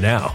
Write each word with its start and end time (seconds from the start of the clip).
now. 0.00 0.34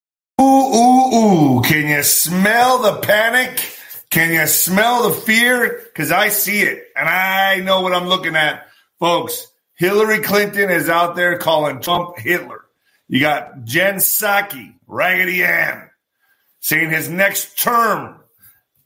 Ooh, 0.39 0.43
ooh, 0.43 1.15
ooh. 1.15 1.61
Can 1.61 1.87
you 1.87 2.03
smell 2.03 2.81
the 2.81 2.99
panic? 2.99 3.59
Can 4.09 4.33
you 4.33 4.45
smell 4.47 5.09
the 5.09 5.15
fear? 5.15 5.81
Because 5.85 6.11
I 6.11 6.29
see 6.29 6.61
it 6.61 6.83
and 6.95 7.07
I 7.07 7.61
know 7.61 7.81
what 7.81 7.93
I'm 7.93 8.07
looking 8.07 8.35
at. 8.35 8.67
Folks, 8.99 9.47
Hillary 9.75 10.19
Clinton 10.19 10.69
is 10.69 10.89
out 10.89 11.15
there 11.15 11.37
calling 11.37 11.81
Trump 11.81 12.17
Hitler. 12.17 12.65
You 13.07 13.19
got 13.19 13.63
Jen 13.63 13.95
Psaki, 13.95 14.75
Raggedy 14.87 15.43
Ann, 15.43 15.89
saying 16.59 16.91
his 16.91 17.09
next 17.09 17.57
term 17.57 18.19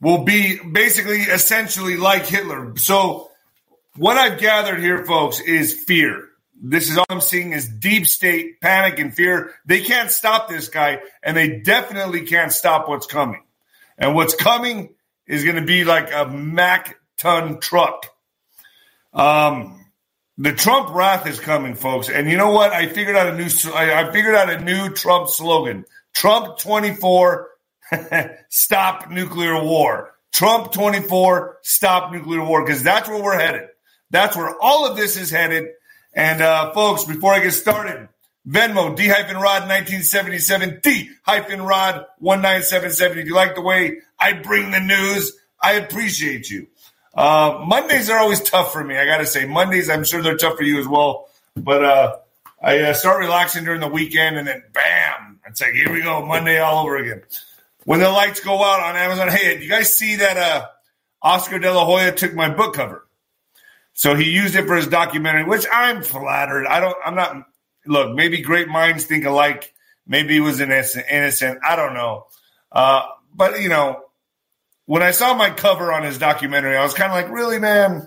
will 0.00 0.24
be 0.24 0.58
basically 0.58 1.20
essentially 1.20 1.96
like 1.96 2.26
Hitler. 2.26 2.76
So, 2.76 3.30
what 3.96 4.16
I've 4.16 4.38
gathered 4.38 4.80
here, 4.80 5.04
folks, 5.04 5.40
is 5.40 5.84
fear. 5.84 6.28
This 6.60 6.90
is 6.90 6.96
all 6.96 7.06
I'm 7.08 7.20
seeing 7.20 7.52
is 7.52 7.68
deep 7.68 8.06
state 8.06 8.60
panic 8.60 8.98
and 8.98 9.14
fear. 9.14 9.52
They 9.66 9.82
can't 9.82 10.10
stop 10.10 10.48
this 10.48 10.68
guy, 10.68 11.00
and 11.22 11.36
they 11.36 11.60
definitely 11.60 12.22
can't 12.22 12.52
stop 12.52 12.88
what's 12.88 13.06
coming. 13.06 13.42
And 13.98 14.14
what's 14.14 14.34
coming 14.34 14.94
is 15.26 15.44
going 15.44 15.56
to 15.56 15.62
be 15.62 15.84
like 15.84 16.12
a 16.12 16.26
Mack 16.26 16.98
ton 17.18 17.60
truck. 17.60 18.06
Um, 19.12 19.84
the 20.38 20.52
Trump 20.52 20.94
wrath 20.94 21.26
is 21.26 21.40
coming, 21.40 21.74
folks. 21.74 22.08
And 22.08 22.30
you 22.30 22.36
know 22.36 22.50
what? 22.50 22.72
I 22.72 22.86
figured 22.86 23.16
out 23.16 23.28
a 23.28 23.36
new. 23.36 23.48
I 23.74 24.10
figured 24.12 24.34
out 24.34 24.50
a 24.50 24.60
new 24.60 24.90
Trump 24.90 25.28
slogan: 25.28 25.84
Trump 26.14 26.58
twenty 26.58 26.94
four, 26.94 27.48
stop 28.48 29.10
nuclear 29.10 29.62
war. 29.62 30.12
Trump 30.32 30.72
twenty 30.72 31.00
four, 31.00 31.58
stop 31.62 32.12
nuclear 32.12 32.44
war, 32.44 32.64
because 32.64 32.82
that's 32.82 33.08
where 33.08 33.22
we're 33.22 33.38
headed. 33.38 33.68
That's 34.10 34.36
where 34.36 34.54
all 34.60 34.86
of 34.86 34.96
this 34.96 35.16
is 35.16 35.30
headed. 35.30 35.68
And 36.16 36.40
uh, 36.40 36.72
folks, 36.72 37.04
before 37.04 37.34
I 37.34 37.40
get 37.40 37.52
started, 37.52 38.08
Venmo, 38.48 38.96
D 38.96 39.06
hyphen 39.06 39.36
rod 39.36 39.68
1977, 39.68 40.80
D 40.82 41.10
hyphen 41.22 41.60
rod 41.60 42.06
1977. 42.18 43.18
If 43.18 43.26
you 43.26 43.34
like 43.34 43.54
the 43.54 43.60
way 43.60 43.98
I 44.18 44.32
bring 44.32 44.70
the 44.70 44.80
news, 44.80 45.36
I 45.60 45.72
appreciate 45.72 46.48
you. 46.50 46.68
Uh, 47.14 47.62
Mondays 47.66 48.08
are 48.08 48.18
always 48.18 48.40
tough 48.40 48.72
for 48.72 48.82
me. 48.82 48.96
I 48.96 49.04
got 49.04 49.18
to 49.18 49.26
say, 49.26 49.44
Mondays, 49.46 49.90
I'm 49.90 50.04
sure 50.04 50.22
they're 50.22 50.38
tough 50.38 50.56
for 50.56 50.62
you 50.62 50.80
as 50.80 50.88
well. 50.88 51.28
But 51.54 51.84
uh, 51.84 52.16
I 52.62 52.80
uh, 52.80 52.92
start 52.94 53.20
relaxing 53.20 53.64
during 53.64 53.80
the 53.80 53.88
weekend 53.88 54.36
and 54.36 54.48
then 54.48 54.62
bam, 54.72 55.40
it's 55.46 55.60
like, 55.60 55.74
here 55.74 55.92
we 55.92 56.02
go, 56.02 56.24
Monday 56.24 56.58
all 56.58 56.84
over 56.84 56.96
again. 56.96 57.22
When 57.84 58.00
the 58.00 58.10
lights 58.10 58.40
go 58.40 58.64
out 58.64 58.80
on 58.80 58.96
Amazon, 58.96 59.28
hey, 59.28 59.62
you 59.62 59.68
guys 59.68 59.92
see 59.92 60.16
that 60.16 60.36
uh, 60.36 60.66
Oscar 61.20 61.58
De 61.58 61.72
La 61.72 61.84
Hoya 61.84 62.12
took 62.12 62.34
my 62.34 62.48
book 62.48 62.74
cover? 62.74 63.05
So 63.96 64.14
he 64.14 64.30
used 64.30 64.54
it 64.54 64.66
for 64.66 64.76
his 64.76 64.86
documentary, 64.86 65.44
which 65.44 65.64
I'm 65.72 66.02
flattered. 66.02 66.66
I 66.66 66.80
don't, 66.80 66.96
I'm 67.02 67.14
not, 67.14 67.44
look, 67.86 68.14
maybe 68.14 68.42
great 68.42 68.68
minds 68.68 69.04
think 69.04 69.24
alike. 69.24 69.72
Maybe 70.06 70.34
he 70.34 70.40
was 70.40 70.60
innocent, 70.60 71.06
innocent. 71.10 71.60
I 71.66 71.76
don't 71.76 71.94
know. 71.94 72.26
Uh, 72.70 73.06
but, 73.34 73.62
you 73.62 73.70
know, 73.70 74.02
when 74.84 75.02
I 75.02 75.12
saw 75.12 75.32
my 75.32 75.48
cover 75.48 75.94
on 75.94 76.02
his 76.02 76.18
documentary, 76.18 76.76
I 76.76 76.82
was 76.82 76.92
kind 76.92 77.10
of 77.10 77.16
like, 77.16 77.30
really, 77.30 77.58
man? 77.58 78.06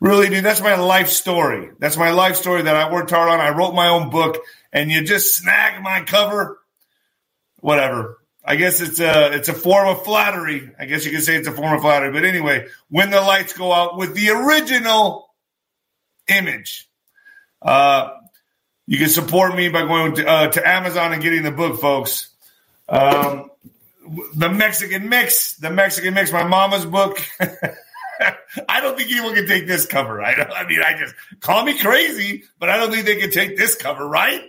Really, 0.00 0.30
dude? 0.30 0.44
That's 0.44 0.62
my 0.62 0.76
life 0.76 1.08
story. 1.08 1.70
That's 1.78 1.98
my 1.98 2.10
life 2.12 2.36
story 2.36 2.62
that 2.62 2.74
I 2.74 2.90
worked 2.90 3.10
hard 3.10 3.28
on. 3.28 3.38
I 3.38 3.50
wrote 3.50 3.74
my 3.74 3.88
own 3.88 4.08
book, 4.08 4.38
and 4.72 4.90
you 4.90 5.04
just 5.04 5.34
snag 5.34 5.82
my 5.82 6.00
cover? 6.04 6.58
Whatever. 7.60 8.18
I 8.44 8.56
guess 8.56 8.80
it's 8.80 8.98
a 8.98 9.32
it's 9.32 9.48
a 9.48 9.54
form 9.54 9.88
of 9.88 10.04
flattery. 10.04 10.70
I 10.78 10.86
guess 10.86 11.04
you 11.04 11.12
could 11.12 11.22
say 11.22 11.36
it's 11.36 11.46
a 11.46 11.52
form 11.52 11.74
of 11.74 11.80
flattery. 11.80 12.12
But 12.12 12.24
anyway, 12.24 12.66
when 12.88 13.10
the 13.10 13.20
lights 13.20 13.52
go 13.52 13.72
out 13.72 13.96
with 13.96 14.14
the 14.14 14.30
original 14.30 15.30
image, 16.28 16.90
uh, 17.60 18.10
you 18.86 18.98
can 18.98 19.08
support 19.08 19.54
me 19.54 19.68
by 19.68 19.82
going 19.82 20.16
to, 20.16 20.26
uh, 20.26 20.48
to 20.48 20.68
Amazon 20.68 21.12
and 21.12 21.22
getting 21.22 21.42
the 21.42 21.52
book, 21.52 21.80
folks. 21.80 22.30
Um, 22.88 23.50
the 24.34 24.48
Mexican 24.48 25.08
Mix, 25.08 25.56
the 25.56 25.70
Mexican 25.70 26.14
Mix, 26.14 26.32
my 26.32 26.42
mama's 26.42 26.84
book. 26.84 27.20
I 28.68 28.80
don't 28.80 28.96
think 28.96 29.10
anyone 29.10 29.34
can 29.34 29.46
take 29.46 29.66
this 29.66 29.86
cover. 29.86 30.20
I, 30.20 30.32
I 30.32 30.66
mean, 30.66 30.80
I 30.82 30.98
just 30.98 31.14
call 31.40 31.64
me 31.64 31.78
crazy, 31.78 32.44
but 32.58 32.68
I 32.68 32.76
don't 32.76 32.90
think 32.90 33.06
they 33.06 33.16
can 33.16 33.30
take 33.30 33.56
this 33.56 33.76
cover, 33.76 34.06
right? 34.06 34.42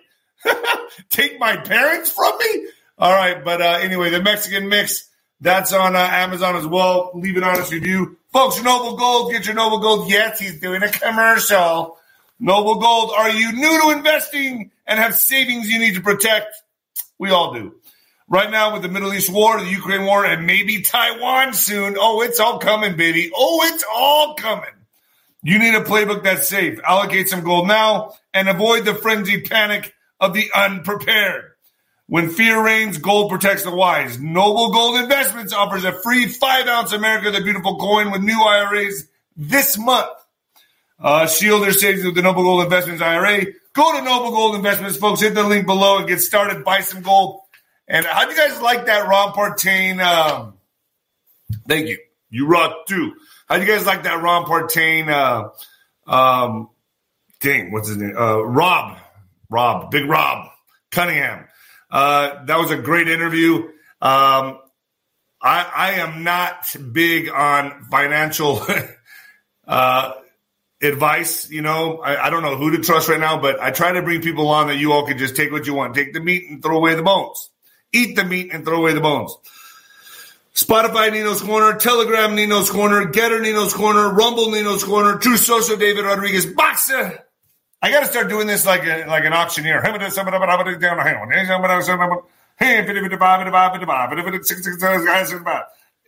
take 1.10 1.40
my 1.40 1.58
parents 1.58 2.12
from 2.12 2.38
me? 2.40 2.68
All 3.04 3.12
right, 3.12 3.44
but 3.44 3.62
uh, 3.62 3.80
anyway, 3.82 4.12
the 4.12 4.22
Mexican 4.24 4.70
mix 4.70 5.10
that's 5.42 5.74
on 5.74 5.94
uh, 5.94 6.00
Amazon 6.00 6.56
as 6.56 6.66
well. 6.66 7.12
Leave 7.14 7.36
an 7.36 7.44
honest 7.44 7.70
review, 7.74 8.16
folks. 8.32 8.64
Noble 8.64 8.96
Gold, 8.96 9.34
get 9.34 9.46
your 9.46 9.56
Noble 9.56 9.80
Gold. 9.80 10.10
Yes, 10.10 10.40
he's 10.40 10.58
doing 10.62 10.82
a 10.84 10.90
commercial. 10.90 11.98
Noble 12.40 12.76
Gold, 12.76 13.12
are 13.14 13.30
you 13.30 13.52
new 13.52 13.82
to 13.82 13.90
investing 13.90 14.72
and 14.88 14.98
have 14.98 15.18
savings 15.18 15.68
you 15.68 15.80
need 15.80 15.96
to 15.96 16.02
protect? 16.02 16.56
We 17.20 17.30
all 17.32 17.54
do. 17.54 17.76
Right 18.30 18.50
now, 18.50 18.72
with 18.72 18.84
the 18.84 18.88
Middle 18.88 19.14
East 19.14 19.30
war, 19.30 19.60
the 19.60 19.70
Ukraine 19.70 20.06
war, 20.06 20.26
and 20.26 20.48
maybe 20.48 20.82
Taiwan 20.82 21.54
soon. 21.54 21.98
Oh, 22.00 22.22
it's 22.22 22.40
all 22.40 22.58
coming, 22.60 22.96
baby. 22.96 23.32
Oh, 23.36 23.60
it's 23.66 23.84
all 23.94 24.36
coming. 24.36 24.72
You 25.42 25.60
need 25.60 25.76
a 25.76 25.84
playbook 25.84 26.24
that's 26.24 26.48
safe. 26.48 26.80
Allocate 26.86 27.28
some 27.28 27.44
gold 27.44 27.68
now 27.68 28.14
and 28.34 28.48
avoid 28.48 28.86
the 28.86 28.96
frenzied 28.96 29.50
panic 29.50 29.94
of 30.22 30.34
the 30.34 30.50
unprepared. 30.56 31.53
When 32.08 32.30
fear 32.30 32.62
reigns, 32.62 32.98
gold 32.98 33.30
protects 33.30 33.64
the 33.64 33.74
wise. 33.74 34.20
Noble 34.20 34.72
Gold 34.72 34.98
Investments 34.98 35.54
offers 35.54 35.86
a 35.86 35.94
free 35.94 36.28
five 36.28 36.68
ounce 36.68 36.92
America 36.92 37.32
the 37.32 37.42
Beautiful 37.42 37.78
coin 37.78 38.12
with 38.12 38.22
new 38.22 38.42
IRAs 38.42 39.08
this 39.38 39.78
month. 39.78 40.10
Uh, 41.00 41.28
shield 41.28 41.64
their 41.64 41.72
savings 41.72 42.06
with 42.06 42.16
the 42.16 42.22
Noble 42.22 42.44
Gold 42.44 42.64
Investments 42.64 43.02
IRA. 43.02 43.46
Go 43.74 43.98
to 43.98 44.04
Noble 44.04 44.32
Gold 44.32 44.56
Investments, 44.56 44.98
folks. 44.98 45.22
Hit 45.22 45.34
the 45.34 45.44
link 45.44 45.66
below 45.66 46.00
and 46.00 46.08
get 46.08 46.20
started. 46.20 46.64
Buy 46.64 46.82
some 46.82 47.02
gold. 47.02 47.42
And 47.88 48.06
how 48.06 48.26
do 48.26 48.32
you 48.32 48.38
guys 48.38 48.62
like 48.62 48.86
that 48.86 49.08
Ron 49.08 49.34
Partain? 49.34 50.00
Um, 50.02 50.54
thank 51.68 51.88
you. 51.88 52.00
You 52.30 52.48
rock 52.48 52.86
too. 52.88 53.14
How 53.48 53.58
do 53.58 53.66
you 53.66 53.72
guys 53.72 53.86
like 53.86 54.04
that 54.04 54.22
Ron 54.22 54.46
Partain? 54.46 55.10
Uh, 55.10 56.12
um, 56.12 56.70
dang, 57.42 57.72
what's 57.72 57.88
his 57.88 57.98
name? 57.98 58.16
Uh, 58.18 58.42
Rob, 58.42 58.98
Rob, 59.50 59.92
Big 59.92 60.06
Rob 60.06 60.50
Cunningham. 60.92 61.46
Uh, 61.94 62.44
that 62.46 62.58
was 62.58 62.72
a 62.72 62.78
great 62.78 63.08
interview. 63.08 63.58
Um, 64.02 64.58
I, 65.40 65.72
I, 65.76 65.92
am 66.00 66.24
not 66.24 66.76
big 66.92 67.30
on 67.30 67.84
financial 67.92 68.66
uh, 69.68 70.14
advice. 70.82 71.52
You 71.52 71.62
know, 71.62 72.00
I, 72.00 72.26
I, 72.26 72.30
don't 72.32 72.42
know 72.42 72.58
who 72.58 72.72
to 72.72 72.80
trust 72.80 73.10
right 73.10 73.20
now, 73.20 73.40
but 73.40 73.62
I 73.62 73.70
try 73.70 73.92
to 73.92 74.02
bring 74.02 74.24
people 74.24 74.50
on 74.50 74.68
that 74.68 74.78
you 74.78 74.92
all 74.92 75.06
can 75.06 75.20
just 75.20 75.36
take 75.36 75.52
what 75.52 75.68
you 75.68 75.76
want, 75.76 75.94
take 75.94 76.14
the 76.14 76.20
meat 76.20 76.50
and 76.50 76.64
throw 76.64 76.78
away 76.78 76.96
the 76.96 77.04
bones, 77.04 77.52
eat 77.94 78.16
the 78.16 78.26
meat 78.26 78.52
and 78.52 78.66
throw 78.66 78.80
away 78.80 78.94
the 78.94 79.02
bones. 79.02 79.38
Spotify 80.56 81.12
Nino's 81.12 81.42
Corner, 81.42 81.78
Telegram 81.78 82.36
Nino's 82.36 82.72
Corner, 82.72 83.06
Gettr 83.06 83.40
Nino's 83.40 83.74
Corner, 83.74 84.12
Rumble 84.12 84.50
Nino's 84.50 84.84
Corner, 84.84 85.20
Truth 85.20 85.42
Social 85.42 85.78
David 85.78 86.06
Rodriguez, 86.06 86.48
Boxer. 86.48 87.23
I 87.84 87.92
got 87.92 88.00
to 88.00 88.06
start 88.06 88.30
doing 88.30 88.48
this 88.48 88.66
like 88.66 88.86
a, 88.86 89.06
like 89.08 89.26
an 89.26 89.34
auctioneer. 89.34 89.82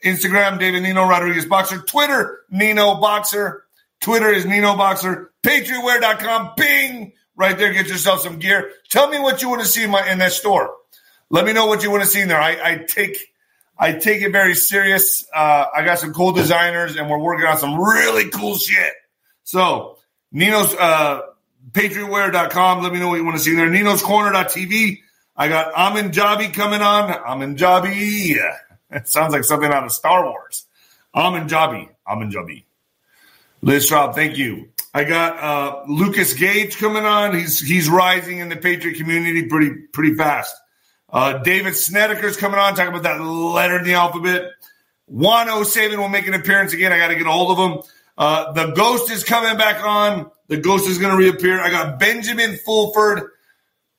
Instagram, 0.06 0.58
David 0.58 0.84
Nino 0.84 1.06
Rodriguez 1.06 1.46
Boxer. 1.46 1.80
Twitter, 1.82 2.40
Nino 2.50 2.96
Boxer. 2.96 3.66
Twitter 4.00 4.30
is 4.30 4.46
Nino 4.46 4.78
Boxer. 4.78 5.34
Patriotwear.com. 5.44 6.54
Bing. 6.56 7.12
Right 7.36 7.58
there. 7.58 7.74
Get 7.74 7.88
yourself 7.88 8.22
some 8.22 8.40
gear. 8.40 8.72
Tell 8.90 9.10
me 9.10 9.20
what 9.20 9.42
you 9.42 9.50
want 9.50 9.62
to 9.62 9.68
see 9.68 9.84
in, 9.84 9.90
my, 9.90 10.10
in 10.10 10.20
that 10.20 10.32
store. 10.32 10.74
Let 11.30 11.46
me 11.46 11.52
know 11.52 11.66
what 11.66 11.84
you 11.84 11.92
want 11.92 12.04
to 12.04 12.10
see 12.10 12.22
in 12.22 12.30
there. 12.30 12.40
I, 12.40 12.52
I 12.52 12.86
take 12.88 13.18
I 13.78 13.92
take 13.92 14.22
it 14.22 14.32
very 14.32 14.56
serious. 14.56 15.28
Uh, 15.36 15.66
I 15.76 15.84
got 15.84 16.00
some 16.00 16.14
cool 16.14 16.32
designers, 16.32 16.96
and 16.96 17.10
we're 17.10 17.20
working 17.20 17.46
on 17.46 17.58
some 17.58 17.78
really 17.78 18.30
cool 18.30 18.56
shit. 18.56 18.94
So 19.44 19.98
Nino's 20.32 20.74
uh, 20.74 21.20
patriotwear.com. 21.72 22.84
Let 22.84 22.94
me 22.94 23.00
know 23.00 23.10
what 23.10 23.16
you 23.16 23.26
want 23.26 23.38
to 23.38 23.44
see 23.44 23.56
there. 23.56 23.70
Nino's 23.70 24.02
Corner.tv. 24.02 25.00
I 25.36 25.48
got 25.48 25.74
Amin 25.74 26.12
Jabi 26.12 26.54
coming 26.54 26.82
on. 26.82 27.12
Amin 27.12 27.56
Jabi. 27.56 28.38
It 28.92 29.08
sounds 29.08 29.34
like 29.34 29.44
something 29.44 29.70
out 29.70 29.84
of 29.84 29.92
Star 29.92 30.24
Wars. 30.24 30.68
Amin 31.14 31.50
Jabi. 31.50 31.90
Amin 32.08 32.32
Jabi. 32.32 32.64
Liz 33.62 33.90
Schraub, 33.90 34.14
thank 34.14 34.38
you. 34.38 34.70
I 34.94 35.04
got 35.04 35.44
uh, 35.44 35.84
Lucas 35.92 36.34
Gage 36.34 36.78
coming 36.78 37.04
on. 37.04 37.36
He's 37.36 37.60
he's 37.60 37.90
rising 37.90 38.38
in 38.38 38.48
the 38.48 38.56
Patriot 38.56 38.96
community 38.96 39.48
pretty 39.48 39.72
pretty 39.92 40.16
fast. 40.16 40.56
Uh, 41.10 41.40
David 41.40 41.76
Snedeker's 41.76 42.38
coming 42.38 42.60
on, 42.60 42.76
talking 42.76 42.90
about 42.90 43.04
that 43.04 43.22
letter 43.22 43.80
in 43.80 43.84
the 43.84 43.96
alphabet. 43.96 44.52
Juan 45.08 45.50
O'Savin 45.50 45.98
will 45.98 46.10
make 46.10 46.28
an 46.28 46.34
appearance 46.34 46.74
again. 46.74 46.94
I 46.94 46.98
got 46.98 47.10
to 47.10 47.16
get 47.16 47.28
a 47.28 47.32
hold 47.32 47.58
of 47.58 47.72
him. 47.72 47.84
Uh, 48.18 48.54
the 48.54 48.68
Ghost 48.72 49.12
is 49.12 49.24
coming 49.24 49.58
back 49.58 49.84
on. 49.84 50.32
The 50.48 50.58
Ghost 50.58 50.88
is 50.88 50.98
going 50.98 51.12
to 51.12 51.18
reappear. 51.18 51.60
I 51.60 51.70
got 51.70 52.00
Benjamin 52.00 52.58
Fulford. 52.58 53.32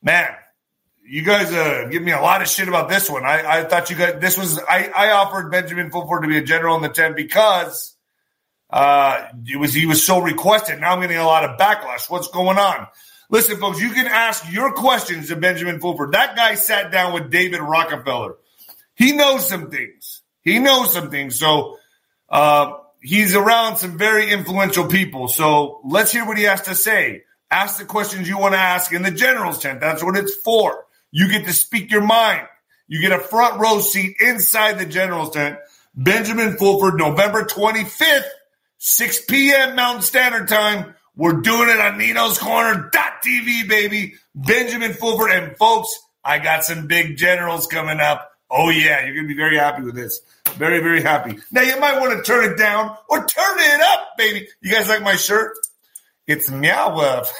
Man, 0.02 0.28
you 1.04 1.22
guys 1.22 1.52
uh, 1.52 1.88
give 1.90 2.02
me 2.02 2.12
a 2.12 2.20
lot 2.20 2.42
of 2.42 2.48
shit 2.48 2.68
about 2.68 2.88
this 2.88 3.10
one. 3.10 3.24
I, 3.24 3.60
I 3.60 3.64
thought 3.64 3.90
you 3.90 3.96
guys, 3.96 4.20
this 4.20 4.38
was, 4.38 4.58
I, 4.58 4.90
I 4.94 5.10
offered 5.12 5.50
Benjamin 5.50 5.90
Fulford 5.90 6.22
to 6.22 6.28
be 6.28 6.38
a 6.38 6.42
general 6.42 6.76
in 6.76 6.82
the 6.82 6.88
10 6.88 7.14
because 7.14 7.94
uh, 8.70 9.26
it 9.46 9.58
was, 9.58 9.72
he 9.72 9.86
was 9.86 10.04
so 10.04 10.20
requested. 10.20 10.80
Now 10.80 10.92
I'm 10.92 11.00
getting 11.00 11.16
a 11.16 11.26
lot 11.26 11.44
of 11.44 11.58
backlash. 11.58 12.10
What's 12.10 12.28
going 12.28 12.58
on? 12.58 12.86
Listen, 13.28 13.58
folks, 13.58 13.80
you 13.80 13.90
can 13.90 14.06
ask 14.06 14.50
your 14.50 14.72
questions 14.72 15.28
to 15.28 15.36
Benjamin 15.36 15.80
Fulford. 15.80 16.12
That 16.12 16.36
guy 16.36 16.54
sat 16.54 16.92
down 16.92 17.12
with 17.12 17.30
David 17.30 17.60
Rockefeller. 17.60 18.36
He 18.94 19.12
knows 19.12 19.48
some 19.48 19.70
things. 19.70 20.22
He 20.42 20.58
knows 20.58 20.92
some 20.92 21.10
things. 21.10 21.38
So, 21.38 21.78
uh, 22.28 22.72
he's 23.06 23.34
around 23.34 23.76
some 23.76 23.96
very 23.96 24.30
influential 24.30 24.86
people. 24.86 25.28
So 25.28 25.80
let's 25.84 26.12
hear 26.12 26.26
what 26.26 26.36
he 26.36 26.44
has 26.44 26.62
to 26.62 26.74
say. 26.74 27.22
Ask 27.50 27.78
the 27.78 27.84
questions 27.84 28.28
you 28.28 28.38
want 28.38 28.54
to 28.54 28.58
ask 28.58 28.92
in 28.92 29.02
the 29.02 29.10
general's 29.10 29.60
tent. 29.60 29.80
That's 29.80 30.02
what 30.02 30.16
it's 30.16 30.34
for. 30.34 30.84
You 31.12 31.30
get 31.30 31.46
to 31.46 31.52
speak 31.52 31.90
your 31.90 32.02
mind. 32.02 32.46
You 32.88 33.00
get 33.00 33.12
a 33.12 33.18
front 33.18 33.60
row 33.60 33.80
seat 33.80 34.16
inside 34.20 34.78
the 34.78 34.86
general's 34.86 35.30
tent. 35.30 35.58
Benjamin 35.94 36.56
Fulford, 36.56 36.98
November 36.98 37.44
25th, 37.44 38.28
6 38.78 39.24
p.m. 39.26 39.76
Mountain 39.76 40.02
Standard 40.02 40.48
Time. 40.48 40.94
We're 41.14 41.40
doing 41.40 41.70
it 41.70 41.80
on 41.80 41.98
Nino's 41.98 42.38
Corner.tv, 42.38 43.68
baby. 43.68 44.14
Benjamin 44.34 44.92
Fulford. 44.92 45.30
And 45.30 45.56
folks, 45.56 45.98
I 46.22 46.38
got 46.38 46.64
some 46.64 46.86
big 46.86 47.16
generals 47.16 47.66
coming 47.66 48.00
up. 48.00 48.30
Oh, 48.50 48.68
yeah, 48.68 49.04
you're 49.04 49.14
going 49.14 49.26
to 49.26 49.34
be 49.34 49.36
very 49.36 49.56
happy 49.56 49.82
with 49.82 49.94
this. 49.94 50.20
Very, 50.56 50.80
very 50.80 51.02
happy. 51.02 51.38
Now, 51.50 51.62
you 51.62 51.78
might 51.78 52.00
want 52.00 52.16
to 52.16 52.22
turn 52.22 52.50
it 52.50 52.56
down 52.56 52.96
or 53.08 53.18
turn 53.18 53.58
it 53.58 53.80
up, 53.80 54.16
baby. 54.16 54.48
You 54.60 54.72
guys 54.72 54.88
like 54.88 55.02
my 55.02 55.16
shirt? 55.16 55.54
It's 56.26 56.50
Meow 56.50 56.96
Wolf. 56.96 57.32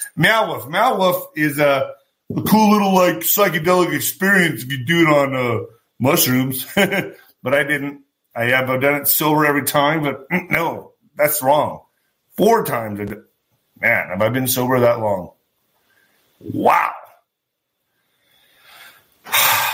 Meow 0.16 0.48
Wolf. 0.48 0.68
Meow 0.68 0.98
Wolf 0.98 1.26
is 1.34 1.58
a, 1.58 1.94
a, 2.36 2.42
cool 2.42 2.72
little, 2.72 2.94
like, 2.94 3.16
psychedelic 3.16 3.94
experience 3.94 4.62
if 4.62 4.70
you 4.70 4.84
do 4.84 5.00
it 5.02 5.08
on 5.08 5.34
uh, 5.34 5.64
mushrooms. 5.98 6.66
but 6.74 7.54
I 7.54 7.64
didn't. 7.64 8.02
I 8.34 8.44
have 8.44 8.66
done 8.80 8.94
it 8.94 9.08
sober 9.08 9.44
every 9.44 9.64
time, 9.64 10.02
but 10.02 10.28
mm, 10.28 10.50
no, 10.50 10.92
that's 11.16 11.42
wrong. 11.42 11.82
Four 12.36 12.64
times. 12.64 12.98
Man, 13.78 14.08
have 14.08 14.22
I 14.22 14.28
been 14.28 14.48
sober 14.48 14.80
that 14.80 15.00
long? 15.00 15.32
Wow. 16.40 16.92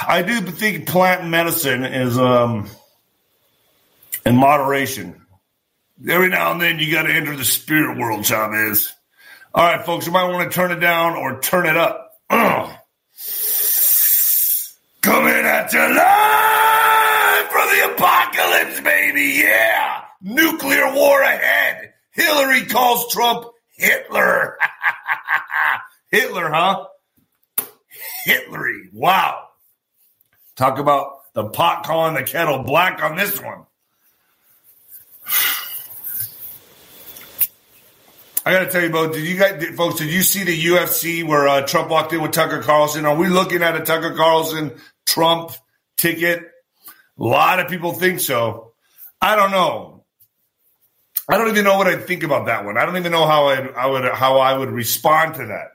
I 0.09 0.23
do 0.23 0.41
think 0.41 0.89
plant 0.89 1.29
medicine 1.29 1.85
is 1.85 2.19
um, 2.19 2.67
in 4.25 4.37
moderation. 4.37 5.21
Every 6.09 6.31
now 6.31 6.53
and 6.53 6.63
then 6.63 6.79
you 6.79 6.91
got 6.91 7.03
to 7.03 7.13
enter 7.13 7.37
the 7.37 7.45
spirit 7.45 7.99
world, 7.99 8.25
Chavez. 8.25 8.91
All 9.55 9.67
right, 9.67 9.85
folks, 9.85 10.07
you 10.07 10.13
might 10.13 10.33
want 10.33 10.51
to 10.51 10.55
turn 10.55 10.73
it 10.73 10.81
down 10.81 11.15
or 11.15 11.41
turn 11.41 11.67
it 11.67 11.77
up. 11.77 12.15
Coming 12.31 12.79
at 15.45 15.73
you 15.75 15.79
live 15.79 17.49
for 17.51 17.67
the 17.67 17.93
apocalypse, 17.93 18.81
baby. 18.81 19.43
Yeah. 19.45 20.05
Nuclear 20.23 20.91
war 20.95 21.21
ahead. 21.21 21.93
Hillary 22.13 22.65
calls 22.65 23.13
Trump 23.13 23.45
Hitler. 23.77 24.57
Hitler, 26.11 26.49
huh? 26.49 26.87
Hitlery. 28.27 28.91
Wow. 28.95 29.48
Talk 30.59 30.81
about 30.81 31.33
the 31.35 31.45
pot 31.45 31.85
calling 31.87 32.15
the 32.15 32.25
kettle 32.25 32.65
black 32.65 33.01
on 33.01 33.15
this 33.17 33.41
one. 33.41 33.65
I 38.45 38.51
got 38.51 38.65
to 38.65 38.69
tell 38.69 38.83
you, 38.83 38.91
Bo, 38.91 39.13
did 39.13 39.25
you 39.25 39.39
guys, 39.39 39.65
folks, 39.77 40.01
did 40.01 40.13
you 40.13 40.23
see 40.23 40.43
the 40.43 40.65
UFC 40.67 41.25
where 41.25 41.47
uh, 41.47 41.65
Trump 41.65 41.91
walked 41.91 42.13
in 42.13 42.21
with 42.21 42.33
Tucker 42.33 42.61
Carlson? 42.61 43.07
Are 43.07 43.15
we 43.15 43.29
looking 43.29 43.63
at 43.63 43.77
a 43.77 43.85
Tucker 43.85 44.17
Carlson 44.17 44.73
Trump 45.07 45.53
ticket? 45.97 46.41
A 46.41 47.23
lot 47.23 47.61
of 47.61 47.69
people 47.69 47.93
think 47.93 48.19
so. 48.19 48.73
I 49.21 49.37
don't 49.37 49.53
know. 49.53 50.03
I 51.29 51.39
don't 51.39 51.51
even 51.51 51.63
know 51.63 51.79
what 51.79 51.87
I'd 51.87 52.05
think 52.05 52.25
about 52.25 52.47
that 52.47 52.65
one. 52.65 52.77
I 52.77 52.85
don't 52.85 52.97
even 52.97 53.13
know 53.13 53.29
how 53.29 53.47
I, 53.47 53.59
I 53.61 53.87
would 53.87 54.05
how 54.07 54.39
I 54.39 54.59
would 54.59 54.71
respond 54.71 55.35
to 55.35 55.47
that. 55.47 55.69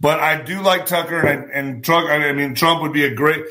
But 0.00 0.18
I 0.18 0.40
do 0.40 0.62
like 0.62 0.86
Tucker 0.86 1.20
and, 1.26 1.50
and 1.50 1.84
Trump. 1.84 2.08
I 2.08 2.32
mean, 2.32 2.54
Trump 2.54 2.80
would 2.80 2.94
be 2.94 3.04
a 3.04 3.14
great 3.14 3.44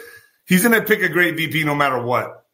he's 0.48 0.64
going 0.64 0.80
to 0.80 0.86
pick 0.86 1.02
a 1.02 1.10
great 1.10 1.36
VP 1.36 1.64
no 1.64 1.76
matter 1.76 2.02
what. 2.02 2.46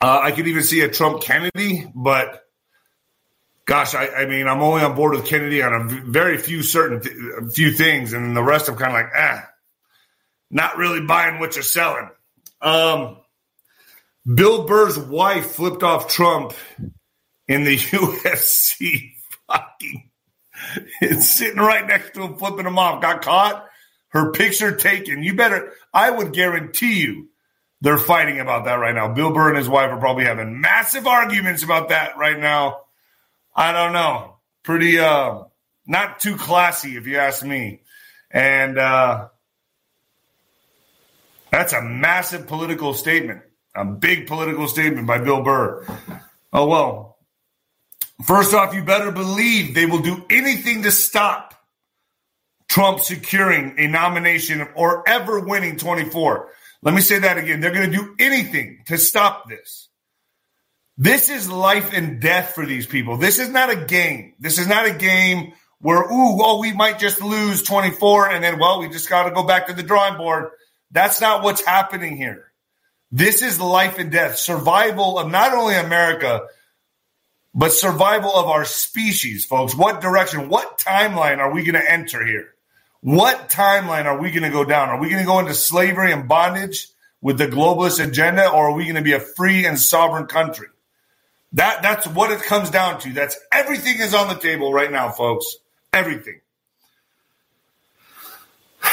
Uh, 0.00 0.20
I 0.22 0.32
could 0.32 0.48
even 0.48 0.62
see 0.62 0.80
a 0.80 0.88
Trump 0.88 1.22
Kennedy, 1.22 1.86
but 1.94 2.44
gosh, 3.64 3.94
I, 3.94 4.08
I, 4.08 4.26
mean, 4.26 4.48
I'm 4.48 4.62
only 4.62 4.82
on 4.82 4.96
board 4.96 5.14
with 5.14 5.26
Kennedy 5.26 5.62
on 5.62 5.72
a 5.72 5.84
very 5.88 6.36
few 6.36 6.62
certain 6.62 7.00
th- 7.00 7.52
few 7.54 7.70
things, 7.72 8.12
and 8.12 8.36
the 8.36 8.42
rest 8.42 8.68
I'm 8.68 8.76
kind 8.76 8.90
of 8.90 8.94
like, 8.94 9.12
ah, 9.16 9.48
not 10.50 10.76
really 10.76 11.00
buying 11.00 11.38
what 11.38 11.54
you're 11.54 11.62
selling. 11.62 12.10
Um, 12.60 13.18
Bill 14.32 14.64
Burr's 14.64 14.98
wife 14.98 15.52
flipped 15.52 15.82
off 15.82 16.08
Trump 16.08 16.54
in 17.46 17.64
the 17.64 17.76
UFC. 17.78 19.12
Fucking, 19.46 20.10
it's 21.00 21.30
sitting 21.38 21.60
right 21.60 21.86
next 21.86 22.14
to 22.14 22.22
him, 22.22 22.36
flipping 22.36 22.66
him 22.66 22.78
off. 22.78 23.00
Got 23.00 23.22
caught 23.22 23.66
her 24.14 24.30
picture 24.30 24.74
taken. 24.74 25.22
You 25.22 25.34
better, 25.34 25.72
I 25.92 26.08
would 26.08 26.32
guarantee 26.32 27.00
you 27.00 27.28
they're 27.80 27.98
fighting 27.98 28.40
about 28.40 28.64
that 28.64 28.76
right 28.76 28.94
now. 28.94 29.12
Bill 29.12 29.32
Burr 29.32 29.48
and 29.48 29.58
his 29.58 29.68
wife 29.68 29.90
are 29.90 29.98
probably 29.98 30.24
having 30.24 30.60
massive 30.60 31.06
arguments 31.06 31.62
about 31.64 31.90
that 31.90 32.16
right 32.16 32.38
now. 32.38 32.82
I 33.54 33.72
don't 33.72 33.92
know. 33.92 34.36
Pretty, 34.62 34.98
uh, 34.98 35.42
not 35.86 36.20
too 36.20 36.36
classy, 36.36 36.96
if 36.96 37.06
you 37.06 37.18
ask 37.18 37.44
me. 37.44 37.82
And, 38.30 38.78
uh, 38.78 39.28
that's 41.50 41.72
a 41.72 41.82
massive 41.82 42.46
political 42.46 42.94
statement, 42.94 43.42
a 43.74 43.84
big 43.84 44.26
political 44.26 44.66
statement 44.66 45.06
by 45.06 45.18
Bill 45.18 45.42
Burr. 45.42 45.84
Oh, 46.52 46.66
well. 46.66 47.18
First 48.24 48.54
off, 48.54 48.74
you 48.74 48.84
better 48.84 49.10
believe 49.10 49.74
they 49.74 49.86
will 49.86 50.00
do 50.00 50.24
anything 50.30 50.84
to 50.84 50.92
stop 50.92 51.53
Trump 52.68 53.00
securing 53.00 53.78
a 53.78 53.86
nomination 53.86 54.66
or 54.74 55.08
ever 55.08 55.40
winning 55.40 55.76
24. 55.76 56.50
Let 56.82 56.94
me 56.94 57.00
say 57.00 57.20
that 57.20 57.38
again. 57.38 57.60
They're 57.60 57.72
going 57.72 57.90
to 57.90 57.96
do 57.96 58.14
anything 58.18 58.82
to 58.86 58.98
stop 58.98 59.48
this. 59.48 59.88
This 60.96 61.28
is 61.28 61.50
life 61.50 61.92
and 61.92 62.20
death 62.20 62.54
for 62.54 62.64
these 62.64 62.86
people. 62.86 63.16
This 63.16 63.38
is 63.38 63.48
not 63.48 63.70
a 63.70 63.84
game. 63.84 64.34
This 64.38 64.58
is 64.58 64.68
not 64.68 64.86
a 64.86 64.94
game 64.94 65.52
where, 65.80 66.02
ooh, 66.02 66.36
well, 66.36 66.60
we 66.60 66.72
might 66.72 66.98
just 66.98 67.20
lose 67.20 67.62
24 67.62 68.30
and 68.30 68.44
then, 68.44 68.58
well, 68.58 68.80
we 68.80 68.88
just 68.88 69.08
got 69.08 69.24
to 69.24 69.30
go 69.30 69.44
back 69.44 69.66
to 69.66 69.72
the 69.72 69.82
drawing 69.82 70.16
board. 70.16 70.50
That's 70.90 71.20
not 71.20 71.42
what's 71.42 71.64
happening 71.64 72.16
here. 72.16 72.52
This 73.10 73.42
is 73.42 73.60
life 73.60 73.98
and 73.98 74.10
death, 74.10 74.38
survival 74.38 75.18
of 75.18 75.30
not 75.30 75.52
only 75.52 75.74
America, 75.74 76.46
but 77.54 77.72
survival 77.72 78.34
of 78.34 78.46
our 78.46 78.64
species, 78.64 79.44
folks. 79.44 79.74
What 79.74 80.00
direction, 80.00 80.48
what 80.48 80.78
timeline 80.78 81.38
are 81.38 81.52
we 81.52 81.64
going 81.64 81.80
to 81.80 81.92
enter 81.92 82.24
here? 82.24 82.53
What 83.04 83.50
timeline 83.50 84.06
are 84.06 84.18
we 84.18 84.30
going 84.30 84.44
to 84.44 84.50
go 84.50 84.64
down? 84.64 84.88
Are 84.88 84.98
we 84.98 85.10
going 85.10 85.20
to 85.20 85.26
go 85.26 85.38
into 85.38 85.52
slavery 85.52 86.10
and 86.10 86.26
bondage 86.26 86.88
with 87.20 87.36
the 87.36 87.46
globalist 87.46 88.02
agenda, 88.02 88.48
or 88.48 88.70
are 88.70 88.72
we 88.72 88.84
going 88.84 88.94
to 88.94 89.02
be 89.02 89.12
a 89.12 89.20
free 89.20 89.66
and 89.66 89.78
sovereign 89.78 90.24
country? 90.24 90.68
That 91.52 91.82
that's 91.82 92.06
what 92.06 92.30
it 92.30 92.42
comes 92.42 92.70
down 92.70 93.00
to. 93.00 93.12
That's 93.12 93.38
everything 93.52 94.00
is 94.00 94.14
on 94.14 94.28
the 94.28 94.36
table 94.36 94.72
right 94.72 94.90
now, 94.90 95.10
folks. 95.10 95.54
Everything. 95.92 96.40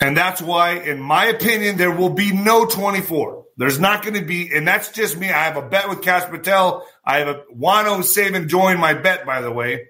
And 0.00 0.14
that's 0.14 0.42
why, 0.42 0.72
in 0.72 1.00
my 1.00 1.26
opinion, 1.26 1.78
there 1.78 1.92
will 1.92 2.10
be 2.10 2.30
no 2.30 2.66
24. 2.66 3.44
There's 3.56 3.78
not 3.78 4.02
going 4.02 4.20
to 4.20 4.24
be, 4.24 4.50
and 4.54 4.68
that's 4.68 4.90
just 4.90 5.16
me. 5.16 5.28
I 5.28 5.44
have 5.44 5.56
a 5.56 5.62
bet 5.62 5.88
with 5.88 6.02
Kash 6.02 6.28
Patel. 6.28 6.86
I 7.06 7.20
have 7.20 7.28
a 7.28 7.44
Juan 7.48 7.86
O'Savin 7.86 8.48
join 8.48 8.78
my 8.78 8.92
bet, 8.92 9.24
by 9.24 9.40
the 9.40 9.52
way. 9.52 9.88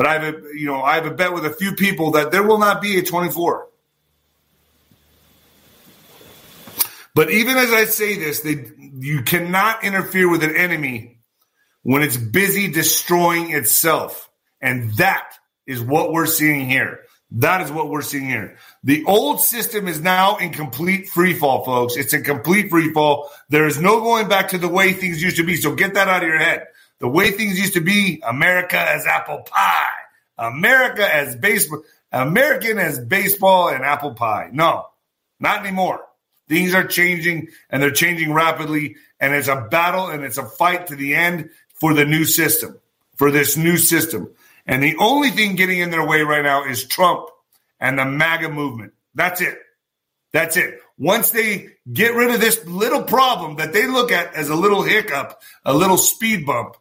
But 0.00 0.06
I 0.06 0.14
have 0.14 0.34
a, 0.34 0.42
you 0.54 0.64
know, 0.64 0.80
I 0.80 0.94
have 0.94 1.04
a 1.04 1.10
bet 1.10 1.34
with 1.34 1.44
a 1.44 1.50
few 1.50 1.74
people 1.74 2.12
that 2.12 2.30
there 2.30 2.42
will 2.42 2.56
not 2.56 2.80
be 2.80 2.98
a 2.98 3.02
24. 3.02 3.68
But 7.14 7.30
even 7.30 7.58
as 7.58 7.70
I 7.70 7.84
say 7.84 8.16
this, 8.16 8.40
they, 8.40 8.64
you 8.98 9.20
cannot 9.20 9.84
interfere 9.84 10.30
with 10.30 10.42
an 10.42 10.56
enemy 10.56 11.20
when 11.82 12.00
it's 12.00 12.16
busy 12.16 12.70
destroying 12.70 13.50
itself. 13.52 14.30
And 14.58 14.90
that 14.94 15.34
is 15.66 15.82
what 15.82 16.14
we're 16.14 16.24
seeing 16.24 16.66
here. 16.66 17.00
That 17.32 17.60
is 17.60 17.70
what 17.70 17.90
we're 17.90 18.00
seeing 18.00 18.24
here. 18.24 18.56
The 18.82 19.04
old 19.04 19.42
system 19.42 19.86
is 19.86 20.00
now 20.00 20.38
in 20.38 20.50
complete 20.50 21.10
free 21.10 21.34
fall, 21.34 21.62
folks. 21.62 21.98
It's 21.98 22.14
in 22.14 22.24
complete 22.24 22.70
free 22.70 22.94
fall. 22.94 23.30
There 23.50 23.66
is 23.66 23.78
no 23.78 24.00
going 24.00 24.28
back 24.28 24.48
to 24.48 24.58
the 24.58 24.66
way 24.66 24.94
things 24.94 25.22
used 25.22 25.36
to 25.36 25.44
be. 25.44 25.56
So 25.56 25.74
get 25.74 25.92
that 25.92 26.08
out 26.08 26.22
of 26.22 26.28
your 26.28 26.38
head. 26.38 26.68
The 27.00 27.08
way 27.08 27.30
things 27.30 27.58
used 27.58 27.74
to 27.74 27.80
be, 27.80 28.22
America 28.26 28.78
as 28.78 29.06
apple 29.06 29.38
pie, 29.38 29.88
America 30.38 31.12
as 31.12 31.34
baseball. 31.36 31.82
American 32.12 32.78
as 32.78 32.98
baseball 32.98 33.68
and 33.68 33.84
apple 33.84 34.14
pie. 34.14 34.50
No, 34.52 34.86
not 35.38 35.60
anymore. 35.60 36.04
Things 36.48 36.74
are 36.74 36.86
changing 36.86 37.48
and 37.68 37.82
they're 37.82 37.92
changing 37.92 38.32
rapidly. 38.32 38.96
And 39.20 39.34
it's 39.34 39.48
a 39.48 39.68
battle 39.70 40.08
and 40.08 40.24
it's 40.24 40.38
a 40.38 40.44
fight 40.44 40.88
to 40.88 40.96
the 40.96 41.14
end 41.14 41.50
for 41.74 41.94
the 41.94 42.04
new 42.04 42.24
system, 42.24 42.80
for 43.16 43.30
this 43.30 43.56
new 43.56 43.76
system. 43.76 44.30
And 44.66 44.82
the 44.82 44.96
only 44.98 45.30
thing 45.30 45.54
getting 45.54 45.78
in 45.78 45.90
their 45.90 46.06
way 46.06 46.22
right 46.22 46.42
now 46.42 46.64
is 46.64 46.84
Trump 46.84 47.28
and 47.78 47.98
the 47.98 48.04
MAGA 48.04 48.48
movement. 48.48 48.92
That's 49.14 49.40
it. 49.40 49.56
That's 50.32 50.56
it. 50.56 50.80
Once 50.98 51.30
they 51.30 51.68
get 51.92 52.14
rid 52.14 52.34
of 52.34 52.40
this 52.40 52.64
little 52.66 53.02
problem 53.02 53.56
that 53.56 53.72
they 53.72 53.86
look 53.86 54.12
at 54.12 54.34
as 54.34 54.48
a 54.48 54.54
little 54.54 54.82
hiccup, 54.82 55.40
a 55.64 55.74
little 55.74 55.96
speed 55.96 56.44
bump, 56.44 56.76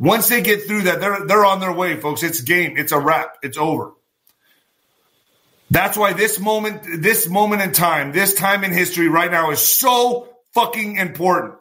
once 0.00 0.30
they 0.30 0.40
get 0.40 0.66
through 0.66 0.82
that, 0.82 0.98
they're 0.98 1.26
they're 1.26 1.44
on 1.44 1.60
their 1.60 1.72
way, 1.72 2.00
folks. 2.00 2.22
It's 2.22 2.40
game. 2.40 2.78
It's 2.78 2.90
a 2.90 2.98
wrap. 2.98 3.36
It's 3.42 3.58
over. 3.58 3.92
That's 5.70 5.96
why 5.96 6.14
this 6.14 6.40
moment, 6.40 7.02
this 7.02 7.28
moment 7.28 7.62
in 7.62 7.72
time, 7.72 8.10
this 8.10 8.34
time 8.34 8.64
in 8.64 8.72
history 8.72 9.08
right 9.08 9.30
now 9.30 9.50
is 9.50 9.60
so 9.60 10.28
fucking 10.52 10.96
important. 10.96 11.60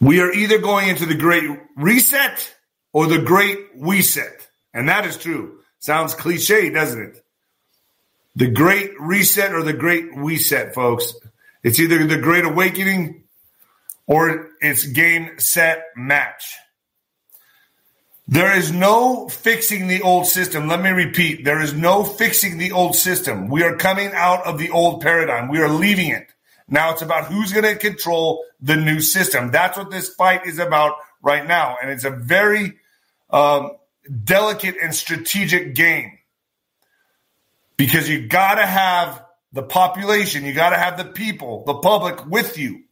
We 0.00 0.20
are 0.20 0.32
either 0.32 0.58
going 0.58 0.88
into 0.88 1.04
the 1.04 1.16
great 1.16 1.50
reset 1.76 2.54
or 2.92 3.06
the 3.06 3.18
great 3.18 3.58
reset. 3.74 4.48
And 4.72 4.88
that 4.88 5.04
is 5.04 5.18
true. 5.18 5.58
Sounds 5.80 6.14
cliche, 6.14 6.70
doesn't 6.70 7.02
it? 7.02 7.24
The 8.36 8.48
great 8.48 8.98
reset 8.98 9.52
or 9.52 9.62
the 9.62 9.74
great 9.74 10.06
reset, 10.14 10.72
folks. 10.72 11.14
It's 11.62 11.80
either 11.80 12.06
the 12.06 12.16
great 12.16 12.44
awakening 12.44 13.24
or 14.10 14.48
it's 14.60 14.84
game, 14.84 15.38
set, 15.38 15.84
match. 15.94 16.56
There 18.26 18.58
is 18.58 18.72
no 18.72 19.28
fixing 19.28 19.86
the 19.86 20.02
old 20.02 20.26
system. 20.26 20.66
Let 20.66 20.82
me 20.82 20.90
repeat. 20.90 21.44
There 21.44 21.60
is 21.60 21.74
no 21.74 22.02
fixing 22.02 22.58
the 22.58 22.72
old 22.72 22.96
system. 22.96 23.48
We 23.48 23.62
are 23.62 23.76
coming 23.76 24.10
out 24.12 24.44
of 24.44 24.58
the 24.58 24.70
old 24.70 25.00
paradigm. 25.00 25.48
We 25.48 25.60
are 25.60 25.68
leaving 25.68 26.08
it. 26.08 26.26
Now 26.66 26.90
it's 26.90 27.02
about 27.02 27.26
who's 27.26 27.52
going 27.52 27.72
to 27.72 27.76
control 27.76 28.44
the 28.60 28.74
new 28.74 28.98
system. 28.98 29.52
That's 29.52 29.78
what 29.78 29.92
this 29.92 30.12
fight 30.12 30.44
is 30.44 30.58
about 30.58 30.96
right 31.22 31.46
now. 31.46 31.76
And 31.80 31.88
it's 31.88 32.04
a 32.04 32.10
very 32.10 32.78
um, 33.30 33.76
delicate 34.24 34.74
and 34.82 34.92
strategic 34.92 35.76
game 35.76 36.18
because 37.76 38.08
you 38.08 38.26
got 38.26 38.56
to 38.56 38.66
have 38.66 39.24
the 39.52 39.62
population, 39.62 40.44
you 40.44 40.52
got 40.52 40.70
to 40.70 40.78
have 40.78 40.98
the 40.98 41.04
people, 41.04 41.62
the 41.64 41.74
public 41.74 42.26
with 42.26 42.58
you. 42.58 42.82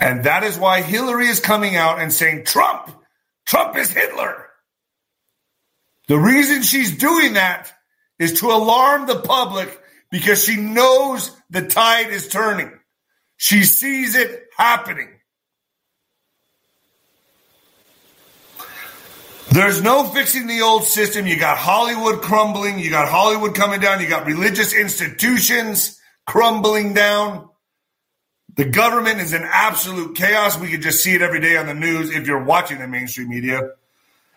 And 0.00 0.24
that 0.24 0.44
is 0.44 0.58
why 0.58 0.82
Hillary 0.82 1.26
is 1.26 1.40
coming 1.40 1.76
out 1.76 2.00
and 2.00 2.12
saying, 2.12 2.44
Trump, 2.44 2.90
Trump 3.46 3.76
is 3.76 3.90
Hitler. 3.90 4.46
The 6.08 6.18
reason 6.18 6.62
she's 6.62 6.96
doing 6.96 7.34
that 7.34 7.72
is 8.18 8.40
to 8.40 8.46
alarm 8.48 9.06
the 9.06 9.20
public 9.20 9.80
because 10.10 10.44
she 10.44 10.56
knows 10.56 11.34
the 11.50 11.66
tide 11.66 12.08
is 12.10 12.28
turning. 12.28 12.72
She 13.36 13.64
sees 13.64 14.14
it 14.16 14.44
happening. 14.56 15.08
There's 19.52 19.82
no 19.82 20.04
fixing 20.04 20.46
the 20.46 20.60
old 20.60 20.84
system. 20.84 21.26
You 21.26 21.36
got 21.38 21.58
Hollywood 21.58 22.22
crumbling. 22.22 22.78
You 22.78 22.90
got 22.90 23.08
Hollywood 23.08 23.54
coming 23.54 23.80
down. 23.80 24.00
You 24.00 24.08
got 24.08 24.26
religious 24.26 24.72
institutions 24.72 25.98
crumbling 26.26 26.94
down. 26.94 27.49
The 28.56 28.64
government 28.64 29.20
is 29.20 29.32
in 29.32 29.42
absolute 29.44 30.16
chaos. 30.16 30.58
We 30.58 30.68
can 30.68 30.82
just 30.82 31.02
see 31.02 31.14
it 31.14 31.22
every 31.22 31.40
day 31.40 31.56
on 31.56 31.66
the 31.66 31.74
news 31.74 32.10
if 32.10 32.26
you're 32.26 32.42
watching 32.42 32.78
the 32.78 32.88
mainstream 32.88 33.28
media. 33.28 33.70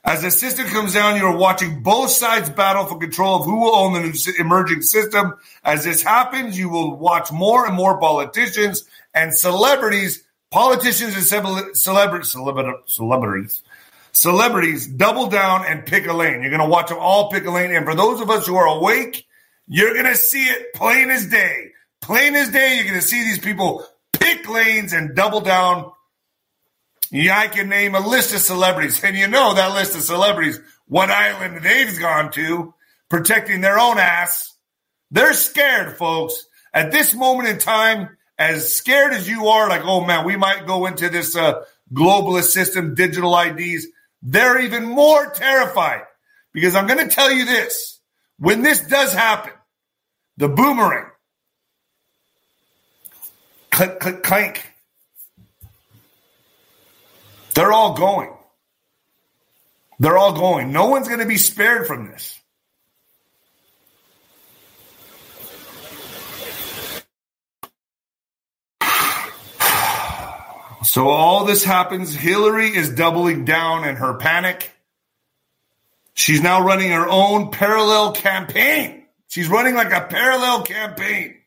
As 0.05 0.21
the 0.21 0.31
system 0.31 0.67
comes 0.67 0.93
down, 0.93 1.17
you're 1.17 1.35
watching 1.35 1.81
both 1.81 2.09
sides 2.09 2.49
battle 2.49 2.85
for 2.85 2.99
control 2.99 3.37
of 3.37 3.45
who 3.45 3.61
will 3.61 3.75
own 3.75 3.93
the 3.93 4.33
emerging 4.37 4.81
system. 4.81 5.33
As 5.63 5.85
this 5.85 6.03
happens, 6.03 6.59
you 6.59 6.67
will 6.67 6.97
watch 6.97 7.31
more 7.31 7.65
and 7.65 7.73
more 7.73 7.97
politicians 7.97 8.83
and 9.13 9.33
celebrities, 9.33 10.23
politicians 10.51 11.15
and 11.15 11.23
celebrities, 11.75 12.35
celebrities, 12.85 13.61
celebrities 14.11 14.87
double 14.87 15.27
down 15.27 15.65
and 15.65 15.85
pick 15.85 16.05
a 16.05 16.13
lane. 16.13 16.41
You're 16.41 16.51
going 16.51 16.59
to 16.59 16.69
watch 16.69 16.89
them 16.89 16.97
all 16.99 17.31
pick 17.31 17.45
a 17.45 17.51
lane. 17.51 17.73
And 17.73 17.85
for 17.85 17.95
those 17.95 18.19
of 18.19 18.29
us 18.29 18.45
who 18.45 18.57
are 18.57 18.67
awake, 18.67 19.25
you're 19.69 19.93
going 19.93 20.05
to 20.05 20.17
see 20.17 20.43
it 20.43 20.73
plain 20.73 21.09
as 21.11 21.27
day. 21.27 21.71
Plain 22.01 22.35
as 22.35 22.49
day, 22.49 22.75
you're 22.75 22.83
going 22.83 22.99
to 22.99 23.07
see 23.07 23.23
these 23.23 23.39
people 23.39 23.85
pick 24.43 24.49
lanes 24.49 24.93
and 24.93 25.15
double 25.15 25.41
down. 25.41 25.91
Yeah, 27.11 27.37
I 27.37 27.47
can 27.47 27.69
name 27.69 27.95
a 27.95 28.05
list 28.05 28.33
of 28.33 28.39
celebrities, 28.39 29.03
and 29.03 29.15
you 29.15 29.27
know 29.27 29.53
that 29.53 29.73
list 29.73 29.95
of 29.95 30.01
celebrities, 30.01 30.59
what 30.87 31.11
island 31.11 31.63
they've 31.63 31.99
gone 31.99 32.31
to, 32.31 32.73
protecting 33.09 33.61
their 33.61 33.77
own 33.77 33.99
ass. 33.99 34.55
They're 35.11 35.33
scared, 35.33 35.97
folks. 35.97 36.47
At 36.73 36.91
this 36.91 37.13
moment 37.13 37.49
in 37.49 37.59
time, 37.59 38.17
as 38.39 38.73
scared 38.73 39.13
as 39.13 39.29
you 39.29 39.47
are, 39.47 39.69
like, 39.69 39.83
oh 39.85 40.03
man, 40.03 40.25
we 40.25 40.35
might 40.35 40.65
go 40.65 40.87
into 40.87 41.07
this 41.09 41.35
uh, 41.35 41.63
globalist 41.93 42.45
system, 42.45 42.95
digital 42.95 43.37
IDs, 43.37 43.85
they're 44.23 44.59
even 44.61 44.85
more 44.85 45.29
terrified. 45.29 46.01
Because 46.51 46.75
I'm 46.75 46.87
going 46.87 47.07
to 47.07 47.13
tell 47.13 47.31
you 47.31 47.45
this 47.45 47.99
when 48.39 48.63
this 48.63 48.79
does 48.79 49.13
happen, 49.13 49.53
the 50.37 50.49
boomerang, 50.49 51.12
Clink, 53.73 53.99
click, 53.99 54.21
clank. 54.21 54.71
They're 57.55 57.71
all 57.71 57.95
going. 57.95 58.31
They're 59.97 60.15
all 60.15 60.33
going. 60.33 60.71
No 60.71 60.89
one's 60.89 61.07
going 61.07 61.21
to 61.21 61.25
be 61.25 61.37
spared 61.37 61.87
from 61.87 62.07
this. 62.07 62.39
So 70.83 71.07
all 71.07 71.45
this 71.45 71.63
happens. 71.63 72.13
Hillary 72.13 72.67
is 72.67 72.91
doubling 72.91 73.43
down 73.43 73.87
in 73.87 73.95
her 73.95 74.13
panic. 74.13 74.69
She's 76.13 76.43
now 76.43 76.63
running 76.63 76.91
her 76.91 77.09
own 77.09 77.49
parallel 77.49 78.11
campaign. 78.11 79.05
She's 79.29 79.47
running 79.47 79.73
like 79.73 79.91
a 79.91 80.01
parallel 80.01 80.61
campaign 80.61 81.39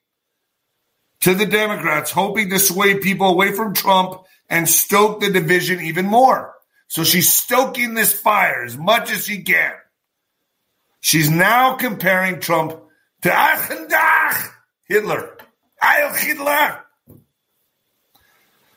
to 1.26 1.34
the 1.34 1.44
Democrats, 1.44 2.12
hoping 2.12 2.50
to 2.50 2.58
sway 2.60 3.00
people 3.00 3.26
away 3.26 3.50
from 3.50 3.74
Trump 3.74 4.22
and 4.48 4.68
stoke 4.68 5.18
the 5.18 5.28
division 5.28 5.80
even 5.80 6.06
more. 6.06 6.54
So 6.86 7.02
she's 7.02 7.32
stoking 7.32 7.94
this 7.94 8.12
fire 8.12 8.62
as 8.62 8.78
much 8.78 9.10
as 9.10 9.26
she 9.26 9.42
can. 9.42 9.72
She's 11.00 11.28
now 11.28 11.74
comparing 11.74 12.38
Trump 12.38 12.80
to 13.22 13.28
Achendach 13.28 14.50
Hitler. 14.84 15.36
Heil 15.80 16.14
Hitler. 16.14 16.84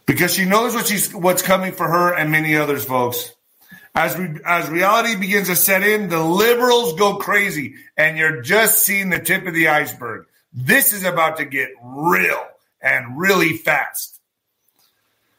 Because 0.07 0.33
she 0.33 0.45
knows 0.45 0.73
what 0.73 0.87
she's, 0.87 1.13
what's 1.13 1.43
coming 1.43 1.73
for 1.73 1.87
her 1.87 2.15
and 2.15 2.31
many 2.31 2.55
others, 2.55 2.83
folks. 2.83 3.31
As, 3.93 4.17
we, 4.17 4.27
as 4.43 4.67
reality 4.69 5.15
begins 5.17 5.49
to 5.49 5.55
set 5.55 5.83
in, 5.83 6.09
the 6.09 6.23
liberals 6.23 6.93
go 6.93 7.17
crazy, 7.17 7.75
and 7.95 8.17
you're 8.17 8.41
just 8.41 8.83
seeing 8.83 9.11
the 9.11 9.19
tip 9.19 9.45
of 9.45 9.53
the 9.53 9.67
iceberg. 9.67 10.25
This 10.51 10.93
is 10.93 11.03
about 11.03 11.37
to 11.37 11.45
get 11.45 11.69
real 11.81 12.45
and 12.81 13.19
really 13.19 13.53
fast. 13.53 14.19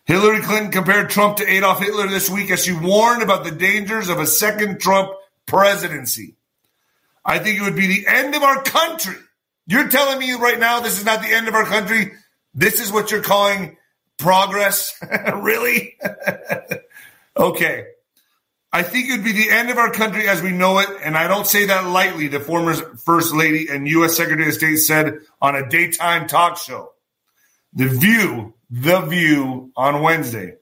Hillary 0.05 0.41
Clinton 0.41 0.73
compared 0.73 1.11
Trump 1.11 1.37
to 1.37 1.49
Adolf 1.49 1.81
Hitler 1.81 2.09
this 2.09 2.29
week 2.29 2.51
as 2.51 2.65
she 2.65 2.73
warned 2.73 3.23
about 3.23 3.45
the 3.45 3.51
dangers 3.51 4.09
of 4.09 4.19
a 4.19 4.27
second 4.27 4.81
Trump 4.81 5.11
presidency. 5.47 6.35
I 7.25 7.39
think 7.39 7.59
it 7.59 7.63
would 7.63 7.77
be 7.77 7.87
the 7.87 8.07
end 8.07 8.35
of 8.35 8.43
our 8.43 8.63
country. 8.63 9.17
You're 9.67 9.89
telling 9.89 10.19
me 10.19 10.33
right 10.33 10.59
now 10.59 10.81
this 10.81 10.99
is 10.99 11.05
not 11.05 11.23
the 11.23 11.29
end 11.29 11.49
of 11.49 11.55
our 11.55 11.65
country? 11.65 12.13
This 12.55 12.81
is 12.81 12.91
what 12.91 13.11
you're 13.11 13.23
calling 13.23 13.77
progress? 14.17 15.01
really? 15.37 15.97
okay. 17.37 17.87
I 18.73 18.83
think 18.85 19.09
it 19.09 19.13
would 19.13 19.25
be 19.25 19.33
the 19.33 19.51
end 19.51 19.71
of 19.71 19.79
our 19.79 19.91
country 19.91 20.29
as 20.29 20.43
we 20.43 20.53
know 20.53 20.79
it, 20.79 20.89
and 21.03 21.17
I 21.17 21.27
don't 21.27 21.47
say 21.47 21.67
that 21.67 21.87
lightly, 21.87 22.29
the 22.29 22.39
former 22.39 22.75
First 22.75 23.35
Lady 23.35 23.69
and 23.69 23.89
U.S. 23.89 24.17
Secretary 24.17 24.49
of 24.49 24.55
State 24.55 24.77
said 24.77 25.19
on 25.43 25.57
a 25.57 25.69
daytime 25.69 26.29
talk 26.29 26.57
show. 26.57 26.93
The 27.73 27.89
View, 27.89 28.55
The 28.71 29.01
View 29.01 29.73
on 29.77 30.03
Wednesday. 30.03 30.55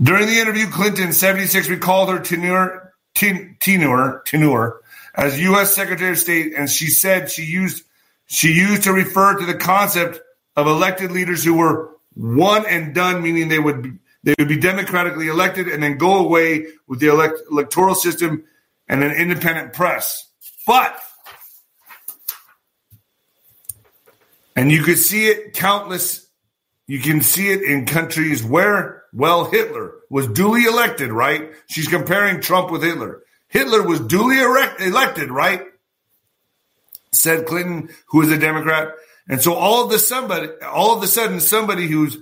During 0.00 0.26
the 0.26 0.40
interview, 0.40 0.66
Clinton, 0.66 1.12
76, 1.12 1.68
recalled 1.68 2.08
her 2.08 2.18
tenure, 2.18 2.92
ten, 3.14 3.56
tenure, 3.60 4.22
tenure 4.24 4.80
as 5.14 5.40
U.S. 5.40 5.74
Secretary 5.74 6.10
of 6.10 6.18
State, 6.18 6.54
and 6.56 6.68
she 6.68 6.86
said 6.86 7.30
she 7.30 7.44
used 7.44 7.84
she 8.26 8.52
used 8.52 8.84
to 8.84 8.92
refer 8.92 9.38
to 9.38 9.46
the 9.46 9.54
concept 9.54 10.20
of 10.56 10.66
elected 10.66 11.12
leaders 11.12 11.44
who 11.44 11.54
were 11.54 11.90
one 12.14 12.66
and 12.66 12.94
done, 12.94 13.22
meaning 13.22 13.48
they 13.48 13.58
would 13.58 13.98
they 14.24 14.34
would 14.38 14.48
be 14.48 14.58
democratically 14.58 15.28
elected 15.28 15.68
and 15.68 15.82
then 15.82 15.96
go 15.96 16.24
away 16.24 16.66
with 16.88 16.98
the 16.98 17.06
elect- 17.06 17.42
electoral 17.50 17.94
system 17.94 18.44
and 18.88 19.04
an 19.04 19.12
independent 19.12 19.72
press. 19.72 20.28
But, 20.66 20.98
and 24.56 24.72
you 24.72 24.82
could 24.82 24.98
see 24.98 25.26
it 25.26 25.54
countless 25.54 26.24
you 26.86 27.00
can 27.00 27.22
see 27.22 27.50
it 27.50 27.62
in 27.62 27.86
countries 27.86 28.44
where, 28.44 29.04
well, 29.12 29.46
Hitler 29.46 29.92
was 30.10 30.26
duly 30.28 30.64
elected, 30.64 31.10
right? 31.10 31.50
She's 31.66 31.88
comparing 31.88 32.40
Trump 32.40 32.70
with 32.70 32.82
Hitler. 32.82 33.22
Hitler 33.48 33.82
was 33.82 34.00
duly 34.00 34.38
erect, 34.38 34.80
elected, 34.80 35.30
right? 35.30 35.62
Said 37.12 37.46
Clinton, 37.46 37.88
who 38.08 38.20
is 38.22 38.30
a 38.30 38.38
Democrat. 38.38 38.92
And 39.28 39.40
so 39.40 39.54
all 39.54 39.84
of 39.84 39.90
the 39.90 39.98
somebody, 39.98 40.48
all 40.62 40.94
of 40.96 41.02
a 41.02 41.06
sudden, 41.06 41.40
somebody 41.40 41.86
who's 41.86 42.18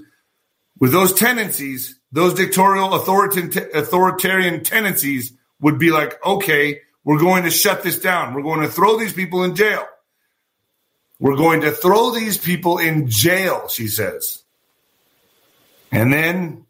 with 0.82 0.90
those 0.90 1.12
tendencies, 1.12 2.00
those 2.10 2.34
dictatorial 2.34 2.92
authoritarian, 2.92 4.64
tendencies 4.64 5.32
would 5.60 5.78
be 5.78 5.92
like, 5.92 6.18
okay, 6.26 6.80
we're 7.04 7.20
going 7.20 7.44
to 7.44 7.52
shut 7.52 7.84
this 7.84 8.00
down. 8.00 8.34
We're 8.34 8.42
going 8.42 8.62
to 8.62 8.68
throw 8.68 8.98
these 8.98 9.12
people 9.12 9.44
in 9.44 9.54
jail. 9.54 9.86
We're 11.20 11.36
going 11.36 11.60
to 11.60 11.70
throw 11.70 12.10
these 12.10 12.36
people 12.36 12.78
in 12.78 13.08
jail, 13.08 13.68
she 13.68 13.86
says. 13.86 14.42
And 15.92 16.12
then, 16.12 16.66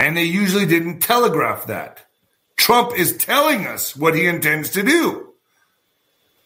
and 0.00 0.16
they 0.16 0.24
usually 0.24 0.64
didn't 0.64 1.00
telegraph 1.00 1.66
that. 1.66 2.06
Trump 2.56 2.98
is 2.98 3.18
telling 3.18 3.66
us 3.66 3.94
what 3.94 4.14
he 4.14 4.24
intends 4.24 4.70
to 4.70 4.82
do. 4.82 5.34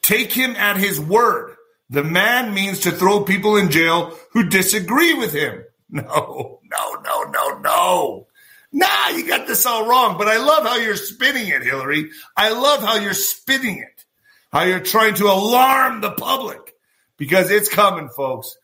Take 0.02 0.32
him 0.32 0.56
at 0.56 0.76
his 0.76 0.98
word. 0.98 1.54
The 1.90 2.04
man 2.04 2.54
means 2.54 2.80
to 2.80 2.92
throw 2.92 3.24
people 3.24 3.56
in 3.56 3.70
jail 3.70 4.16
who 4.32 4.48
disagree 4.48 5.14
with 5.14 5.32
him. 5.32 5.64
No, 5.92 6.60
no, 6.70 6.94
no, 7.02 7.22
no, 7.24 7.58
no. 7.58 8.26
Nah, 8.70 9.08
you 9.08 9.26
got 9.26 9.48
this 9.48 9.66
all 9.66 9.88
wrong. 9.88 10.16
But 10.16 10.28
I 10.28 10.36
love 10.36 10.62
how 10.62 10.76
you're 10.76 10.94
spinning 10.94 11.48
it, 11.48 11.64
Hillary. 11.64 12.10
I 12.36 12.50
love 12.50 12.80
how 12.80 12.94
you're 12.94 13.12
spinning 13.12 13.78
it. 13.78 14.04
How 14.52 14.62
you're 14.62 14.78
trying 14.78 15.14
to 15.16 15.24
alarm 15.24 16.00
the 16.00 16.12
public 16.12 16.76
because 17.16 17.50
it's 17.50 17.68
coming, 17.68 18.08
folks. 18.08 18.56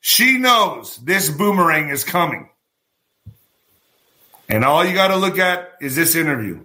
She 0.00 0.38
knows 0.38 0.96
this 0.96 1.28
boomerang 1.28 1.90
is 1.90 2.04
coming. 2.04 2.48
And 4.48 4.64
all 4.64 4.82
you 4.82 4.94
got 4.94 5.08
to 5.08 5.16
look 5.16 5.38
at 5.38 5.72
is 5.82 5.94
this 5.94 6.14
interview. 6.14 6.64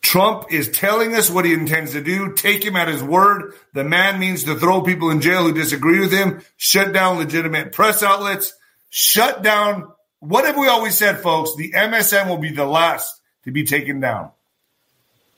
Trump 0.00 0.52
is 0.52 0.70
telling 0.70 1.14
us 1.14 1.28
what 1.28 1.44
he 1.44 1.52
intends 1.52 1.92
to 1.92 2.02
do. 2.02 2.32
Take 2.32 2.64
him 2.64 2.76
at 2.76 2.88
his 2.88 3.02
word. 3.02 3.54
The 3.74 3.84
man 3.84 4.18
means 4.18 4.44
to 4.44 4.54
throw 4.54 4.82
people 4.82 5.10
in 5.10 5.20
jail 5.20 5.42
who 5.42 5.52
disagree 5.52 6.00
with 6.00 6.12
him, 6.12 6.42
shut 6.56 6.92
down 6.92 7.18
legitimate 7.18 7.72
press 7.72 8.02
outlets, 8.02 8.52
shut 8.90 9.42
down. 9.42 9.90
What 10.20 10.44
have 10.44 10.56
we 10.56 10.68
always 10.68 10.96
said, 10.96 11.20
folks? 11.20 11.54
The 11.56 11.72
MSM 11.72 12.28
will 12.28 12.38
be 12.38 12.52
the 12.52 12.66
last 12.66 13.20
to 13.44 13.50
be 13.50 13.64
taken 13.64 14.00
down. 14.00 14.30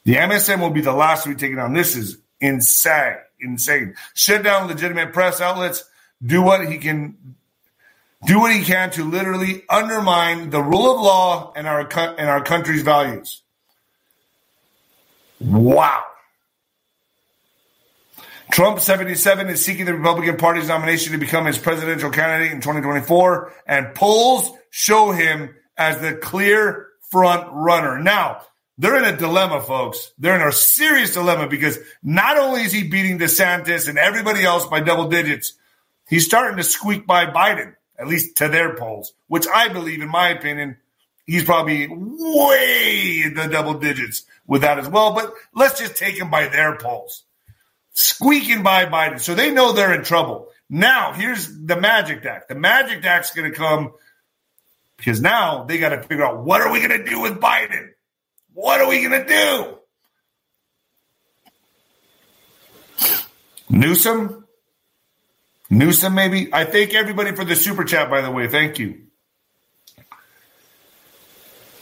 The 0.04 0.16
MSM 0.16 0.60
will 0.60 0.70
be 0.70 0.80
the 0.80 0.92
last 0.92 1.24
to 1.24 1.30
be 1.30 1.34
taken 1.34 1.56
down. 1.56 1.74
This 1.74 1.96
is 1.96 2.18
insane. 2.40 3.16
Insane. 3.40 3.94
Shut 4.14 4.42
down 4.42 4.68
legitimate 4.68 5.12
press 5.12 5.40
outlets. 5.40 5.84
Do 6.24 6.42
what 6.42 6.66
he 6.68 6.78
can. 6.78 7.36
Do 8.26 8.40
what 8.40 8.54
he 8.54 8.62
can 8.62 8.90
to 8.90 9.04
literally 9.04 9.64
undermine 9.70 10.50
the 10.50 10.62
rule 10.62 10.94
of 10.94 11.00
law 11.00 11.52
and 11.56 11.66
our 11.66 11.80
and 11.80 12.28
our 12.28 12.42
country's 12.42 12.82
values. 12.82 13.42
Wow. 15.40 16.02
Trump 18.52 18.80
77 18.80 19.48
is 19.48 19.64
seeking 19.64 19.86
the 19.86 19.94
Republican 19.94 20.36
Party's 20.36 20.68
nomination 20.68 21.12
to 21.12 21.18
become 21.18 21.46
his 21.46 21.56
presidential 21.56 22.10
candidate 22.10 22.52
in 22.52 22.60
2024, 22.60 23.52
and 23.66 23.94
polls 23.94 24.50
show 24.70 25.12
him 25.12 25.54
as 25.78 26.00
the 26.00 26.14
clear 26.14 26.88
front 27.10 27.48
runner. 27.52 27.98
Now, 28.00 28.42
they're 28.76 28.96
in 28.96 29.04
a 29.04 29.16
dilemma, 29.16 29.60
folks. 29.60 30.12
They're 30.18 30.40
in 30.40 30.46
a 30.46 30.52
serious 30.52 31.14
dilemma 31.14 31.48
because 31.48 31.78
not 32.02 32.38
only 32.38 32.62
is 32.62 32.72
he 32.72 32.88
beating 32.88 33.18
DeSantis 33.18 33.88
and 33.88 33.98
everybody 33.98 34.42
else 34.42 34.66
by 34.66 34.80
double 34.80 35.08
digits, 35.08 35.54
he's 36.08 36.26
starting 36.26 36.56
to 36.56 36.62
squeak 36.64 37.06
by 37.06 37.26
Biden, 37.26 37.74
at 37.98 38.08
least 38.08 38.36
to 38.38 38.48
their 38.48 38.74
polls, 38.74 39.12
which 39.28 39.46
I 39.46 39.68
believe, 39.68 40.02
in 40.02 40.08
my 40.08 40.28
opinion, 40.30 40.76
he's 41.26 41.44
probably 41.44 41.88
way 41.88 43.22
in 43.24 43.34
the 43.34 43.48
double 43.48 43.74
digits 43.74 44.24
with 44.50 44.62
that 44.62 44.78
as 44.80 44.88
well. 44.88 45.14
But 45.14 45.32
let's 45.54 45.78
just 45.78 45.96
take 45.96 46.18
them 46.18 46.28
by 46.28 46.48
their 46.48 46.76
polls. 46.76 47.22
Squeaking 47.94 48.64
by 48.64 48.84
Biden. 48.84 49.20
So 49.20 49.34
they 49.34 49.52
know 49.52 49.72
they're 49.72 49.94
in 49.94 50.02
trouble. 50.02 50.48
Now, 50.68 51.12
here's 51.12 51.46
the 51.46 51.80
magic 51.80 52.24
act. 52.26 52.48
The 52.48 52.56
magic 52.56 53.04
act's 53.04 53.30
going 53.30 53.50
to 53.50 53.56
come 53.56 53.92
because 54.96 55.20
now 55.22 55.64
they 55.64 55.78
got 55.78 55.90
to 55.90 56.02
figure 56.02 56.24
out 56.24 56.44
what 56.44 56.60
are 56.60 56.72
we 56.72 56.86
going 56.86 57.00
to 57.00 57.08
do 57.08 57.20
with 57.20 57.40
Biden? 57.40 57.90
What 58.52 58.80
are 58.80 58.88
we 58.88 59.06
going 59.06 59.24
to 59.24 59.28
do? 59.28 59.76
Newsom? 63.68 64.48
Newsom, 65.70 66.14
maybe? 66.14 66.52
I 66.52 66.64
thank 66.64 66.92
everybody 66.92 67.36
for 67.36 67.44
the 67.44 67.54
super 67.54 67.84
chat, 67.84 68.10
by 68.10 68.20
the 68.20 68.32
way. 68.32 68.48
Thank 68.48 68.80
you. 68.80 69.09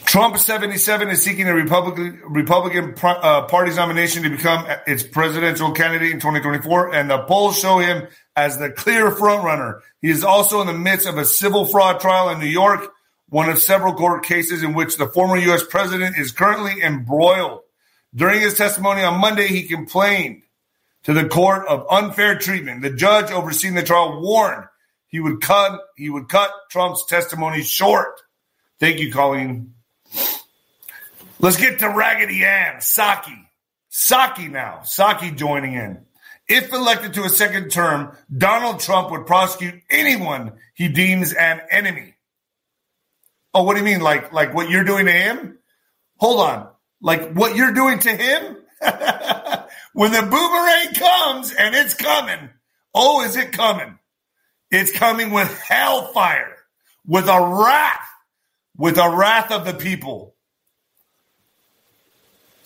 Trump 0.09 0.35
77 0.35 1.09
is 1.11 1.21
seeking 1.21 1.45
the 1.45 1.53
Republican, 1.53 2.19
Republican 2.25 2.95
uh, 3.03 3.43
Party's 3.43 3.75
nomination 3.75 4.23
to 4.23 4.31
become 4.31 4.65
its 4.87 5.03
presidential 5.03 5.71
candidate 5.71 6.09
in 6.09 6.17
2024, 6.17 6.95
and 6.95 7.11
the 7.11 7.19
polls 7.19 7.59
show 7.59 7.77
him 7.77 8.07
as 8.35 8.57
the 8.57 8.71
clear 8.71 9.11
frontrunner. 9.11 9.81
He 10.01 10.09
is 10.09 10.23
also 10.23 10.61
in 10.61 10.67
the 10.67 10.73
midst 10.73 11.05
of 11.05 11.19
a 11.19 11.25
civil 11.25 11.63
fraud 11.63 11.99
trial 11.99 12.29
in 12.29 12.39
New 12.39 12.47
York, 12.47 12.91
one 13.27 13.49
of 13.49 13.59
several 13.59 13.93
court 13.93 14.25
cases 14.25 14.63
in 14.63 14.73
which 14.73 14.97
the 14.97 15.05
former 15.05 15.37
U.S. 15.37 15.63
president 15.63 16.17
is 16.17 16.31
currently 16.31 16.81
embroiled. 16.81 17.59
During 18.15 18.41
his 18.41 18.57
testimony 18.57 19.03
on 19.03 19.21
Monday, 19.21 19.45
he 19.45 19.67
complained 19.67 20.41
to 21.03 21.13
the 21.13 21.27
court 21.27 21.67
of 21.67 21.85
unfair 21.87 22.35
treatment. 22.39 22.81
The 22.81 22.89
judge 22.89 23.29
overseeing 23.29 23.75
the 23.75 23.83
trial 23.83 24.19
warned 24.19 24.65
he 25.05 25.19
would 25.19 25.39
cut 25.39 25.79
he 25.95 26.09
would 26.09 26.29
cut 26.29 26.49
Trump's 26.71 27.05
testimony 27.05 27.61
short. 27.61 28.19
Thank 28.79 28.97
you, 28.97 29.13
Colleen. 29.13 29.75
Let's 31.39 31.57
get 31.57 31.79
to 31.79 31.89
Raggedy 31.89 32.43
Ann, 32.43 32.77
Psaki. 32.77 33.45
Psaki 33.91 34.51
now. 34.51 34.81
Psaki 34.83 35.35
joining 35.35 35.73
in. 35.73 36.05
If 36.47 36.73
elected 36.73 37.13
to 37.13 37.23
a 37.23 37.29
second 37.29 37.69
term, 37.69 38.17
Donald 38.35 38.79
Trump 38.79 39.11
would 39.11 39.27
prosecute 39.27 39.81
anyone 39.89 40.53
he 40.73 40.87
deems 40.87 41.31
an 41.33 41.61
enemy. 41.69 42.15
Oh, 43.53 43.63
what 43.63 43.73
do 43.73 43.79
you 43.79 43.85
mean? 43.85 44.01
Like, 44.01 44.33
like 44.33 44.53
what 44.53 44.69
you're 44.69 44.83
doing 44.83 45.05
to 45.05 45.11
him? 45.11 45.59
Hold 46.17 46.41
on. 46.41 46.69
Like 47.01 47.33
what 47.33 47.55
you're 47.55 47.73
doing 47.73 47.99
to 47.99 48.09
him? 48.09 48.57
when 49.93 50.11
the 50.11 50.21
boomerang 50.21 50.93
comes, 50.95 51.53
and 51.53 51.75
it's 51.75 51.93
coming, 51.93 52.49
oh, 52.93 53.23
is 53.23 53.35
it 53.35 53.51
coming? 53.51 53.99
It's 54.71 54.91
coming 54.91 55.31
with 55.31 55.59
hellfire, 55.61 56.55
with 57.05 57.27
a 57.27 57.41
wrath, 57.41 58.07
with 58.79 58.95
the 58.95 59.09
wrath 59.09 59.51
of 59.51 59.65
the 59.65 59.73
people. 59.73 60.33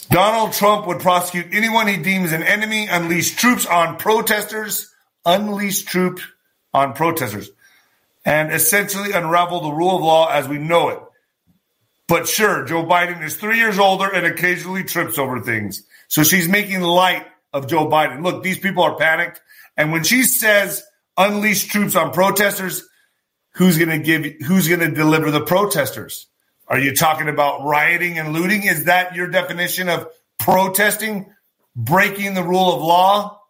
Donald 0.10 0.54
Trump 0.54 0.86
would 0.86 1.00
prosecute 1.00 1.48
anyone 1.54 1.88
he 1.88 1.98
deems 1.98 2.32
an 2.32 2.44
enemy, 2.44 2.88
unleash 2.88 3.36
troops 3.36 3.66
on 3.66 3.98
protesters, 3.98 4.94
unleash 5.26 5.82
troops 5.82 6.22
on 6.72 6.94
protesters, 6.94 7.50
and 8.24 8.54
essentially 8.54 9.12
unravel 9.12 9.62
the 9.62 9.72
rule 9.72 9.98
of 9.98 10.04
law 10.04 10.30
as 10.30 10.48
we 10.48 10.60
know 10.60 10.90
it. 10.90 11.00
But 12.08 12.28
sure, 12.28 12.64
Joe 12.64 12.86
Biden 12.86 13.24
is 13.24 13.36
three 13.36 13.58
years 13.58 13.80
older 13.80 14.08
and 14.08 14.26
occasionally 14.26 14.84
trips 14.84 15.18
over 15.18 15.42
things. 15.42 15.82
So 16.10 16.22
she's 16.22 16.48
making 16.48 16.82
light 16.82 17.26
of 17.54 17.68
Joe 17.68 17.88
Biden. 17.88 18.24
Look, 18.24 18.44
these 18.44 18.60
people 18.60 18.84
are 18.84 18.98
panicked. 18.98 19.42
And 19.78 19.92
when 19.92 20.04
she 20.04 20.24
says 20.24 20.84
unleash 21.18 21.66
troops 21.66 21.96
on 21.96 22.12
protesters, 22.12 22.88
who's 23.54 23.78
going 23.78 23.90
to 23.90 24.00
give, 24.00 24.26
who's 24.46 24.68
going 24.68 24.82
to 24.82 24.92
deliver 24.92 25.32
the 25.32 25.42
protesters? 25.42 26.28
Are 26.68 26.80
you 26.80 26.96
talking 26.96 27.30
about 27.30 27.66
rioting 27.66 28.18
and 28.18 28.34
looting? 28.34 28.64
Is 28.64 28.86
that 28.86 29.16
your 29.16 29.28
definition 29.28 29.90
of 29.90 30.08
protesting, 30.40 31.34
breaking 31.76 32.34
the 32.34 32.44
rule 32.44 32.74
of 32.74 32.82
law, 32.82 33.42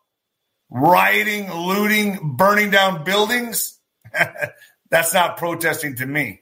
rioting, 0.69 1.51
looting, 1.51 2.35
burning 2.35 2.69
down 2.69 3.03
buildings? 3.03 3.79
That's 4.89 5.13
not 5.13 5.37
protesting 5.37 5.95
to 5.97 6.05
me. 6.05 6.41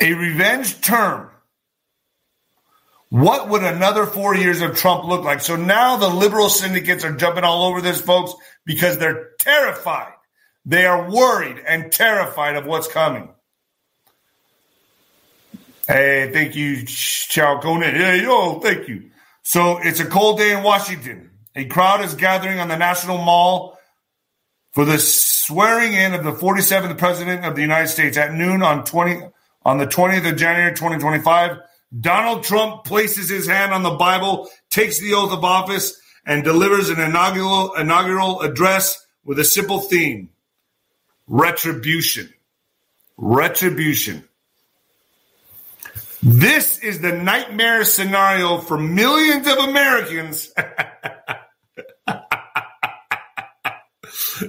A 0.00 0.14
revenge 0.14 0.80
term. 0.80 1.30
What 3.10 3.48
would 3.48 3.62
another 3.62 4.06
four 4.06 4.34
years 4.34 4.62
of 4.62 4.76
Trump 4.76 5.04
look 5.04 5.24
like? 5.24 5.40
So 5.40 5.56
now 5.56 5.96
the 5.96 6.08
liberal 6.08 6.48
syndicates 6.48 7.04
are 7.04 7.14
jumping 7.14 7.44
all 7.44 7.64
over 7.64 7.80
this, 7.80 8.00
folks, 8.00 8.34
because 8.64 8.98
they're 8.98 9.30
terrified 9.38 10.14
they 10.64 10.86
are 10.86 11.10
worried 11.10 11.62
and 11.66 11.90
terrified 11.90 12.56
of 12.56 12.66
what's 12.66 12.88
coming. 12.88 13.28
Hey, 15.86 16.30
thank 16.32 16.54
you, 16.54 16.84
Chow 16.86 17.60
Conan. 17.60 17.94
Hey, 17.94 18.22
yo, 18.22 18.60
thank 18.60 18.86
you. 18.86 19.10
So 19.42 19.78
it's 19.78 20.00
a 20.00 20.04
cold 20.04 20.38
day 20.38 20.56
in 20.56 20.62
Washington. 20.62 21.30
A 21.56 21.64
crowd 21.64 22.04
is 22.04 22.14
gathering 22.14 22.60
on 22.60 22.68
the 22.68 22.76
National 22.76 23.18
Mall 23.18 23.78
for 24.72 24.84
the 24.84 24.98
swearing 24.98 25.94
in 25.94 26.14
of 26.14 26.22
the 26.22 26.32
47th 26.32 26.96
President 26.98 27.44
of 27.44 27.56
the 27.56 27.62
United 27.62 27.88
States 27.88 28.16
at 28.16 28.32
noon 28.32 28.62
on 28.62 28.84
20 28.84 29.28
on 29.62 29.78
the 29.78 29.86
20th 29.86 30.30
of 30.30 30.36
January 30.36 30.70
2025. 30.70 31.58
Donald 31.98 32.44
Trump 32.44 32.84
places 32.84 33.28
his 33.28 33.46
hand 33.46 33.72
on 33.72 33.82
the 33.82 33.90
Bible, 33.90 34.48
takes 34.70 35.00
the 35.00 35.14
oath 35.14 35.32
of 35.32 35.44
office, 35.44 36.00
and 36.24 36.44
delivers 36.44 36.88
an 36.88 37.00
inaugural, 37.00 37.74
inaugural 37.74 38.40
address 38.40 39.04
with 39.24 39.38
a 39.38 39.44
simple 39.44 39.80
theme 39.80 40.30
retribution. 41.26 42.32
Retribution. 43.16 44.24
This 46.22 46.78
is 46.78 47.00
the 47.00 47.12
nightmare 47.12 47.84
scenario 47.84 48.58
for 48.58 48.76
millions 48.78 49.46
of 49.46 49.56
Americans. 49.58 50.52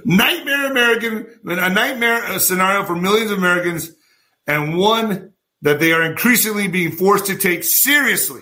nightmare 0.05 0.69
American, 0.69 1.27
a 1.45 1.69
nightmare 1.69 2.23
uh, 2.25 2.39
scenario 2.39 2.83
for 2.85 2.95
millions 2.95 3.31
of 3.31 3.37
Americans, 3.37 3.91
and 4.47 4.77
one 4.77 5.30
that 5.61 5.79
they 5.79 5.91
are 5.91 6.01
increasingly 6.03 6.67
being 6.67 6.91
forced 6.91 7.27
to 7.27 7.37
take 7.37 7.63
seriously. 7.63 8.41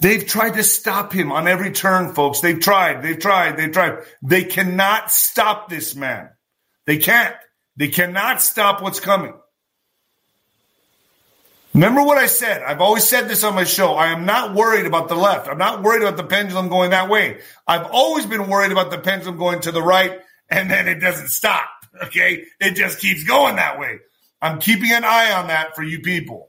They've 0.00 0.26
tried 0.26 0.54
to 0.54 0.62
stop 0.62 1.12
him 1.12 1.30
on 1.30 1.46
every 1.46 1.72
turn, 1.72 2.14
folks. 2.14 2.40
They've 2.40 2.58
tried, 2.58 3.02
they've 3.02 3.18
tried, 3.18 3.56
they've 3.56 3.72
tried. 3.72 3.98
They 4.22 4.44
cannot 4.44 5.10
stop 5.10 5.68
this 5.68 5.94
man. 5.94 6.30
They 6.86 6.96
can't. 6.96 7.36
They 7.76 7.88
cannot 7.88 8.40
stop 8.40 8.82
what's 8.82 9.00
coming. 9.00 9.34
Remember 11.72 12.02
what 12.02 12.18
I 12.18 12.26
said? 12.26 12.62
I've 12.62 12.80
always 12.80 13.06
said 13.06 13.28
this 13.28 13.44
on 13.44 13.54
my 13.54 13.64
show. 13.64 13.94
I 13.94 14.08
am 14.08 14.26
not 14.26 14.54
worried 14.54 14.86
about 14.86 15.08
the 15.08 15.14
left. 15.14 15.48
I'm 15.48 15.58
not 15.58 15.82
worried 15.82 16.02
about 16.02 16.16
the 16.16 16.24
pendulum 16.24 16.68
going 16.68 16.90
that 16.90 17.08
way. 17.08 17.40
I've 17.66 17.86
always 17.86 18.26
been 18.26 18.48
worried 18.48 18.72
about 18.72 18.90
the 18.90 18.98
pendulum 18.98 19.38
going 19.38 19.60
to 19.60 19.72
the 19.72 19.82
right 19.82 20.18
and 20.48 20.70
then 20.70 20.88
it 20.88 20.96
doesn't 21.00 21.28
stop. 21.28 21.68
Okay. 22.04 22.44
It 22.60 22.76
just 22.76 23.00
keeps 23.00 23.24
going 23.24 23.56
that 23.56 23.78
way. 23.80 23.98
I'm 24.42 24.58
keeping 24.60 24.90
an 24.92 25.04
eye 25.04 25.32
on 25.32 25.48
that 25.48 25.74
for 25.74 25.82
you 25.82 26.00
people 26.00 26.48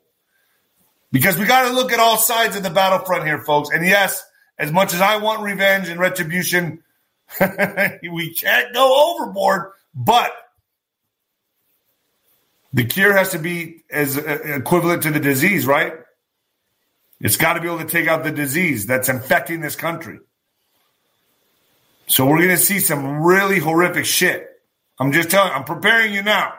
because 1.11 1.37
we 1.37 1.45
got 1.45 1.67
to 1.67 1.73
look 1.73 1.91
at 1.91 1.99
all 1.99 2.17
sides 2.17 2.55
of 2.55 2.63
the 2.63 2.69
battlefront 2.69 3.25
here, 3.25 3.39
folks. 3.43 3.69
And 3.69 3.85
yes, 3.85 4.23
as 4.57 4.71
much 4.71 4.93
as 4.93 5.01
I 5.01 5.17
want 5.17 5.41
revenge 5.41 5.89
and 5.89 5.99
retribution, 5.99 6.83
we 7.39 8.33
can't 8.33 8.73
go 8.73 9.15
overboard, 9.15 9.71
but 9.93 10.31
the 12.73 12.85
cure 12.85 13.13
has 13.13 13.31
to 13.31 13.39
be 13.39 13.83
as 13.89 14.17
uh, 14.17 14.39
equivalent 14.45 15.03
to 15.03 15.11
the 15.11 15.19
disease, 15.19 15.65
right? 15.65 15.93
It's 17.19 17.37
got 17.37 17.53
to 17.53 17.61
be 17.61 17.67
able 17.67 17.79
to 17.79 17.85
take 17.85 18.07
out 18.07 18.23
the 18.23 18.31
disease 18.31 18.85
that's 18.85 19.09
infecting 19.09 19.61
this 19.61 19.75
country. 19.75 20.19
So 22.07 22.25
we're 22.25 22.37
going 22.37 22.49
to 22.49 22.57
see 22.57 22.79
some 22.79 23.21
really 23.21 23.59
horrific 23.59 24.05
shit. 24.05 24.47
I'm 24.99 25.11
just 25.11 25.29
telling, 25.29 25.51
I'm 25.53 25.63
preparing 25.63 26.13
you 26.13 26.23
now. 26.23 26.53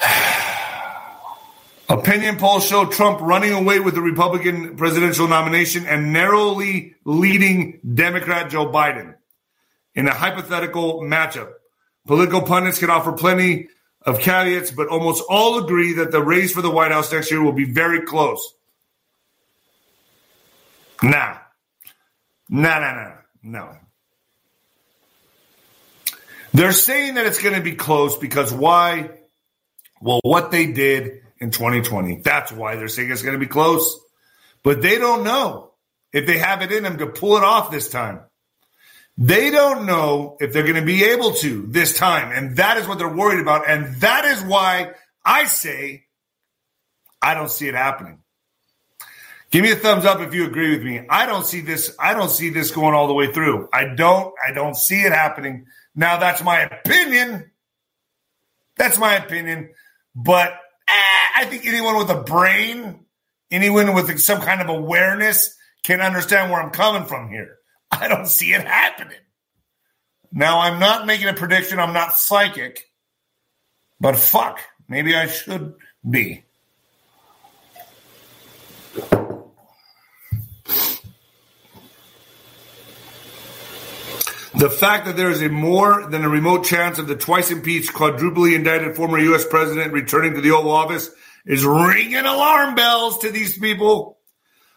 Opinion 1.88 2.36
polls 2.36 2.66
show 2.66 2.86
Trump 2.86 3.20
running 3.20 3.52
away 3.52 3.80
with 3.80 3.94
the 3.94 4.00
Republican 4.00 4.76
presidential 4.76 5.28
nomination 5.28 5.86
and 5.86 6.12
narrowly 6.12 6.94
leading 7.04 7.80
Democrat 7.94 8.50
Joe 8.50 8.70
Biden 8.70 9.14
in 9.94 10.08
a 10.08 10.14
hypothetical 10.14 11.02
matchup. 11.02 11.50
Political 12.06 12.42
pundits 12.42 12.78
can 12.78 12.90
offer 12.90 13.12
plenty 13.12 13.68
of 14.02 14.20
caveats, 14.20 14.70
but 14.70 14.88
almost 14.88 15.24
all 15.28 15.58
agree 15.58 15.94
that 15.94 16.12
the 16.12 16.22
race 16.22 16.52
for 16.52 16.62
the 16.62 16.70
White 16.70 16.92
House 16.92 17.12
next 17.12 17.30
year 17.30 17.42
will 17.42 17.52
be 17.52 17.64
very 17.64 18.02
close. 18.02 18.54
Nah. 21.02 21.38
Nah, 22.48 22.78
nah, 22.78 22.94
nah. 22.94 23.12
No. 23.42 23.76
They're 26.54 26.72
saying 26.72 27.14
that 27.14 27.26
it's 27.26 27.42
going 27.42 27.54
to 27.54 27.60
be 27.60 27.74
close 27.74 28.16
because 28.16 28.52
why? 28.52 29.10
Well, 30.06 30.20
what 30.22 30.52
they 30.52 30.66
did 30.66 31.22
in 31.38 31.50
2020. 31.50 32.20
That's 32.22 32.52
why 32.52 32.76
they're 32.76 32.86
saying 32.86 33.10
it's 33.10 33.22
going 33.22 33.34
to 33.34 33.44
be 33.44 33.48
close. 33.48 33.98
But 34.62 34.80
they 34.80 34.98
don't 34.98 35.24
know 35.24 35.72
if 36.12 36.28
they 36.28 36.38
have 36.38 36.62
it 36.62 36.70
in 36.70 36.84
them 36.84 36.98
to 36.98 37.08
pull 37.08 37.36
it 37.36 37.42
off 37.42 37.72
this 37.72 37.88
time. 37.88 38.20
They 39.18 39.50
don't 39.50 39.84
know 39.84 40.36
if 40.38 40.52
they're 40.52 40.62
going 40.62 40.76
to 40.76 40.86
be 40.86 41.02
able 41.06 41.32
to 41.34 41.66
this 41.66 41.98
time. 41.98 42.30
And 42.30 42.56
that 42.58 42.76
is 42.76 42.86
what 42.86 42.98
they're 42.98 43.12
worried 43.12 43.40
about. 43.40 43.68
And 43.68 43.96
that 43.96 44.24
is 44.26 44.44
why 44.44 44.92
I 45.24 45.46
say 45.46 46.04
I 47.20 47.34
don't 47.34 47.50
see 47.50 47.66
it 47.66 47.74
happening. 47.74 48.20
Give 49.50 49.64
me 49.64 49.72
a 49.72 49.76
thumbs 49.76 50.04
up 50.04 50.20
if 50.20 50.32
you 50.32 50.46
agree 50.46 50.70
with 50.70 50.84
me. 50.84 51.00
I 51.10 51.26
don't 51.26 51.44
see 51.44 51.62
this. 51.62 51.96
I 51.98 52.14
don't 52.14 52.30
see 52.30 52.50
this 52.50 52.70
going 52.70 52.94
all 52.94 53.08
the 53.08 53.14
way 53.14 53.32
through. 53.32 53.68
I 53.72 53.86
don't. 53.96 54.32
I 54.46 54.52
don't 54.52 54.76
see 54.76 55.00
it 55.00 55.12
happening. 55.12 55.66
Now 55.96 56.18
that's 56.18 56.44
my 56.44 56.60
opinion. 56.60 57.50
That's 58.76 58.98
my 58.98 59.16
opinion. 59.16 59.70
But 60.16 60.52
eh, 60.88 61.26
I 61.36 61.44
think 61.44 61.66
anyone 61.66 61.98
with 61.98 62.08
a 62.08 62.22
brain, 62.22 63.04
anyone 63.50 63.94
with 63.94 64.18
some 64.18 64.40
kind 64.40 64.62
of 64.62 64.70
awareness 64.70 65.54
can 65.84 66.00
understand 66.00 66.50
where 66.50 66.60
I'm 66.60 66.70
coming 66.70 67.06
from 67.06 67.28
here. 67.28 67.56
I 67.90 68.08
don't 68.08 68.26
see 68.26 68.54
it 68.54 68.66
happening. 68.66 69.18
Now, 70.32 70.60
I'm 70.60 70.80
not 70.80 71.06
making 71.06 71.28
a 71.28 71.34
prediction. 71.34 71.78
I'm 71.78 71.92
not 71.92 72.16
psychic, 72.16 72.82
but 74.00 74.16
fuck, 74.16 74.58
maybe 74.88 75.14
I 75.14 75.26
should 75.26 75.74
be. 76.08 76.45
The 84.56 84.70
fact 84.70 85.04
that 85.04 85.18
there 85.18 85.28
is 85.28 85.42
a 85.42 85.50
more 85.50 86.08
than 86.08 86.24
a 86.24 86.30
remote 86.30 86.64
chance 86.64 86.98
of 86.98 87.06
the 87.06 87.14
twice 87.14 87.50
impeached, 87.50 87.92
quadruply 87.92 88.54
indicted 88.54 88.96
former 88.96 89.18
U.S. 89.18 89.44
president 89.46 89.92
returning 89.92 90.32
to 90.32 90.40
the 90.40 90.52
Oval 90.52 90.70
Office 90.70 91.10
is 91.44 91.62
ringing 91.62 92.16
alarm 92.16 92.74
bells 92.74 93.18
to 93.18 93.30
these 93.30 93.58
people. 93.58 94.16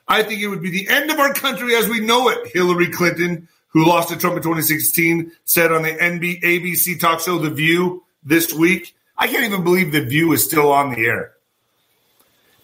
I 0.05 0.23
think 0.23 0.41
it 0.41 0.49
would 0.49 0.61
be 0.61 0.69
the 0.69 0.89
end 0.89 1.09
of 1.11 1.19
our 1.19 1.33
country 1.33 1.75
as 1.75 1.87
we 1.87 2.01
know 2.01 2.27
it. 2.27 2.51
Hillary 2.53 2.89
Clinton, 2.89 3.47
who 3.69 3.85
lost 3.87 4.09
to 4.09 4.17
Trump 4.17 4.35
in 4.35 4.43
2016, 4.43 5.31
said 5.45 5.71
on 5.71 5.83
the 5.83 5.95
NB- 5.95 6.41
ABC 6.41 6.99
talk 6.99 7.21
show 7.21 7.39
The 7.39 7.49
View 7.49 8.03
this 8.21 8.53
week. 8.53 8.93
I 9.17 9.27
can't 9.27 9.45
even 9.45 9.63
believe 9.63 9.93
The 9.93 10.03
View 10.03 10.33
is 10.33 10.43
still 10.43 10.73
on 10.73 10.93
the 10.93 11.05
air. 11.05 11.35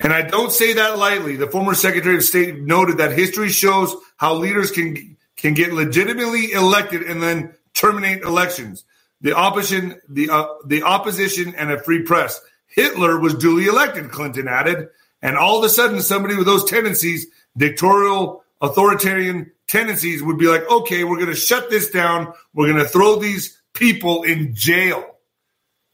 And 0.02 0.12
I 0.12 0.24
don't 0.24 0.52
say 0.52 0.74
that 0.74 0.98
lightly. 0.98 1.38
The 1.38 1.48
former 1.48 1.76
Secretary 1.76 2.18
of 2.18 2.24
State 2.26 2.60
noted 2.60 2.98
that 2.98 3.14
history 3.14 3.48
shows 3.48 3.96
how 4.18 4.34
leaders 4.34 4.72
can 4.72 5.16
can 5.38 5.54
get 5.54 5.74
legitimately 5.74 6.52
elected 6.52 7.04
and 7.04 7.22
then 7.22 7.54
terminate 7.74 8.22
elections. 8.22 8.86
The 9.22 9.36
opposition, 9.36 10.00
the 10.10 10.30
uh, 10.30 10.48
the 10.66 10.84
opposition, 10.84 11.56
and 11.56 11.72
a 11.72 11.82
free 11.82 12.04
press. 12.04 12.40
Hitler 12.68 13.20
was 13.20 13.34
duly 13.36 13.66
elected. 13.66 14.12
Clinton 14.12 14.48
added. 14.48 14.90
And 15.22 15.38
all 15.38 15.58
of 15.58 15.64
a 15.64 15.70
sudden, 15.70 16.02
somebody 16.02 16.36
with 16.36 16.46
those 16.46 16.66
tendencies, 16.66 17.28
dictatorial, 17.58 18.44
authoritarian 18.62 19.52
tendencies, 19.68 20.22
would 20.22 20.38
be 20.38 20.48
like, 20.48 20.70
okay, 20.70 21.04
we're 21.04 21.18
going 21.18 21.30
to 21.30 21.36
shut 21.36 21.70
this 21.70 21.90
down. 21.90 22.34
We're 22.54 22.72
going 22.72 22.84
to 22.84 22.90
throw 22.90 23.16
these 23.18 23.60
people 23.74 24.24
in 24.24 24.54
jail. 24.54 25.16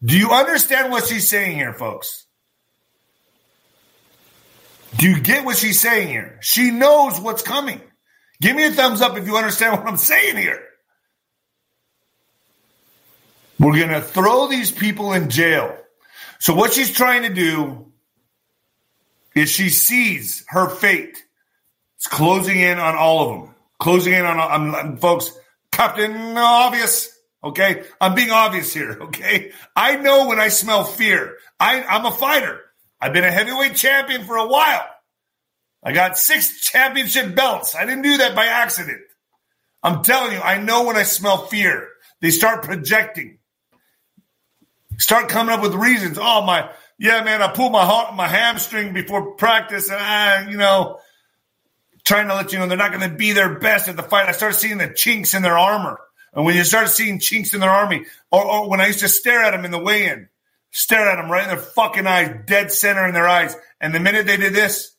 Do 0.03 0.17
you 0.17 0.31
understand 0.31 0.91
what 0.91 1.05
she's 1.05 1.27
saying 1.27 1.55
here, 1.55 1.73
folks? 1.73 2.25
Do 4.97 5.09
you 5.09 5.21
get 5.21 5.45
what 5.45 5.57
she's 5.57 5.79
saying 5.79 6.09
here? 6.09 6.39
She 6.41 6.71
knows 6.71 7.19
what's 7.19 7.43
coming. 7.43 7.81
Give 8.41 8.55
me 8.55 8.65
a 8.65 8.71
thumbs 8.71 9.01
up 9.01 9.15
if 9.17 9.27
you 9.27 9.37
understand 9.37 9.77
what 9.77 9.87
I'm 9.87 9.97
saying 9.97 10.35
here. 10.35 10.63
We're 13.59 13.77
going 13.77 13.89
to 13.89 14.01
throw 14.01 14.47
these 14.47 14.71
people 14.71 15.13
in 15.13 15.29
jail. 15.29 15.77
So, 16.39 16.55
what 16.55 16.73
she's 16.73 16.91
trying 16.91 17.21
to 17.21 17.29
do 17.29 17.91
is 19.35 19.51
she 19.51 19.69
sees 19.69 20.43
her 20.47 20.67
fate. 20.67 21.23
It's 21.97 22.07
closing 22.07 22.59
in 22.59 22.79
on 22.79 22.95
all 22.95 23.21
of 23.21 23.41
them. 23.41 23.55
Closing 23.79 24.13
in 24.13 24.25
on, 24.25 24.39
I'm, 24.39 24.97
folks, 24.97 25.31
Captain 25.71 26.35
Obvious. 26.35 27.15
Okay. 27.43 27.83
I'm 27.99 28.15
being 28.15 28.31
obvious 28.31 28.73
here. 28.73 28.97
Okay. 29.01 29.51
I 29.75 29.97
know 29.97 30.27
when 30.27 30.39
I 30.39 30.47
smell 30.47 30.83
fear. 30.83 31.37
I, 31.59 31.83
I'm 31.83 32.05
a 32.05 32.11
fighter. 32.11 32.59
I've 32.99 33.13
been 33.13 33.23
a 33.23 33.31
heavyweight 33.31 33.75
champion 33.75 34.23
for 34.23 34.37
a 34.37 34.47
while. 34.47 34.87
I 35.83 35.93
got 35.93 36.17
six 36.17 36.61
championship 36.61 37.35
belts. 37.35 37.75
I 37.75 37.85
didn't 37.85 38.03
do 38.03 38.17
that 38.17 38.35
by 38.35 38.45
accident. 38.45 39.01
I'm 39.83 40.03
telling 40.03 40.33
you, 40.33 40.39
I 40.39 40.57
know 40.57 40.85
when 40.85 40.95
I 40.95 41.03
smell 41.03 41.47
fear. 41.47 41.87
They 42.19 42.29
start 42.29 42.63
projecting, 42.63 43.39
start 44.99 45.27
coming 45.27 45.53
up 45.53 45.61
with 45.63 45.73
reasons. 45.73 46.19
Oh, 46.21 46.43
my, 46.43 46.69
yeah, 46.99 47.23
man, 47.23 47.41
I 47.41 47.47
pulled 47.51 47.71
my 47.71 48.11
my 48.15 48.27
hamstring 48.27 48.93
before 48.93 49.31
practice, 49.31 49.89
and 49.89 49.99
I, 49.99 50.47
you 50.47 50.57
know, 50.57 50.99
trying 52.03 52.27
to 52.27 52.35
let 52.35 52.53
you 52.53 52.59
know 52.59 52.67
they're 52.67 52.77
not 52.77 52.91
going 52.91 53.09
to 53.09 53.15
be 53.15 53.31
their 53.31 53.57
best 53.57 53.87
at 53.87 53.95
the 53.95 54.03
fight. 54.03 54.29
I 54.29 54.33
started 54.33 54.59
seeing 54.59 54.77
the 54.77 54.87
chinks 54.87 55.33
in 55.33 55.41
their 55.41 55.57
armor, 55.57 55.99
and 56.33 56.45
when 56.45 56.55
you 56.55 56.63
start 56.63 56.89
seeing 56.89 57.17
chinks 57.17 57.55
in 57.55 57.59
their 57.59 57.71
army, 57.71 58.05
or, 58.31 58.45
or 58.45 58.69
when 58.69 58.79
I 58.79 58.85
used 58.87 58.99
to 58.99 59.09
stare 59.09 59.41
at 59.41 59.51
them 59.51 59.65
in 59.65 59.71
the 59.71 59.79
weigh-in, 59.79 60.29
stare 60.69 61.09
at 61.09 61.15
them 61.15 61.31
right 61.31 61.43
in 61.43 61.49
their 61.49 61.57
fucking 61.57 62.05
eyes, 62.05 62.43
dead 62.45 62.71
center 62.71 63.07
in 63.07 63.15
their 63.15 63.27
eyes, 63.27 63.55
and 63.79 63.95
the 63.95 63.99
minute 63.99 64.27
they 64.27 64.37
did 64.37 64.53
this, 64.53 64.90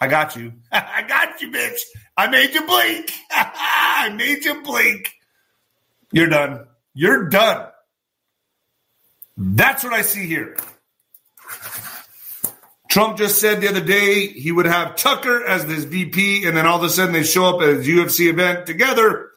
I 0.00 0.08
got 0.08 0.36
you, 0.36 0.52
I 0.72 1.04
got 1.06 1.40
you, 1.40 1.50
bitch. 1.50 1.80
I 2.16 2.28
made 2.28 2.54
you 2.54 2.66
blink. 2.66 3.12
I 3.30 4.12
made 4.16 4.44
you 4.44 4.62
blink. 4.62 5.12
You're 6.12 6.28
done. 6.28 6.66
You're 6.94 7.28
done. 7.28 7.68
That's 9.36 9.82
what 9.82 9.92
I 9.92 10.02
see 10.02 10.26
here. 10.26 10.56
Trump 12.88 13.18
just 13.18 13.40
said 13.40 13.60
the 13.60 13.68
other 13.68 13.80
day 13.80 14.28
he 14.28 14.52
would 14.52 14.66
have 14.66 14.94
Tucker 14.94 15.44
as 15.44 15.66
this 15.66 15.82
VP, 15.82 16.46
and 16.46 16.56
then 16.56 16.64
all 16.64 16.78
of 16.78 16.84
a 16.84 16.88
sudden 16.88 17.12
they 17.12 17.24
show 17.24 17.46
up 17.46 17.60
at 17.60 17.70
a 17.70 17.78
UFC 17.78 18.30
event 18.30 18.66
together. 18.66 19.30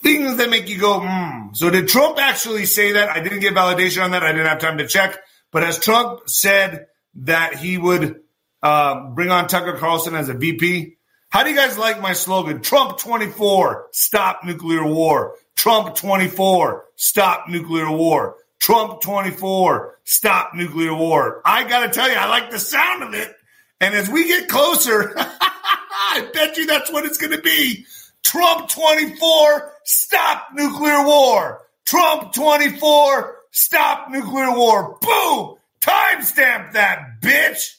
Things 0.00 0.36
that 0.36 0.50
make 0.50 0.68
you 0.68 0.78
go, 0.78 1.00
hmm. 1.00 1.54
So 1.54 1.70
did 1.70 1.88
Trump 1.88 2.18
actually 2.18 2.66
say 2.66 2.92
that? 2.92 3.08
I 3.08 3.20
didn't 3.20 3.40
get 3.40 3.54
validation 3.54 4.04
on 4.04 4.10
that. 4.10 4.22
I 4.22 4.32
didn't 4.32 4.48
have 4.48 4.58
time 4.58 4.76
to 4.76 4.86
check. 4.86 5.18
But 5.50 5.62
has 5.62 5.78
Trump 5.78 6.28
said 6.28 6.88
that 7.14 7.54
he 7.54 7.78
would 7.78 8.20
uh, 8.64 9.10
bring 9.10 9.30
on 9.30 9.46
Tucker 9.46 9.76
Carlson 9.76 10.14
as 10.14 10.30
a 10.30 10.34
VP? 10.34 10.96
How 11.28 11.42
do 11.42 11.50
you 11.50 11.56
guys 11.56 11.76
like 11.76 12.00
my 12.00 12.14
slogan? 12.14 12.62
Trump 12.62 12.98
24, 12.98 13.88
stop 13.92 14.40
nuclear 14.44 14.86
war. 14.86 15.34
Trump 15.54 15.94
24, 15.94 16.84
stop 16.96 17.48
nuclear 17.48 17.90
war. 17.90 18.36
Trump 18.58 19.02
24, 19.02 19.98
stop 20.04 20.54
nuclear 20.54 20.94
war. 20.94 21.42
I 21.44 21.64
got 21.64 21.86
to 21.86 21.92
tell 21.92 22.08
you, 22.08 22.16
I 22.16 22.26
like 22.28 22.50
the 22.50 22.58
sound 22.58 23.02
of 23.02 23.12
it. 23.12 23.34
And 23.80 23.94
as 23.94 24.08
we 24.08 24.26
get 24.28 24.48
closer, 24.48 25.12
I 25.16 26.26
bet 26.32 26.56
you 26.56 26.66
that's 26.66 26.90
what 26.90 27.04
it's 27.04 27.18
going 27.18 27.32
to 27.32 27.42
be. 27.42 27.84
Trump 28.22 28.70
24, 28.70 29.72
stop 29.84 30.48
nuclear 30.54 31.04
war. 31.04 31.60
Trump 31.84 32.32
24, 32.32 33.36
stop 33.50 34.08
nuclear 34.08 34.56
war. 34.56 34.96
Boom! 35.02 35.56
Timestamp 35.82 36.72
that, 36.72 37.20
bitch. 37.20 37.74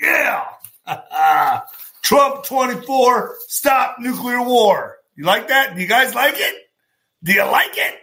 Yeah. 0.00 0.44
Trump 2.02 2.44
24, 2.44 3.36
stop 3.48 3.96
nuclear 4.00 4.42
war. 4.42 4.96
You 5.14 5.24
like 5.24 5.48
that? 5.48 5.74
Do 5.74 5.80
you 5.80 5.86
guys 5.86 6.14
like 6.14 6.34
it? 6.36 6.54
Do 7.22 7.32
you 7.32 7.44
like 7.44 7.76
it? 7.76 7.94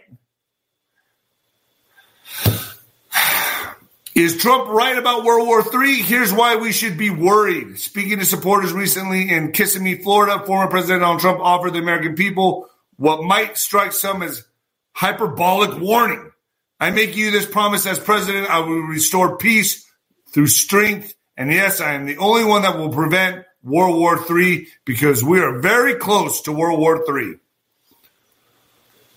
Is 4.14 4.36
Trump 4.36 4.68
right 4.68 4.96
about 4.96 5.24
World 5.24 5.46
War 5.46 5.62
III? 5.62 6.02
Here's 6.02 6.32
why 6.32 6.56
we 6.56 6.72
should 6.72 6.96
be 6.96 7.10
worried. 7.10 7.78
Speaking 7.78 8.18
to 8.18 8.24
supporters 8.24 8.72
recently 8.72 9.30
in 9.30 9.52
Kissimmee, 9.52 9.96
Florida, 9.96 10.44
former 10.44 10.70
President 10.70 11.02
Donald 11.02 11.20
Trump 11.20 11.40
offered 11.40 11.72
the 11.72 11.80
American 11.80 12.14
people 12.14 12.68
what 12.96 13.22
might 13.22 13.56
strike 13.56 13.92
some 13.92 14.22
as 14.22 14.44
hyperbolic 14.92 15.78
warning. 15.80 16.30
I 16.80 16.90
make 16.90 17.16
you 17.16 17.30
this 17.30 17.46
promise 17.46 17.86
as 17.86 17.98
president. 17.98 18.48
I 18.48 18.60
will 18.60 18.82
restore 18.82 19.36
peace 19.36 19.84
through 20.32 20.48
strength. 20.48 21.14
And 21.38 21.52
yes, 21.52 21.80
I 21.80 21.92
am 21.92 22.04
the 22.04 22.16
only 22.18 22.44
one 22.44 22.62
that 22.62 22.76
will 22.76 22.88
prevent 22.88 23.44
World 23.62 23.96
War 23.96 24.18
III 24.28 24.66
because 24.84 25.22
we 25.22 25.38
are 25.38 25.60
very 25.60 25.94
close 25.94 26.42
to 26.42 26.52
World 26.52 26.80
War 26.80 27.04
III. 27.08 27.36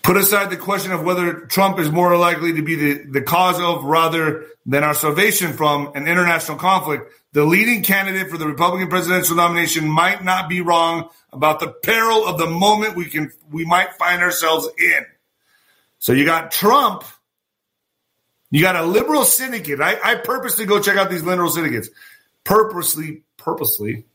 Put 0.03 0.17
aside 0.17 0.51
the 0.51 0.57
question 0.57 0.91
of 0.91 1.03
whether 1.03 1.45
Trump 1.47 1.79
is 1.79 1.89
more 1.89 2.15
likely 2.15 2.53
to 2.53 2.61
be 2.61 2.75
the, 2.75 3.03
the 3.05 3.21
cause 3.21 3.59
of 3.59 3.83
rather 3.83 4.45
than 4.67 4.83
our 4.83 4.93
salvation 4.93 5.53
from 5.53 5.91
an 5.95 6.07
international 6.07 6.59
conflict. 6.59 7.11
The 7.33 7.43
leading 7.43 7.81
candidate 7.81 8.29
for 8.29 8.37
the 8.37 8.47
Republican 8.47 8.89
presidential 8.89 9.35
nomination 9.35 9.87
might 9.87 10.23
not 10.23 10.47
be 10.47 10.61
wrong 10.61 11.09
about 11.33 11.59
the 11.59 11.69
peril 11.69 12.27
of 12.27 12.37
the 12.37 12.47
moment 12.47 12.95
we 12.95 13.05
can 13.05 13.31
we 13.49 13.65
might 13.65 13.93
find 13.93 14.21
ourselves 14.21 14.69
in. 14.77 15.05
So 15.97 16.13
you 16.13 16.25
got 16.25 16.51
Trump, 16.51 17.03
you 18.51 18.61
got 18.61 18.75
a 18.75 18.83
liberal 18.83 19.23
syndicate. 19.23 19.79
I, 19.79 19.97
I 20.03 20.15
purposely 20.15 20.65
go 20.65 20.81
check 20.81 20.97
out 20.97 21.09
these 21.09 21.23
liberal 21.23 21.49
syndicates. 21.49 21.89
Purposely, 22.43 23.23
purposely. 23.37 24.05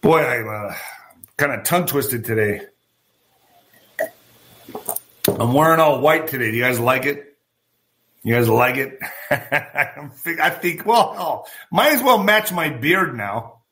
Boy, 0.00 0.20
I'm 0.20 0.48
uh, 0.48 0.74
kind 1.36 1.52
of 1.52 1.64
tongue 1.64 1.86
twisted 1.86 2.24
today. 2.24 2.62
I'm 5.26 5.52
wearing 5.52 5.80
all 5.80 6.00
white 6.00 6.28
today. 6.28 6.50
Do 6.50 6.56
you 6.56 6.62
guys 6.62 6.80
like 6.80 7.06
it? 7.06 7.36
You 8.22 8.34
guys 8.34 8.48
like 8.48 8.76
it? 8.76 8.98
I 9.30 10.50
think, 10.50 10.86
well, 10.86 11.46
might 11.70 11.92
as 11.92 12.02
well 12.02 12.18
match 12.22 12.52
my 12.52 12.68
beard 12.68 13.16
now. 13.16 13.62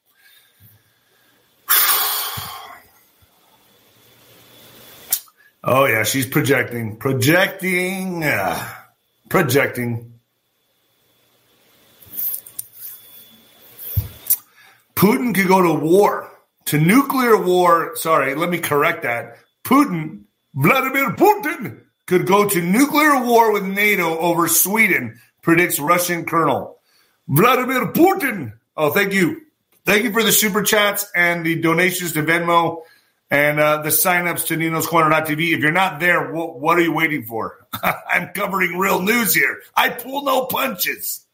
oh, 5.64 5.84
yeah, 5.86 6.02
she's 6.02 6.26
projecting. 6.26 6.96
Projecting. 6.96 8.24
Uh, 8.24 8.68
projecting. 9.28 10.09
Putin 15.00 15.34
could 15.34 15.48
go 15.48 15.62
to 15.62 15.72
war, 15.72 16.30
to 16.66 16.78
nuclear 16.78 17.42
war. 17.42 17.96
Sorry, 17.96 18.34
let 18.34 18.50
me 18.50 18.58
correct 18.58 19.04
that. 19.04 19.38
Putin 19.64 20.24
Vladimir 20.54 21.12
Putin 21.12 21.80
could 22.04 22.26
go 22.26 22.46
to 22.46 22.60
nuclear 22.60 23.24
war 23.24 23.50
with 23.50 23.64
NATO 23.64 24.18
over 24.18 24.46
Sweden, 24.46 25.18
predicts 25.40 25.80
Russian 25.80 26.26
colonel. 26.26 26.76
Vladimir 27.28 27.86
Putin. 27.92 28.52
Oh, 28.76 28.90
thank 28.90 29.14
you. 29.14 29.40
Thank 29.86 30.04
you 30.04 30.12
for 30.12 30.22
the 30.22 30.32
super 30.32 30.62
chats 30.62 31.10
and 31.14 31.46
the 31.46 31.62
donations 31.62 32.12
to 32.12 32.22
Venmo 32.22 32.82
and 33.30 33.58
uh, 33.58 33.80
the 33.80 33.88
signups 33.88 34.48
to 34.48 34.56
Nino's 34.58 34.86
Corner.tv. 34.86 35.54
If 35.54 35.60
you're 35.60 35.72
not 35.72 35.98
there, 35.98 36.30
what, 36.30 36.60
what 36.60 36.76
are 36.76 36.82
you 36.82 36.92
waiting 36.92 37.24
for? 37.24 37.56
I'm 37.82 38.34
covering 38.34 38.76
real 38.76 39.00
news 39.00 39.32
here. 39.32 39.62
I 39.74 39.88
pull 39.88 40.24
no 40.24 40.44
punches. 40.44 41.24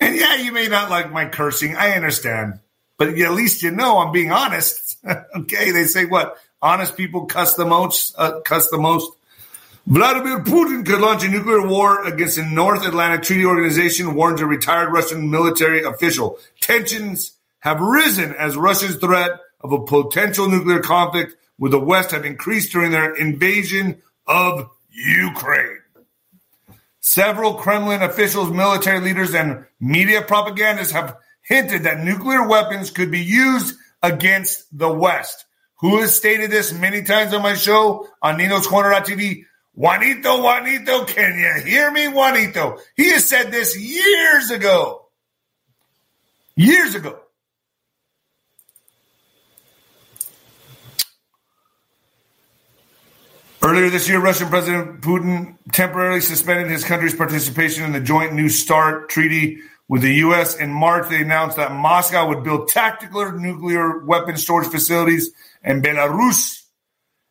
And 0.00 0.16
yeah, 0.16 0.36
you 0.36 0.52
may 0.52 0.68
not 0.68 0.88
like 0.88 1.12
my 1.12 1.26
cursing. 1.26 1.76
I 1.76 1.90
understand. 1.90 2.60
But 2.98 3.08
at 3.08 3.32
least 3.32 3.62
you 3.62 3.70
know 3.70 3.98
I'm 3.98 4.12
being 4.12 4.32
honest. 4.32 4.98
okay, 5.36 5.70
they 5.70 5.84
say 5.84 6.04
what? 6.04 6.36
honest 6.62 6.96
people 6.96 7.26
cuss 7.26 7.54
the 7.54 7.64
most. 7.64 8.14
Uh, 8.16 8.40
cuss 8.40 8.68
the 8.70 8.78
most. 8.78 9.12
Vladimir 9.86 10.40
Putin 10.40 10.84
could 10.84 11.00
launch 11.00 11.24
a 11.24 11.28
nuclear 11.28 11.66
war 11.66 12.04
against 12.04 12.36
the 12.36 12.44
North 12.44 12.86
Atlantic 12.86 13.22
Treaty 13.22 13.46
Organization, 13.46 14.14
warns 14.14 14.40
a 14.40 14.46
retired 14.46 14.92
Russian 14.92 15.30
military 15.30 15.82
official. 15.82 16.38
Tensions 16.60 17.32
have 17.60 17.80
risen 17.80 18.34
as 18.34 18.56
Russia's 18.56 18.96
threat 18.96 19.30
of 19.62 19.72
a 19.72 19.84
potential 19.84 20.48
nuclear 20.48 20.80
conflict 20.80 21.36
with 21.58 21.72
the 21.72 21.80
West 21.80 22.10
have 22.10 22.26
increased 22.26 22.70
during 22.70 22.90
their 22.90 23.14
invasion 23.14 24.02
of 24.26 24.70
Ukraine. 24.90 25.78
Several 27.00 27.54
Kremlin 27.54 28.02
officials, 28.02 28.50
military 28.50 29.00
leaders, 29.00 29.34
and 29.34 29.64
media 29.80 30.20
propagandists 30.20 30.92
have 30.92 31.16
hinted 31.48 31.84
that 31.84 32.04
nuclear 32.04 32.46
weapons 32.46 32.90
could 32.90 33.10
be 33.10 33.20
used 33.20 33.74
against 34.02 34.66
the 34.76 34.92
West. 34.92 35.46
Who 35.78 36.00
has 36.00 36.14
stated 36.14 36.50
this 36.50 36.72
many 36.72 37.02
times 37.02 37.32
on 37.32 37.42
my 37.42 37.54
show 37.54 38.06
on 38.22 38.36
Nino's 38.36 38.66
Corner.tv? 38.66 39.44
Juanito, 39.74 40.42
Juanito, 40.42 41.04
can 41.04 41.38
you 41.38 41.64
hear 41.64 41.90
me, 41.90 42.08
Juanito? 42.08 42.78
He 42.96 43.10
has 43.12 43.24
said 43.24 43.50
this 43.50 43.78
years 43.78 44.50
ago. 44.50 45.06
Years 46.56 46.96
ago. 46.96 47.18
Earlier 53.62 53.90
this 53.90 54.08
year, 54.08 54.20
Russian 54.20 54.48
President 54.48 55.00
Putin 55.00 55.56
temporarily 55.72 56.20
suspended 56.20 56.70
his 56.70 56.84
country's 56.84 57.14
participation 57.14 57.84
in 57.84 57.92
the 57.92 58.00
joint 58.00 58.32
New 58.32 58.48
START 58.48 59.08
treaty 59.08 59.58
with 59.88 60.02
the 60.02 60.14
U.S. 60.16 60.56
In 60.56 60.70
March, 60.70 61.08
they 61.08 61.22
announced 61.22 61.56
that 61.56 61.72
Moscow 61.72 62.28
would 62.28 62.44
build 62.44 62.68
tactical 62.68 63.32
nuclear 63.32 64.04
weapon 64.04 64.36
storage 64.36 64.68
facilities 64.68 65.30
in 65.64 65.80
Belarus, 65.82 66.64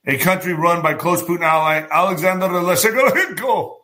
a 0.06 0.18
country 0.18 0.54
run 0.54 0.82
by 0.82 0.96
close 0.96 1.22
Putin 1.22 1.44
ally 1.44 1.86
Alexander 1.90 2.48
Lukashenko. 2.48 3.76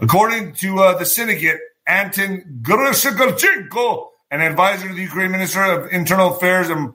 According 0.00 0.54
to 0.54 0.78
uh, 0.78 0.98
the 0.98 1.04
syndicate, 1.04 1.60
Anton 1.86 2.60
Gerashchenko, 2.62 4.08
an 4.30 4.40
advisor 4.40 4.88
to 4.88 4.94
the 4.94 5.02
Ukraine 5.02 5.30
Minister 5.30 5.62
of 5.62 5.92
Internal 5.92 6.34
Affairs 6.34 6.70
and 6.70 6.94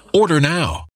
Order 0.13 0.41
now. 0.41 0.90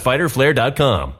www.fighterflare.com. 0.00 1.19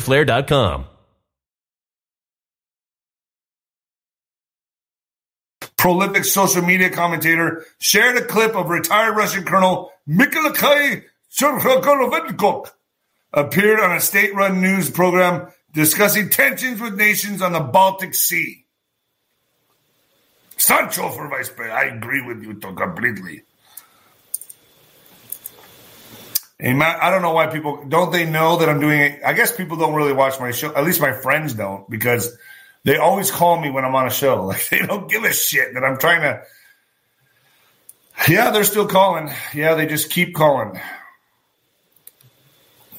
Prolific 5.77 6.25
social 6.25 6.61
media 6.61 6.91
commentator 6.91 7.65
shared 7.79 8.15
a 8.17 8.25
clip 8.25 8.55
of 8.55 8.69
retired 8.69 9.15
Russian 9.15 9.43
Colonel 9.43 9.91
Mikhail 10.05 10.51
Cherkolovenkov 11.31 12.71
appeared 13.33 13.79
on 13.79 13.95
a 13.95 13.99
state-run 13.99 14.61
news 14.61 14.91
program 14.91 15.51
discussing 15.73 16.29
tensions 16.29 16.81
with 16.81 16.95
nations 16.95 17.41
on 17.41 17.53
the 17.53 17.61
Baltic 17.61 18.13
Sea. 18.13 18.65
Sancho 20.57 21.09
for 21.09 21.27
vice 21.29 21.49
president. 21.49 21.79
I 21.79 21.95
agree 21.95 22.21
with 22.21 22.43
you 22.43 22.53
completely. 22.55 23.43
I 26.63 27.09
don't 27.09 27.21
know 27.21 27.33
why 27.33 27.47
people 27.47 27.85
don't 27.87 28.11
they 28.11 28.25
know 28.25 28.57
that 28.57 28.69
I'm 28.69 28.79
doing 28.79 28.99
it. 28.99 29.21
I 29.25 29.33
guess 29.33 29.55
people 29.55 29.77
don't 29.77 29.95
really 29.95 30.13
watch 30.13 30.39
my 30.39 30.51
show. 30.51 30.73
At 30.75 30.83
least 30.83 31.01
my 31.01 31.11
friends 31.11 31.53
don't 31.53 31.89
because 31.89 32.37
they 32.83 32.97
always 32.97 33.31
call 33.31 33.59
me 33.59 33.71
when 33.71 33.83
I'm 33.83 33.95
on 33.95 34.07
a 34.07 34.11
show. 34.11 34.43
Like 34.47 34.69
they 34.69 34.79
don't 34.79 35.09
give 35.09 35.23
a 35.23 35.33
shit 35.33 35.73
that 35.73 35.83
I'm 35.83 35.97
trying 35.97 36.21
to. 36.21 36.43
Yeah, 38.29 38.51
they're 38.51 38.63
still 38.63 38.87
calling. 38.87 39.33
Yeah, 39.53 39.73
they 39.73 39.87
just 39.87 40.11
keep 40.11 40.35
calling. 40.35 40.79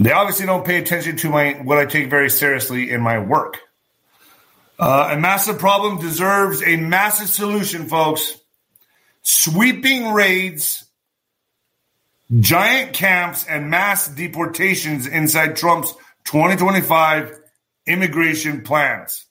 They 0.00 0.10
obviously 0.10 0.46
don't 0.46 0.66
pay 0.66 0.78
attention 0.78 1.16
to 1.18 1.30
my 1.30 1.52
what 1.62 1.78
I 1.78 1.86
take 1.86 2.10
very 2.10 2.30
seriously 2.30 2.90
in 2.90 3.00
my 3.00 3.20
work. 3.20 3.58
Uh, 4.78 5.10
a 5.12 5.20
massive 5.20 5.60
problem 5.60 6.00
deserves 6.00 6.60
a 6.62 6.76
massive 6.76 7.28
solution, 7.28 7.88
folks. 7.88 8.36
Sweeping 9.22 10.10
raids 10.12 10.84
giant 12.40 12.94
camps 12.94 13.46
and 13.46 13.70
mass 13.70 14.08
deportations 14.08 15.06
inside 15.06 15.56
Trump's 15.56 15.92
2025 16.24 17.38
immigration 17.86 18.62
plans. 18.62 19.26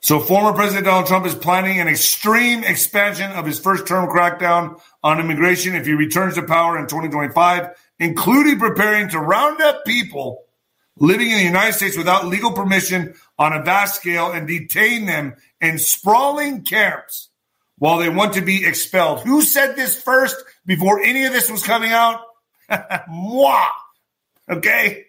So, 0.00 0.20
former 0.20 0.52
President 0.52 0.86
Donald 0.86 1.06
Trump 1.06 1.26
is 1.26 1.34
planning 1.34 1.80
an 1.80 1.88
extreme 1.88 2.62
expansion 2.62 3.32
of 3.32 3.44
his 3.44 3.58
first 3.58 3.86
term 3.86 4.08
crackdown 4.08 4.80
on 5.02 5.18
immigration 5.18 5.74
if 5.74 5.86
he 5.86 5.92
returns 5.92 6.36
to 6.36 6.42
power 6.42 6.78
in 6.78 6.86
2025, 6.86 7.70
including 7.98 8.60
preparing 8.60 9.08
to 9.08 9.18
round 9.18 9.60
up 9.60 9.84
people 9.84 10.44
living 11.00 11.30
in 11.30 11.38
the 11.38 11.44
United 11.44 11.72
States 11.72 11.96
without 11.96 12.26
legal 12.26 12.52
permission 12.52 13.14
on 13.38 13.52
a 13.52 13.62
vast 13.62 13.96
scale 13.96 14.30
and 14.30 14.46
detain 14.46 15.06
them 15.06 15.34
in 15.60 15.78
sprawling 15.78 16.62
camps 16.62 17.28
while 17.78 17.98
they 17.98 18.08
want 18.08 18.34
to 18.34 18.40
be 18.40 18.64
expelled. 18.64 19.20
Who 19.20 19.42
said 19.42 19.74
this 19.74 20.00
first 20.00 20.36
before 20.68 21.00
any 21.00 21.24
of 21.24 21.32
this 21.32 21.50
was 21.50 21.64
coming 21.64 21.90
out? 21.90 22.20
Moi. 23.08 23.64
Okay. 24.48 25.06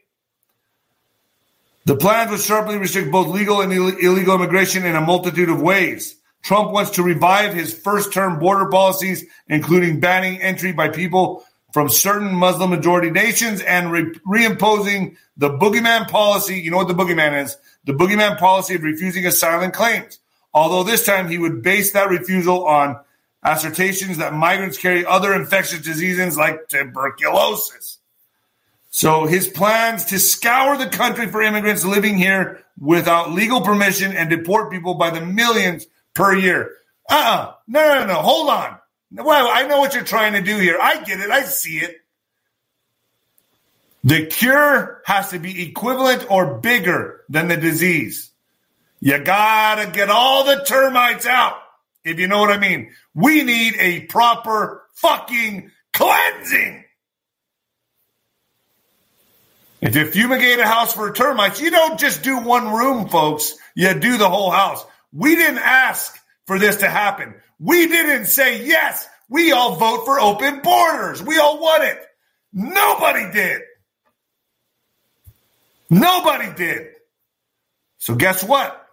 The 1.86 1.98
plan 1.98 2.30
would 2.32 2.40
sharply 2.40 2.78
restrict 2.78 3.12
both 3.12 3.28
legal 3.28 3.62
and 3.62 3.74
Ill- 3.74 3.98
illegal 3.98 4.36
immigration 4.36 4.86
in 4.86 4.96
a 4.96 5.02
multitude 5.02 5.50
of 5.50 5.62
ways. 5.62 6.16
Trump 6.44 6.72
wants 6.72 6.92
to 6.92 7.04
revive 7.04 7.54
his 7.54 7.74
first 7.74 8.14
term 8.14 8.40
border 8.40 8.70
policies, 8.70 9.26
including 9.48 10.00
banning 10.00 10.42
entry 10.42 10.72
by 10.72 10.88
people 10.88 11.44
from 11.74 11.90
certain 11.90 12.34
Muslim 12.34 12.70
majority 12.70 13.12
nations 13.12 13.62
and 13.62 13.92
re- 13.92 14.14
reimposing 14.26 15.18
the 15.36 15.50
boogeyman 15.50 16.08
policy. 16.08 16.60
You 16.60 16.72
know 16.72 16.78
what 16.78 16.88
the 16.88 16.94
boogeyman 16.94 17.44
is? 17.44 17.58
The 17.84 17.94
boogeyman 17.94 18.38
policy 18.38 18.76
of 18.76 18.84
refusing 18.84 19.26
asylum 19.26 19.72
claims. 19.72 20.20
Although 20.54 20.84
this 20.84 21.06
time 21.06 21.28
he 21.28 21.38
would 21.38 21.62
base 21.62 21.92
that 21.92 22.10
refusal 22.10 22.66
on 22.66 23.00
assertions 23.44 24.18
that 24.18 24.34
migrants 24.34 24.78
carry 24.78 25.06
other 25.06 25.34
infectious 25.34 25.82
diseases 25.82 26.38
like 26.38 26.68
tuberculosis. 26.68 28.00
So 28.92 29.26
his 29.26 29.48
plans 29.48 30.06
to 30.06 30.20
scour 30.20 30.78
the 30.78 30.88
country 30.88 31.28
for 31.28 31.42
immigrants 31.42 31.86
living 31.86 32.18
here 32.18 32.64
without 32.80 33.32
legal 33.32 33.62
permission 33.62 34.14
and 34.14 34.30
deport 34.30 34.72
people 34.72 34.96
by 34.96 35.12
the 35.12 35.22
millions 35.22 35.88
per 36.14 36.36
year. 36.36 36.72
Uh-uh. 37.10 37.54
No, 37.68 38.00
no, 38.00 38.06
no. 38.06 38.16
Hold 38.16 38.50
on. 38.50 38.78
Well, 39.12 39.50
I 39.52 39.68
know 39.68 39.80
what 39.80 39.94
you're 39.94 40.04
trying 40.04 40.34
to 40.34 40.42
do 40.42 40.58
here. 40.58 40.78
I 40.82 41.04
get 41.04 41.20
it. 41.20 41.30
I 41.30 41.44
see 41.44 41.78
it. 41.80 41.98
The 44.04 44.28
cure 44.28 45.02
has 45.06 45.32
to 45.32 45.40
be 45.40 45.68
equivalent 45.68 46.30
or 46.32 46.60
bigger 46.60 47.26
than 47.30 47.48
the 47.48 47.58
disease. 47.58 48.32
You 49.02 49.18
gotta 49.20 49.92
get 49.92 50.10
all 50.10 50.46
the 50.46 50.64
termites 50.66 51.26
out, 51.26 51.58
if 52.04 52.20
you 52.20 52.28
know 52.28 52.40
what 52.40 52.52
I 52.52 52.58
mean. 52.58 52.92
We 53.14 53.44
need 53.44 53.76
a 53.78 54.02
proper 54.02 54.84
fucking 54.96 55.72
cleansing. 55.94 56.86
If 59.82 59.96
you 59.96 60.06
fumigate 60.06 60.60
a 60.60 60.68
house 60.68 60.94
for 60.94 61.12
termites, 61.14 61.62
you 61.62 61.72
don't 61.72 62.00
just 62.00 62.22
do 62.22 62.38
one 62.40 62.74
room, 62.74 63.08
folks. 63.08 63.56
You 63.76 63.94
do 63.94 64.18
the 64.18 64.30
whole 64.30 64.52
house. 64.52 64.84
We 65.14 65.36
didn't 65.36 65.60
ask 65.60 66.20
for 66.46 66.60
this 66.60 66.78
to 66.78 66.90
happen. 66.90 67.36
We 67.60 67.88
didn't 67.88 68.26
say, 68.26 68.66
yes, 68.66 69.08
we 69.30 69.52
all 69.52 69.76
vote 69.76 70.06
for 70.06 70.20
open 70.20 70.62
borders. 70.62 71.24
We 71.24 71.38
all 71.38 71.62
want 71.62 71.84
it. 71.84 71.98
Nobody 72.52 73.32
did. 73.32 73.62
Nobody 75.90 76.54
did. 76.54 76.88
So 78.00 78.16
guess 78.16 78.44
what? 78.44 78.89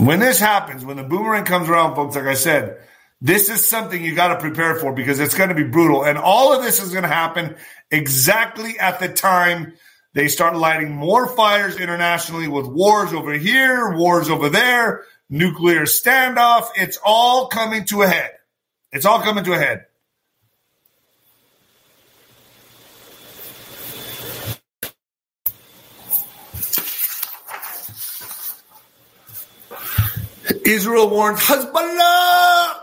When 0.00 0.18
this 0.18 0.40
happens, 0.40 0.82
when 0.82 0.96
the 0.96 1.02
boomerang 1.02 1.44
comes 1.44 1.68
around, 1.68 1.94
folks, 1.94 2.16
like 2.16 2.24
I 2.24 2.32
said, 2.32 2.78
this 3.20 3.50
is 3.50 3.66
something 3.66 4.02
you 4.02 4.14
got 4.14 4.28
to 4.28 4.40
prepare 4.40 4.76
for 4.76 4.94
because 4.94 5.20
it's 5.20 5.34
going 5.34 5.50
to 5.50 5.54
be 5.54 5.64
brutal. 5.64 6.04
And 6.04 6.16
all 6.16 6.54
of 6.54 6.62
this 6.62 6.82
is 6.82 6.90
going 6.90 7.02
to 7.02 7.08
happen 7.08 7.56
exactly 7.90 8.78
at 8.78 8.98
the 8.98 9.10
time 9.10 9.74
they 10.14 10.28
start 10.28 10.56
lighting 10.56 10.90
more 10.90 11.26
fires 11.26 11.76
internationally 11.76 12.48
with 12.48 12.66
wars 12.66 13.12
over 13.12 13.34
here, 13.34 13.94
wars 13.94 14.30
over 14.30 14.48
there, 14.48 15.04
nuclear 15.28 15.82
standoff. 15.82 16.68
It's 16.76 16.98
all 17.04 17.48
coming 17.48 17.84
to 17.86 18.00
a 18.00 18.08
head. 18.08 18.30
It's 18.92 19.04
all 19.04 19.20
coming 19.20 19.44
to 19.44 19.52
a 19.52 19.58
head. 19.58 19.84
Israel 30.70 31.10
warned 31.10 31.38
Hezbollah 31.38 32.82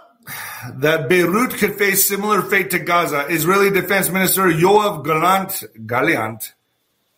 that 0.81 1.07
Beirut 1.07 1.53
could 1.53 1.75
face 1.75 2.05
similar 2.05 2.41
fate 2.41 2.71
to 2.71 2.79
Gaza. 2.79 3.27
Israeli 3.29 3.69
Defense 3.69 4.09
Minister 4.09 4.43
Yoav 4.43 5.05
Gallant, 5.05 5.63
Gallant 5.85 6.53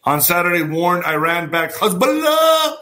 on 0.04 0.22
Saturday 0.22 0.62
warned 0.62 1.06
Iran-backed 1.06 1.74
Hezbollah 1.74 2.78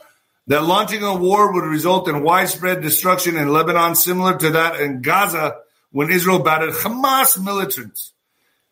that 0.47 0.63
launching 0.63 1.01
a 1.03 1.15
war 1.15 1.53
would 1.53 1.63
result 1.63 2.09
in 2.09 2.23
widespread 2.23 2.81
destruction 2.81 3.37
in 3.37 3.53
Lebanon, 3.53 3.95
similar 3.95 4.37
to 4.37 4.49
that 4.51 4.81
in 4.81 5.01
Gaza 5.01 5.55
when 5.91 6.11
Israel 6.11 6.39
battered 6.39 6.73
Hamas 6.73 7.41
militants. 7.41 8.11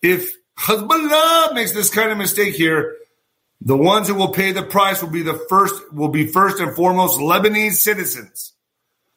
If 0.02 0.36
Hezbollah 0.60 1.54
makes 1.54 1.72
this 1.72 1.90
kind 1.90 2.12
of 2.12 2.18
mistake 2.18 2.56
here, 2.56 2.98
the 3.62 3.78
ones 3.78 4.10
who 4.10 4.16
will 4.16 4.34
pay 4.34 4.52
the 4.52 4.64
price 4.64 5.02
will 5.02 5.10
be 5.10 5.22
the 5.22 5.42
first 5.50 5.94
will 5.94 6.10
be 6.10 6.28
first 6.28 6.60
and 6.60 6.76
foremost 6.76 7.18
Lebanese 7.18 7.76
citizens. 7.76 8.52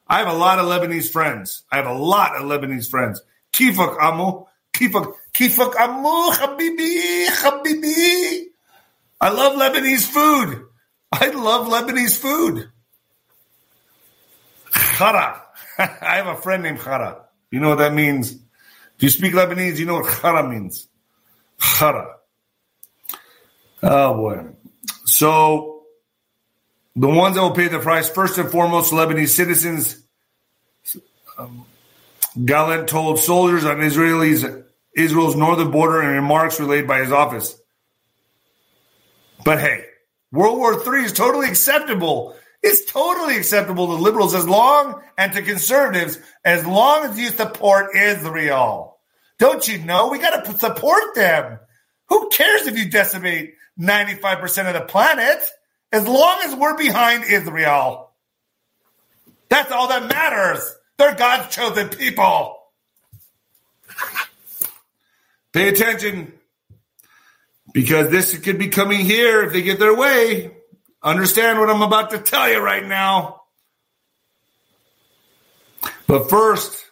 I 0.09 0.19
have 0.19 0.27
a 0.27 0.37
lot 0.37 0.59
of 0.59 0.65
Lebanese 0.65 1.11
friends. 1.11 1.63
I 1.71 1.77
have 1.77 1.85
a 1.85 1.93
lot 1.93 2.35
of 2.35 2.43
Lebanese 2.43 2.89
friends. 2.89 3.21
Kifak 3.53 4.01
Amu. 4.01 4.45
Kifak, 4.73 5.13
Kifak 5.33 5.75
Amu, 5.75 6.31
Habibi, 6.31 7.27
Habibi. 7.27 8.45
I 9.21 9.29
love 9.29 9.53
Lebanese 9.57 10.05
food. 10.07 10.65
I 11.11 11.29
love 11.29 11.67
Lebanese 11.67 12.17
food. 12.17 12.69
Khara. 14.71 15.41
I 15.77 16.15
have 16.15 16.27
a 16.27 16.35
friend 16.41 16.63
named 16.63 16.79
Khara. 16.79 17.21
You 17.51 17.59
know 17.59 17.69
what 17.69 17.79
that 17.79 17.93
means? 17.93 18.33
Do 18.33 19.05
you 19.05 19.09
speak 19.09 19.33
Lebanese? 19.33 19.77
You 19.77 19.85
know 19.85 19.95
what 19.95 20.05
Khara 20.05 20.49
means? 20.49 20.87
Khara. 21.59 22.15
Oh 23.83 24.13
boy. 24.13 24.45
So 25.05 25.83
the 26.95 27.07
ones 27.07 27.35
that 27.35 27.41
will 27.41 27.51
pay 27.51 27.67
the 27.67 27.79
price, 27.79 28.09
first 28.09 28.37
and 28.37 28.49
foremost, 28.49 28.91
Lebanese 28.91 29.29
citizens. 29.29 29.98
Um, 31.39 31.65
Gallant 32.45 32.87
told 32.87 33.19
soldiers 33.19 33.65
on 33.65 33.77
Israelis 33.77 34.65
Israel's 34.95 35.35
northern 35.35 35.71
border 35.71 36.01
in 36.01 36.09
remarks 36.09 36.59
relayed 36.59 36.87
by 36.87 36.99
his 36.99 37.11
office. 37.11 37.59
But 39.45 39.59
hey, 39.59 39.85
World 40.31 40.57
War 40.57 40.73
III 40.73 41.05
is 41.05 41.13
totally 41.13 41.47
acceptable. 41.47 42.35
It's 42.61 42.91
totally 42.91 43.37
acceptable 43.37 43.87
to 43.87 43.93
liberals 43.93 44.35
as 44.35 44.47
long 44.47 45.01
and 45.17 45.31
to 45.33 45.41
conservatives 45.41 46.19
as 46.43 46.65
long 46.65 47.05
as 47.05 47.17
you 47.17 47.29
support 47.29 47.95
Israel. 47.95 48.97
Don't 49.37 49.65
you 49.67 49.77
know? 49.77 50.09
We 50.09 50.19
got 50.19 50.43
to 50.43 50.57
support 50.59 51.15
them. 51.15 51.59
Who 52.09 52.29
cares 52.29 52.67
if 52.67 52.77
you 52.77 52.89
decimate 52.89 53.53
95% 53.79 54.67
of 54.67 54.73
the 54.73 54.81
planet? 54.81 55.41
as 55.91 56.07
long 56.07 56.39
as 56.43 56.55
we're 56.55 56.77
behind 56.77 57.23
Israel. 57.23 58.11
That's 59.49 59.71
all 59.71 59.87
that 59.87 60.07
matters. 60.07 60.75
They're 60.99 61.15
God's 61.15 61.55
chosen 61.55 61.87
people. 61.87 62.57
Pay 65.53 65.69
attention 65.69 66.33
because 67.73 68.11
this 68.11 68.37
could 68.37 68.59
be 68.59 68.67
coming 68.67 68.99
here 68.99 69.43
if 69.43 69.53
they 69.53 69.61
get 69.61 69.79
their 69.79 69.95
way. 69.95 70.51
Understand 71.01 71.57
what 71.57 71.69
I'm 71.69 71.81
about 71.81 72.09
to 72.09 72.19
tell 72.19 72.51
you 72.51 72.59
right 72.59 72.85
now. 72.85 73.43
But 76.05 76.29
first, 76.29 76.85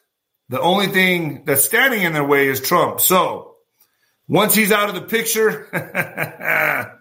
the 0.47 0.62
only 0.62 0.88
thing 0.88 1.43
that's 1.43 1.66
standing 1.66 2.01
in 2.01 2.14
their 2.14 2.24
way 2.24 2.47
is 2.47 2.62
Trump. 2.62 3.01
So 3.01 3.55
once 4.30 4.55
he's 4.55 4.72
out 4.72 4.88
of 4.88 4.95
the 4.95 5.01
picture, 5.01 5.68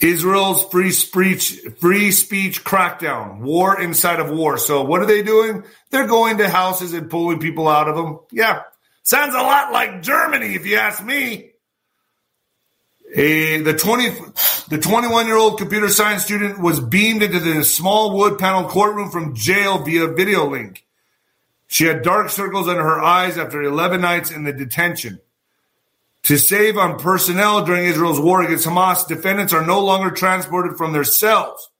Israel's 0.00 0.64
free 0.64 0.92
speech, 0.92 1.60
free 1.78 2.10
speech 2.10 2.64
crackdown, 2.64 3.40
war 3.40 3.80
inside 3.80 4.20
of 4.20 4.30
war. 4.30 4.56
So 4.56 4.82
what 4.82 5.00
are 5.00 5.06
they 5.06 5.22
doing? 5.22 5.64
They're 5.90 6.06
going 6.06 6.38
to 6.38 6.48
houses 6.48 6.94
and 6.94 7.10
pulling 7.10 7.38
people 7.38 7.68
out 7.68 7.88
of 7.88 7.96
them. 7.96 8.20
Yeah. 8.32 8.62
Sounds 9.02 9.34
a 9.34 9.38
lot 9.38 9.72
like 9.72 10.02
Germany, 10.02 10.54
if 10.54 10.66
you 10.66 10.76
ask 10.76 11.04
me. 11.04 11.50
A, 13.14 13.60
the 13.60 13.74
20, 13.74 14.10
the 14.68 14.78
21 14.78 15.26
year 15.26 15.36
old 15.36 15.58
computer 15.58 15.88
science 15.88 16.24
student 16.24 16.60
was 16.60 16.80
beamed 16.80 17.22
into 17.22 17.40
the 17.40 17.64
small 17.64 18.16
wood 18.16 18.38
panel 18.38 18.68
courtroom 18.68 19.10
from 19.10 19.34
jail 19.34 19.78
via 19.82 20.06
video 20.06 20.46
link. 20.46 20.86
She 21.66 21.84
had 21.84 22.02
dark 22.02 22.30
circles 22.30 22.68
under 22.68 22.82
her 22.82 23.00
eyes 23.00 23.36
after 23.36 23.62
11 23.62 24.00
nights 24.00 24.30
in 24.30 24.44
the 24.44 24.52
detention. 24.52 25.20
To 26.24 26.36
save 26.36 26.76
on 26.76 26.98
personnel 26.98 27.64
during 27.64 27.86
Israel's 27.86 28.20
war 28.20 28.42
against 28.42 28.66
Hamas, 28.66 29.06
defendants 29.08 29.52
are 29.52 29.64
no 29.64 29.80
longer 29.80 30.10
transported 30.10 30.76
from 30.76 30.92
their 30.92 31.04
cells. 31.04 31.70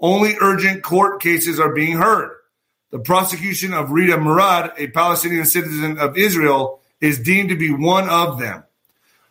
Only 0.00 0.36
urgent 0.40 0.82
court 0.82 1.20
cases 1.20 1.58
are 1.58 1.74
being 1.74 1.96
heard. 1.96 2.30
The 2.90 2.98
prosecution 2.98 3.74
of 3.74 3.90
Rita 3.90 4.18
Murad, 4.18 4.72
a 4.78 4.88
Palestinian 4.88 5.46
citizen 5.46 5.98
of 5.98 6.16
Israel, 6.16 6.80
is 7.00 7.20
deemed 7.20 7.50
to 7.50 7.56
be 7.56 7.72
one 7.72 8.08
of 8.08 8.38
them. 8.38 8.64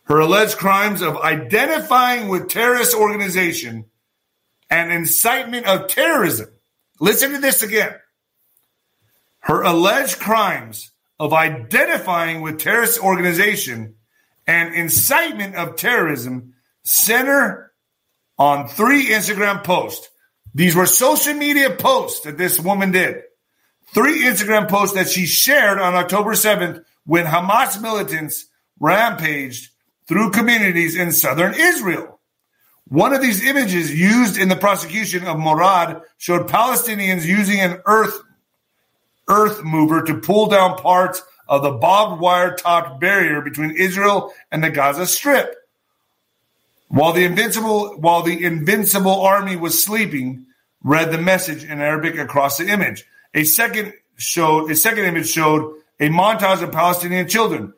Her 0.04 0.20
alleged 0.20 0.56
crimes 0.58 1.02
of 1.02 1.16
identifying 1.18 2.28
with 2.28 2.48
terrorist 2.48 2.94
organization 2.94 3.86
and 4.70 4.92
incitement 4.92 5.66
of 5.66 5.88
terrorism. 5.88 6.48
Listen 7.00 7.32
to 7.32 7.38
this 7.38 7.62
again. 7.62 7.94
Her 9.40 9.62
alleged 9.62 10.18
crimes 10.18 10.92
of 11.18 11.32
identifying 11.32 12.42
with 12.42 12.58
terrorist 12.58 13.02
organization 13.02 13.96
and 14.48 14.74
incitement 14.74 15.54
of 15.54 15.76
terrorism 15.76 16.54
center 16.82 17.70
on 18.38 18.66
three 18.66 19.06
Instagram 19.08 19.62
posts. 19.62 20.08
These 20.54 20.74
were 20.74 20.86
social 20.86 21.34
media 21.34 21.70
posts 21.70 22.20
that 22.20 22.38
this 22.38 22.58
woman 22.58 22.90
did. 22.90 23.22
Three 23.94 24.22
Instagram 24.22 24.68
posts 24.68 24.94
that 24.96 25.08
she 25.08 25.26
shared 25.26 25.78
on 25.78 25.94
October 25.94 26.32
7th 26.32 26.82
when 27.04 27.26
Hamas 27.26 27.80
militants 27.80 28.46
rampaged 28.80 29.70
through 30.06 30.30
communities 30.30 30.96
in 30.96 31.12
southern 31.12 31.52
Israel. 31.54 32.18
One 32.86 33.12
of 33.12 33.20
these 33.20 33.44
images 33.44 33.94
used 33.94 34.38
in 34.38 34.48
the 34.48 34.56
prosecution 34.56 35.26
of 35.26 35.38
Murad 35.38 36.00
showed 36.16 36.48
Palestinians 36.48 37.26
using 37.26 37.60
an 37.60 37.80
earth 37.84 38.18
earth 39.28 39.62
mover 39.62 40.02
to 40.02 40.14
pull 40.20 40.46
down 40.46 40.78
parts 40.78 41.22
of 41.48 41.62
the 41.62 41.70
barbed 41.70 42.20
wire 42.20 42.54
topped 42.54 43.00
barrier 43.00 43.40
between 43.40 43.70
Israel 43.70 44.32
and 44.52 44.62
the 44.62 44.70
Gaza 44.70 45.06
Strip. 45.06 45.54
While 46.88 47.12
the 47.12 47.24
invincible 47.24 47.96
while 47.98 48.22
the 48.22 48.44
invincible 48.44 49.20
army 49.20 49.56
was 49.56 49.82
sleeping, 49.82 50.46
read 50.82 51.10
the 51.10 51.18
message 51.18 51.64
in 51.64 51.80
Arabic 51.80 52.16
across 52.18 52.58
the 52.58 52.68
image. 52.68 53.04
A 53.34 53.44
second 53.44 53.92
showed 54.16 54.70
a 54.70 54.76
second 54.76 55.04
image 55.04 55.28
showed 55.28 55.74
a 56.00 56.08
montage 56.08 56.62
of 56.62 56.72
Palestinian 56.72 57.28
children. 57.28 57.74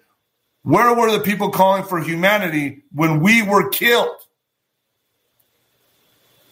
Where 0.63 0.95
were 0.95 1.11
the 1.11 1.21
people 1.21 1.51
calling 1.51 1.85
for 1.85 2.01
humanity 2.01 2.85
when 2.93 3.21
we 3.21 3.43
were 3.43 3.71
killed? 3.71 4.17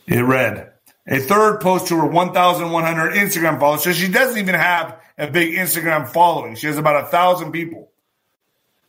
It 0.06 0.22
read. 0.22 0.72
A 1.06 1.20
third 1.20 1.60
post 1.60 1.88
to 1.88 1.96
her 1.96 2.06
1,100 2.06 3.12
Instagram 3.14 3.60
followers. 3.60 3.84
So 3.84 3.92
she 3.92 4.08
doesn't 4.08 4.38
even 4.38 4.54
have 4.54 4.98
a 5.18 5.30
big 5.30 5.54
Instagram 5.54 6.08
following. 6.08 6.54
She 6.54 6.66
has 6.68 6.78
about 6.78 7.04
a 7.04 7.06
thousand 7.08 7.52
people. 7.52 7.90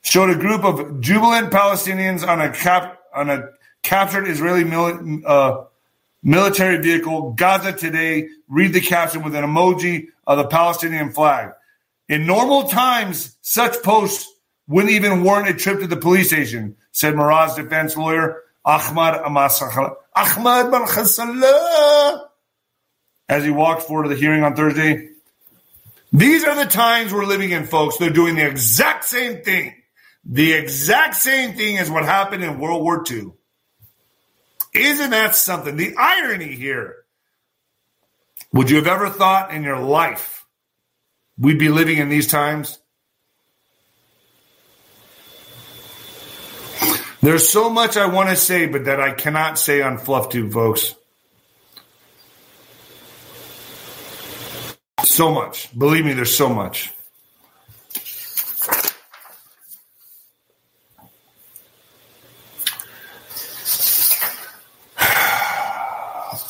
Showed 0.01 0.30
a 0.30 0.36
group 0.36 0.63
of 0.63 1.01
jubilant 1.01 1.51
Palestinians 1.51 2.25
on 2.25 2.39
a 2.39 2.53
cap 2.53 2.99
on 3.13 3.30
a 3.30 3.49
captured 3.84 4.27
Israeli 4.27 4.63
mili- 4.63 5.23
uh, 5.25 5.65
military 6.23 6.77
vehicle. 6.77 7.34
Gaza 7.34 7.73
today. 7.73 8.30
Read 8.47 8.73
the 8.73 8.82
caption 8.82 9.23
with 9.23 9.36
an 9.36 9.43
emoji 9.43 10.07
of 10.25 10.38
the 10.38 10.47
Palestinian 10.47 11.11
flag. 11.11 11.51
In 12.07 12.25
normal 12.25 12.69
times, 12.69 13.38
such 13.41 13.84
posts 13.84 14.32
wouldn't 14.67 14.93
even 14.93 15.23
warrant 15.23 15.49
a 15.49 15.53
trip 15.53 15.80
to 15.82 15.88
the 15.88 15.97
police 15.97 16.27
station, 16.27 16.75
said 16.91 17.15
Meraz's 17.15 17.55
defense 17.55 17.97
lawyer, 17.97 18.41
Ahmad 18.65 19.15
Ahmad 19.15 20.71
Ben 20.71 20.86
as 23.30 23.43
he 23.43 23.51
walked 23.51 23.84
forward 23.84 24.03
to 24.03 24.09
the 24.09 24.15
hearing 24.15 24.43
on 24.43 24.55
Thursday. 24.55 25.09
These 26.12 26.43
are 26.43 26.55
the 26.55 26.66
times 26.66 27.14
we're 27.14 27.26
living 27.26 27.51
in, 27.51 27.66
folks. 27.66 27.97
They're 27.97 28.10
doing 28.10 28.36
the 28.36 28.47
exact 28.47 29.05
same 29.05 29.43
thing. 29.43 29.76
The 30.26 30.53
exact 30.53 31.16
same 31.16 31.53
thing 31.55 31.78
as 31.78 31.89
what 31.89 32.05
happened 32.05 32.43
in 32.43 32.60
World 32.60 32.84
War 32.84 33.03
II. 33.10 33.32
Isn't 34.74 35.12
that 35.12 35.36
something? 35.36 35.76
The 35.76 35.95
irony 35.97 36.53
here. 36.53 36.97
Would 38.53 38.70
you 38.70 38.78
have 38.78 38.88
ever 38.88 39.10
thought 39.10 39.53
in 39.53 39.64
your 39.64 39.80
life 39.80 40.45
we'd 41.38 41.60
be 41.60 41.70
living 41.70 41.99
in 41.99 42.10
these 42.10 42.28
times? 42.28 42.80
There's 47.22 47.49
so 47.49 47.70
much 47.70 47.97
I 47.97 48.05
want 48.05 48.30
to 48.30 48.36
say, 48.36 48.68
but 48.68 48.86
that 48.86 48.99
I 48.99 49.12
cannot 49.12 49.60
say 49.60 49.82
on 49.82 49.97
FluffTube, 49.97 50.53
folks. 50.53 50.95
So 55.03 55.31
much. 55.31 55.77
Believe 55.77 56.05
me, 56.05 56.13
there's 56.13 56.35
so 56.35 56.49
much. 56.49 56.91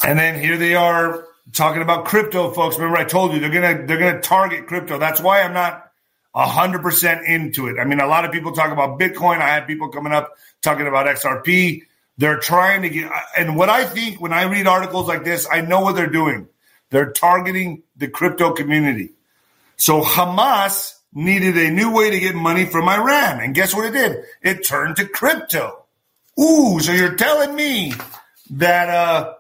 And 0.04 0.18
then 0.18 0.40
here 0.40 0.58
they 0.58 0.74
are 0.74 1.28
talking 1.54 1.82
about 1.82 2.06
crypto, 2.06 2.52
folks. 2.52 2.78
Remember, 2.78 2.98
I 2.98 3.04
told 3.04 3.34
you 3.34 3.40
they're 3.40 3.50
gonna 3.50 3.86
they're 3.86 4.00
gonna 4.00 4.22
target 4.22 4.66
crypto. 4.66 4.98
That's 4.98 5.22
why 5.22 5.42
I'm 5.42 5.54
not 5.54 5.92
hundred 6.34 6.82
percent 6.82 7.26
into 7.28 7.68
it. 7.68 7.78
I 7.80 7.86
mean, 7.86 8.00
a 8.00 8.08
lot 8.08 8.26
of 8.26 8.32
people 8.32 8.52
talk 8.54 8.72
about 8.72 9.00
Bitcoin. 9.00 9.42
I 9.42 9.50
had 9.50 9.68
people 9.68 9.90
coming 9.90 10.14
up 10.14 10.36
talking 10.62 10.88
about 10.88 11.06
XRP. 11.06 11.84
They're 12.18 12.40
trying 12.40 12.82
to 12.82 12.90
get, 12.90 13.12
and 13.38 13.56
what 13.56 13.70
I 13.70 13.86
think 13.86 14.20
when 14.20 14.34
I 14.34 14.44
read 14.44 14.68
articles 14.68 15.08
like 15.08 15.24
this, 15.24 15.48
I 15.50 15.62
know 15.62 15.82
what 15.82 15.96
they're 15.96 16.10
doing. 16.10 16.48
They're 16.90 17.12
targeting 17.12 17.84
the 17.96 18.08
crypto 18.08 18.52
community. 18.52 19.12
So 19.78 20.02
Hamas 20.02 20.96
needed 21.14 21.58
a 21.58 21.72
new 21.72 21.92
way 21.92 22.12
to 22.12 22.20
get 22.20 22.36
money 22.36 22.66
from 22.66 22.90
Iran. 22.90 23.40
And 23.40 23.56
guess 23.56 23.74
what 23.74 23.86
it 23.86 23.94
did? 23.94 24.24
It 24.42 24.66
turned 24.66 24.98
to 24.98 25.06
crypto. 25.06 25.86
Ooh, 26.40 26.80
so 26.80 26.92
you're 26.92 27.16
telling 27.16 27.56
me 27.56 27.94
that 28.52 28.90
uh, 28.90 29.34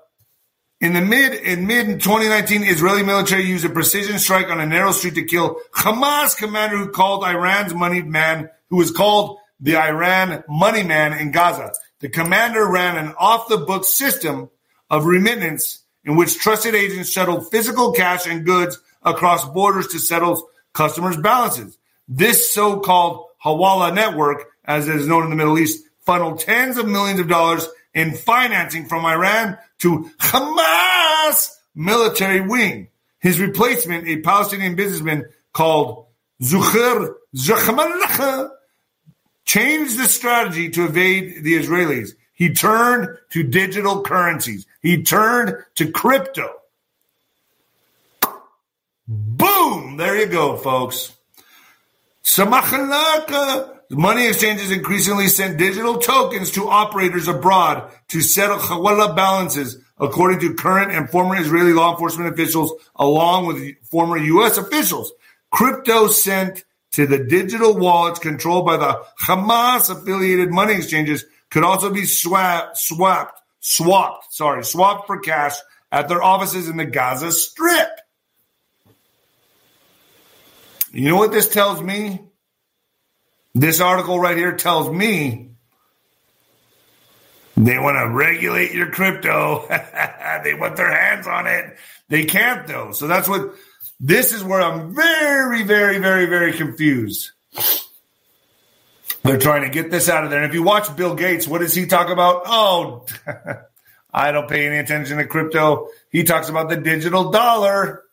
in 0.81 0.93
the 0.93 1.01
mid 1.01 1.33
in 1.33 1.67
mid 1.67 2.01
2019, 2.01 2.63
Israeli 2.63 3.03
military 3.03 3.43
used 3.43 3.65
a 3.65 3.69
precision 3.69 4.19
strike 4.19 4.49
on 4.49 4.59
a 4.59 4.65
narrow 4.65 4.91
street 4.91 5.15
to 5.15 5.23
kill 5.23 5.59
Hamas 5.73 6.37
commander 6.37 6.77
who 6.77 6.89
called 6.89 7.23
Iran's 7.23 7.73
moneyed 7.73 8.07
man, 8.07 8.49
who 8.69 8.77
was 8.77 8.91
called 8.91 9.39
the 9.59 9.77
Iran 9.77 10.43
money 10.47 10.83
man 10.83 11.13
in 11.13 11.31
Gaza. 11.31 11.73
The 11.99 12.09
commander 12.09 12.65
ran 12.69 12.97
an 12.97 13.13
off 13.17 13.49
the 13.49 13.57
book 13.57 13.83
system 13.83 14.49
of 14.89 15.05
remittance 15.05 15.83
in 16.09 16.15
which 16.15 16.39
trusted 16.39 16.73
agents 16.73 17.07
shuttled 17.07 17.51
physical 17.51 17.91
cash 17.91 18.25
and 18.25 18.43
goods 18.43 18.79
across 19.03 19.47
borders 19.47 19.89
to 19.89 19.99
settle 19.99 20.49
customers' 20.73 21.17
balances. 21.17 21.77
This 22.07 22.51
so-called 22.51 23.27
Hawala 23.45 23.93
network, 23.93 24.47
as 24.65 24.87
it 24.87 24.95
is 24.95 25.05
known 25.05 25.25
in 25.25 25.29
the 25.29 25.35
Middle 25.35 25.59
East, 25.59 25.85
funneled 25.99 26.39
tens 26.39 26.77
of 26.77 26.87
millions 26.87 27.19
of 27.19 27.27
dollars 27.27 27.67
in 27.93 28.13
financing 28.13 28.87
from 28.87 29.05
Iran 29.05 29.59
to 29.81 30.09
Hamas 30.17 31.51
military 31.75 32.41
wing. 32.41 32.87
His 33.19 33.39
replacement, 33.39 34.07
a 34.07 34.21
Palestinian 34.21 34.75
businessman 34.75 35.25
called 35.53 36.07
Zuhair 36.41 37.13
Zakhmallah, 37.35 38.49
changed 39.45 39.99
the 39.99 40.07
strategy 40.07 40.71
to 40.71 40.85
evade 40.85 41.43
the 41.43 41.53
Israelis. 41.53 42.13
He 42.33 42.55
turned 42.55 43.15
to 43.29 43.43
digital 43.43 44.01
currencies. 44.01 44.65
He 44.81 45.03
turned 45.03 45.55
to 45.75 45.91
crypto. 45.91 46.53
Boom! 49.07 49.97
There 49.97 50.17
you 50.17 50.27
go, 50.27 50.55
folks. 50.55 51.15
Samachalaka. 52.23 53.77
Money 53.91 54.27
exchanges 54.27 54.69
increasingly 54.69 55.27
sent 55.27 55.57
digital 55.57 55.97
tokens 55.97 56.51
to 56.51 56.69
operators 56.69 57.27
abroad 57.27 57.91
to 58.09 58.21
settle 58.21 58.59
hawala 58.59 59.15
balances, 59.15 59.81
according 59.97 60.39
to 60.41 60.53
current 60.53 60.91
and 60.91 61.09
former 61.09 61.35
Israeli 61.35 61.73
law 61.73 61.93
enforcement 61.93 62.31
officials, 62.31 62.71
along 62.95 63.47
with 63.47 63.75
former 63.85 64.15
U.S. 64.17 64.59
officials. 64.59 65.11
Crypto 65.49 66.07
sent 66.07 66.65
to 66.91 67.07
the 67.07 67.17
digital 67.17 67.75
wallets 67.75 68.19
controlled 68.19 68.67
by 68.67 68.77
the 68.77 69.03
Hamas 69.23 69.89
affiliated 69.89 70.51
money 70.51 70.73
exchanges 70.73 71.25
could 71.49 71.63
also 71.63 71.91
be 71.91 72.05
swapped, 72.05 72.77
swapped, 73.59 74.33
sorry, 74.33 74.63
swapped 74.63 75.07
for 75.07 75.19
cash 75.19 75.55
at 75.91 76.07
their 76.07 76.21
offices 76.21 76.69
in 76.69 76.77
the 76.77 76.85
Gaza 76.85 77.31
Strip. 77.31 77.89
You 80.91 81.09
know 81.09 81.17
what 81.17 81.31
this 81.31 81.49
tells 81.49 81.81
me? 81.81 82.21
This 83.53 83.81
article 83.81 84.19
right 84.19 84.37
here 84.37 84.55
tells 84.55 84.89
me 84.89 85.49
they 87.57 87.77
want 87.77 87.97
to 87.97 88.09
regulate 88.15 88.73
your 88.73 88.89
crypto. 88.89 89.67
they 90.43 90.53
want 90.53 90.77
their 90.77 90.91
hands 90.91 91.27
on 91.27 91.45
it. 91.47 91.77
They 92.07 92.25
can't 92.25 92.67
though. 92.67 92.91
So 92.93 93.07
that's 93.07 93.27
what 93.27 93.53
this 93.99 94.33
is 94.33 94.43
where 94.43 94.61
I'm 94.61 94.95
very, 94.95 95.63
very, 95.63 95.97
very, 95.97 96.25
very 96.25 96.53
confused. 96.53 97.31
They're 99.23 99.37
trying 99.37 99.63
to 99.63 99.69
get 99.69 99.91
this 99.91 100.09
out 100.09 100.23
of 100.23 100.29
there. 100.29 100.41
And 100.41 100.49
if 100.49 100.53
you 100.53 100.63
watch 100.63 100.95
Bill 100.95 101.15
Gates, 101.15 101.47
what 101.47 101.59
does 101.59 101.75
he 101.75 101.85
talk 101.85 102.09
about? 102.09 102.43
Oh, 102.45 103.05
I 104.13 104.31
don't 104.31 104.49
pay 104.49 104.65
any 104.65 104.77
attention 104.77 105.17
to 105.17 105.25
crypto. 105.25 105.89
He 106.09 106.23
talks 106.23 106.49
about 106.49 106.69
the 106.69 106.77
digital 106.77 107.31
dollar. 107.31 108.03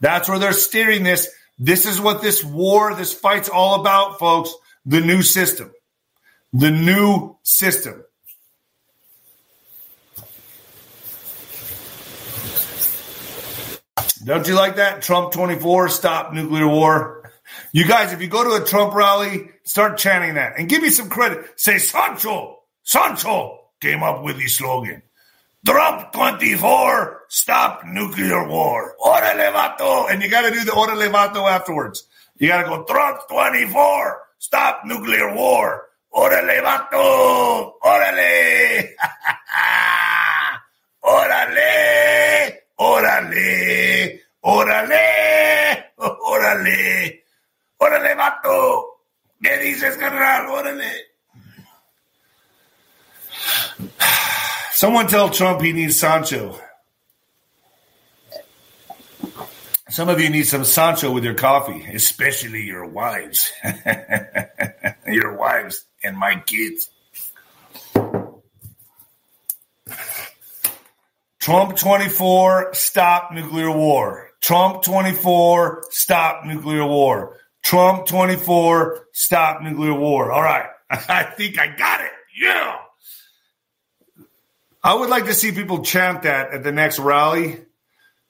That's 0.00 0.28
where 0.28 0.38
they're 0.38 0.52
steering 0.52 1.02
this. 1.02 1.28
This 1.58 1.86
is 1.86 2.00
what 2.00 2.22
this 2.22 2.44
war, 2.44 2.94
this 2.94 3.12
fight's 3.12 3.48
all 3.48 3.80
about, 3.80 4.18
folks. 4.18 4.54
The 4.86 5.00
new 5.00 5.22
system. 5.22 5.72
The 6.52 6.70
new 6.70 7.36
system. 7.42 8.04
Don't 14.22 14.46
you 14.46 14.54
like 14.54 14.76
that? 14.76 15.00
Trump 15.00 15.32
24, 15.32 15.88
stop 15.88 16.32
nuclear 16.34 16.68
war. 16.68 17.30
You 17.72 17.86
guys, 17.86 18.12
if 18.12 18.20
you 18.20 18.28
go 18.28 18.44
to 18.44 18.62
a 18.62 18.66
Trump 18.66 18.94
rally, 18.94 19.50
start 19.70 19.96
chanting 19.96 20.34
that 20.34 20.58
and 20.58 20.68
give 20.68 20.82
me 20.82 20.90
some 20.90 21.08
credit. 21.08 21.46
Say 21.54 21.78
Sancho, 21.78 22.58
Sancho 22.82 23.60
came 23.80 24.02
up 24.02 24.24
with 24.24 24.36
the 24.36 24.48
slogan. 24.48 25.00
Trump 25.64 26.10
24, 26.12 27.20
stop 27.28 27.84
nuclear 27.84 28.48
war. 28.48 28.96
Orale 29.00 29.52
vato. 29.52 30.10
And 30.10 30.22
you 30.22 30.28
got 30.28 30.42
to 30.42 30.50
do 30.50 30.64
the 30.64 30.72
orale 30.72 31.08
vato 31.12 31.48
afterwards. 31.48 32.08
You 32.38 32.48
got 32.48 32.62
to 32.62 32.68
go 32.68 32.82
Trump 32.84 33.20
24, 33.30 34.20
stop 34.38 34.82
nuclear 34.84 35.34
war. 35.36 35.86
Orale 36.12 36.60
vato. 36.62 37.74
Orale. 37.84 38.94
Orale. 41.04 42.56
Orale. 42.80 44.18
Orale. 44.42 45.88
Orale. 46.24 47.20
Orale 47.80 48.14
vato. 48.16 48.89
¿Qué 49.42 49.56
dices, 49.58 49.96
carnal? 49.96 50.46
Órale. 50.46 50.92
Someone 54.72 55.06
tell 55.06 55.30
Trump 55.30 55.60
he 55.62 55.72
needs 55.72 55.98
Sancho. 55.98 56.58
Some 59.88 60.08
of 60.08 60.20
you 60.20 60.30
need 60.30 60.46
some 60.46 60.64
Sancho 60.64 61.10
with 61.10 61.24
your 61.24 61.34
coffee, 61.34 61.84
especially 61.92 62.62
your 62.62 62.86
wives. 62.86 63.50
your 65.06 65.36
wives 65.36 65.84
and 66.04 66.16
my 66.16 66.36
kids. 66.46 66.88
Trump 71.40 71.76
24, 71.76 72.74
stop 72.74 73.32
nuclear 73.32 73.70
war. 73.70 74.30
Trump 74.40 74.82
24, 74.82 75.86
stop 75.90 76.44
nuclear 76.44 76.86
war. 76.86 77.39
Trump 77.62 78.06
24, 78.06 79.08
stop 79.12 79.62
nuclear 79.62 79.94
war. 79.94 80.32
All 80.32 80.42
right. 80.42 80.66
I 80.90 81.22
think 81.24 81.58
I 81.58 81.68
got 81.68 82.00
it. 82.00 82.10
Yeah. 82.40 82.76
I 84.82 84.94
would 84.94 85.10
like 85.10 85.26
to 85.26 85.34
see 85.34 85.52
people 85.52 85.84
chant 85.84 86.22
that 86.22 86.52
at 86.52 86.62
the 86.62 86.72
next 86.72 86.98
rally. 86.98 87.58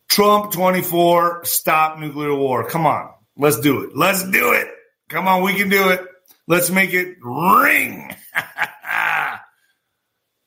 Trump 0.09 0.53
24, 0.53 1.45
stop 1.45 1.99
nuclear 1.99 2.35
war. 2.35 2.69
Come 2.69 2.87
on. 2.87 3.13
Let's 3.37 3.61
do 3.61 3.85
it. 3.85 3.97
Let's 3.97 4.29
do 4.29 4.53
it. 4.53 4.69
Come 5.09 5.29
on. 5.29 5.45
We 5.45 5.55
can 5.55 5.69
do 5.69 5.91
it. 5.91 6.05
Let's 6.49 6.69
make 6.71 6.93
it 6.93 7.17
ring. 7.23 8.13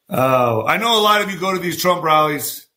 oh, 0.09 0.65
I 0.65 0.77
know 0.77 0.99
a 0.99 1.01
lot 1.01 1.21
of 1.21 1.31
you 1.31 1.39
go 1.39 1.53
to 1.53 1.59
these 1.59 1.81
Trump 1.81 2.03
rallies. 2.03 2.67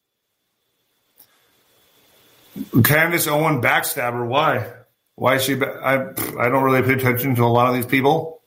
Candace 2.84 3.26
Owen 3.26 3.60
backstabber. 3.60 4.26
Why? 4.26 4.72
Why 5.16 5.36
is 5.36 5.44
she? 5.44 5.54
I 5.54 5.94
I 6.38 6.48
don't 6.48 6.62
really 6.62 6.82
pay 6.82 6.92
attention 6.94 7.34
to 7.36 7.44
a 7.44 7.46
lot 7.46 7.68
of 7.68 7.74
these 7.74 7.86
people. 7.86 8.40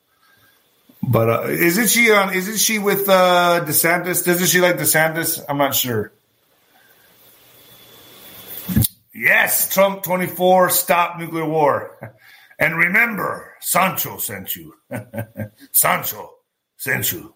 But 1.02 1.28
uh, 1.28 1.42
isn't 1.48 1.88
she 1.88 2.10
on? 2.12 2.32
Isn't 2.34 2.58
she 2.58 2.78
with 2.78 3.08
uh, 3.08 3.64
DeSantis? 3.66 4.24
Doesn't 4.24 4.46
she 4.46 4.60
like 4.60 4.76
DeSantis? 4.76 5.42
I'm 5.48 5.58
not 5.58 5.74
sure. 5.74 6.12
Yes, 9.12 9.72
Trump 9.72 10.02
24, 10.02 10.70
stop 10.70 11.18
nuclear 11.18 11.44
war. 11.44 12.16
And 12.62 12.76
remember, 12.76 13.54
Sancho 13.60 14.18
sent 14.18 14.54
you. 14.54 14.74
Sancho 15.72 16.34
sent 16.76 17.10
you. 17.10 17.34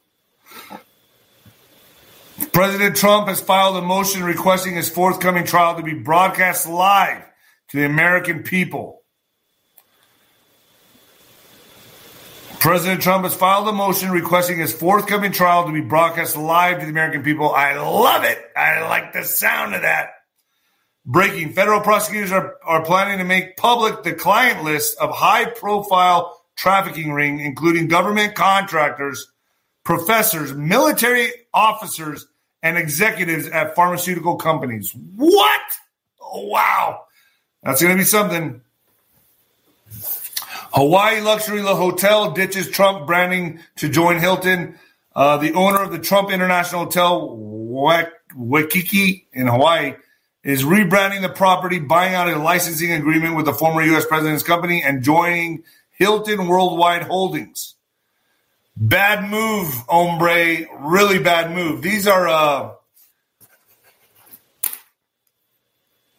President 2.53 2.95
Trump 2.95 3.29
has 3.29 3.41
filed 3.41 3.79
a 3.79 3.81
motion 3.81 4.23
requesting 4.23 4.75
his 4.75 4.91
forthcoming 4.91 5.47
trial 5.47 5.77
to 5.77 5.83
be 5.83 5.95
broadcast 5.95 6.69
live 6.69 7.23
to 7.69 7.79
the 7.79 7.87
American 7.87 8.43
people. 8.43 9.04
President 12.65 13.03
Trump 13.03 13.25
has 13.25 13.35
filed 13.35 13.69
a 13.69 13.73
motion 13.73 14.11
requesting 14.11 14.57
his 14.57 14.73
forthcoming 14.73 15.33
trial 15.33 15.67
to 15.67 15.73
be 15.73 15.83
broadcast 15.83 16.35
live 16.35 16.79
to 16.79 16.87
the 16.87 16.91
American 16.91 17.23
people. 17.23 17.53
I 17.53 17.75
love 17.77 18.25
it. 18.25 18.39
I 18.57 18.81
like 18.89 19.13
the 19.13 19.23
sound 19.23 19.75
of 19.75 19.83
that. 19.83 20.13
Breaking 21.05 21.53
federal 21.53 21.83
prosecutors 21.83 22.33
are, 22.33 22.55
are 22.65 22.83
planning 22.83 23.19
to 23.19 23.25
make 23.25 23.59
public 23.59 24.03
the 24.03 24.15
client 24.15 24.65
list 24.65 24.97
of 24.99 25.11
high 25.11 25.45
profile 25.45 26.41
trafficking 26.57 27.13
ring, 27.13 27.39
including 27.39 27.87
government 27.87 28.35
contractors, 28.35 29.31
professors, 29.85 30.55
military 30.55 31.29
officers, 31.53 32.27
and 32.63 32.79
executives 32.79 33.47
at 33.47 33.75
pharmaceutical 33.75 34.37
companies. 34.37 34.91
What? 35.17 35.61
Oh, 36.19 36.47
wow. 36.47 37.05
That's 37.63 37.83
going 37.83 37.95
to 37.95 38.01
be 38.01 38.07
something. 38.07 38.63
Hawaii 40.75 41.21
Luxury 41.21 41.61
Hotel 41.61 42.33
ditches 42.33 42.69
Trump 42.69 43.07
branding 43.07 43.61
to 43.77 43.89
join 43.89 44.19
Hilton. 44.19 44.77
Uh, 45.15 45.37
the 45.37 45.53
owner 45.53 45.81
of 45.81 45.93
the 45.93 46.01
Trump 46.01 46.33
International 46.33 46.87
Hotel, 46.87 47.37
Waikiki 48.35 49.29
in 49.33 49.47
Hawaii, 49.47 49.95
is 50.43 50.65
rebranding 50.65 51.23
the 51.23 51.29
property, 51.29 51.79
buying 51.79 52.17
out 52.17 52.29
a 52.29 52.37
licensing 52.37 52.91
agreement 52.91 53.37
with 53.37 53.47
the 53.47 53.53
former 53.53 53.83
U.S. 53.83 54.05
president's 54.05 54.43
company, 54.43 54.83
and 54.83 55.05
joining 55.05 55.63
Hilton 55.97 56.49
Worldwide 56.49 57.03
Holdings. 57.03 57.77
Bad 58.77 59.31
move, 59.31 59.73
hombre. 59.89 60.67
Really 60.81 61.21
bad 61.21 61.53
move. 61.55 61.83
These 61.83 62.09
are 62.09 62.27
uh, 62.27 62.73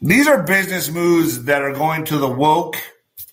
these 0.02 0.28
are 0.28 0.44
business 0.44 0.90
moves 0.90 1.44
that 1.44 1.62
are 1.62 1.74
going 1.74 2.06
to 2.06 2.18
the 2.18 2.30
woke, 2.30 2.78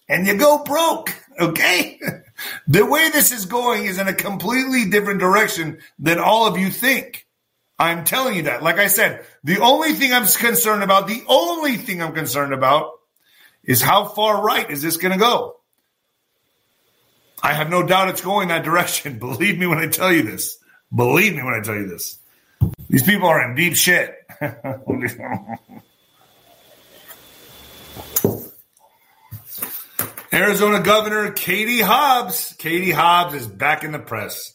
and 0.08 0.26
you 0.26 0.36
go 0.36 0.62
broke. 0.64 1.14
Okay, 1.40 2.00
the 2.66 2.84
way 2.84 3.10
this 3.10 3.32
is 3.32 3.46
going 3.46 3.84
is 3.84 3.98
in 3.98 4.08
a 4.08 4.14
completely 4.14 4.90
different 4.90 5.20
direction 5.20 5.78
than 5.98 6.18
all 6.18 6.46
of 6.46 6.58
you 6.58 6.70
think. 6.70 7.26
I'm 7.78 8.04
telling 8.04 8.36
you 8.36 8.42
that. 8.42 8.62
Like 8.62 8.78
I 8.78 8.86
said, 8.86 9.24
the 9.42 9.58
only 9.58 9.94
thing 9.94 10.12
I'm 10.12 10.26
concerned 10.26 10.82
about, 10.82 11.08
the 11.08 11.24
only 11.26 11.76
thing 11.76 12.02
I'm 12.02 12.12
concerned 12.12 12.52
about 12.52 12.90
is 13.64 13.80
how 13.80 14.04
far 14.04 14.44
right 14.44 14.70
is 14.70 14.82
this 14.82 14.98
going 14.98 15.12
to 15.12 15.18
go? 15.18 15.56
I 17.42 17.54
have 17.54 17.70
no 17.70 17.82
doubt 17.82 18.08
it's 18.08 18.20
going 18.20 18.48
that 18.48 18.64
direction. 18.64 19.18
Believe 19.18 19.58
me 19.58 19.66
when 19.66 19.78
I 19.78 19.88
tell 19.88 20.12
you 20.12 20.22
this. 20.22 20.58
Believe 20.94 21.34
me 21.34 21.42
when 21.42 21.54
I 21.54 21.60
tell 21.60 21.74
you 21.74 21.88
this. 21.88 22.18
These 22.88 23.02
people 23.02 23.26
are 23.26 23.50
in 23.50 23.56
deep 23.56 23.74
shit. 23.74 24.14
Arizona 30.32 30.80
Governor 30.80 31.32
Katie 31.32 31.80
Hobbs. 31.80 32.54
Katie 32.58 32.90
Hobbs 32.90 33.34
is 33.34 33.46
back 33.46 33.84
in 33.84 33.92
the 33.92 33.98
press. 33.98 34.54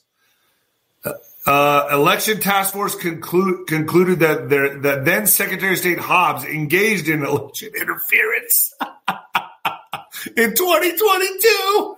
Uh, 1.45 1.87
election 1.93 2.41
task 2.41 2.73
force 2.73 2.95
conclude, 2.95 3.67
concluded 3.67 4.19
that 4.19 4.49
there, 4.49 4.79
that 4.81 5.05
then 5.05 5.25
Secretary 5.27 5.73
of 5.73 5.77
State 5.77 5.99
Hobbs 5.99 6.43
engaged 6.43 7.07
in 7.07 7.23
election 7.23 7.69
interference 7.79 8.73
in 10.35 10.53
2022 10.53 11.95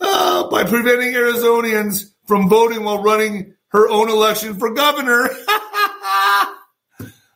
uh, 0.00 0.48
by 0.48 0.64
preventing 0.64 1.12
Arizonians 1.12 2.12
from 2.26 2.48
voting 2.48 2.84
while 2.84 3.02
running 3.02 3.54
her 3.68 3.86
own 3.86 4.08
election 4.08 4.58
for 4.58 4.72
governor. 4.72 5.28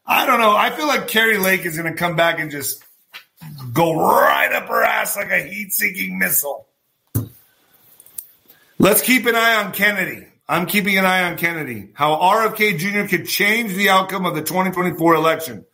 I 0.07 0.25
don't 0.27 0.41
know. 0.41 0.57
I 0.57 0.71
feel 0.71 0.87
like 0.87 1.09
Kari 1.09 1.37
Lake 1.37 1.67
is 1.67 1.77
going 1.77 1.93
to 1.93 1.99
come 1.99 2.17
back 2.17 2.41
and 2.41 2.51
just 2.51 2.83
go 3.73 3.95
right 3.95 4.53
up 4.53 4.69
her 4.69 4.83
ass 4.83 5.17
like 5.17 5.31
a 5.31 5.43
heat-seeking 5.43 6.19
missile. 6.19 6.67
Let's 8.79 9.03
keep 9.03 9.27
an 9.27 9.35
eye 9.35 9.65
on 9.65 9.73
Kennedy. 9.73 10.27
I'm 10.49 10.67
keeping 10.67 10.99
an 10.99 11.05
eye 11.05 11.31
on 11.31 11.37
Kennedy, 11.37 11.91
how 11.95 12.17
RFK 12.17 12.79
Jr. 12.79 13.09
could 13.09 13.29
change 13.29 13.75
the 13.75 13.91
outcome 13.91 14.27
of 14.27 14.35
the 14.35 14.43
2024 14.43 15.15
election. 15.15 15.65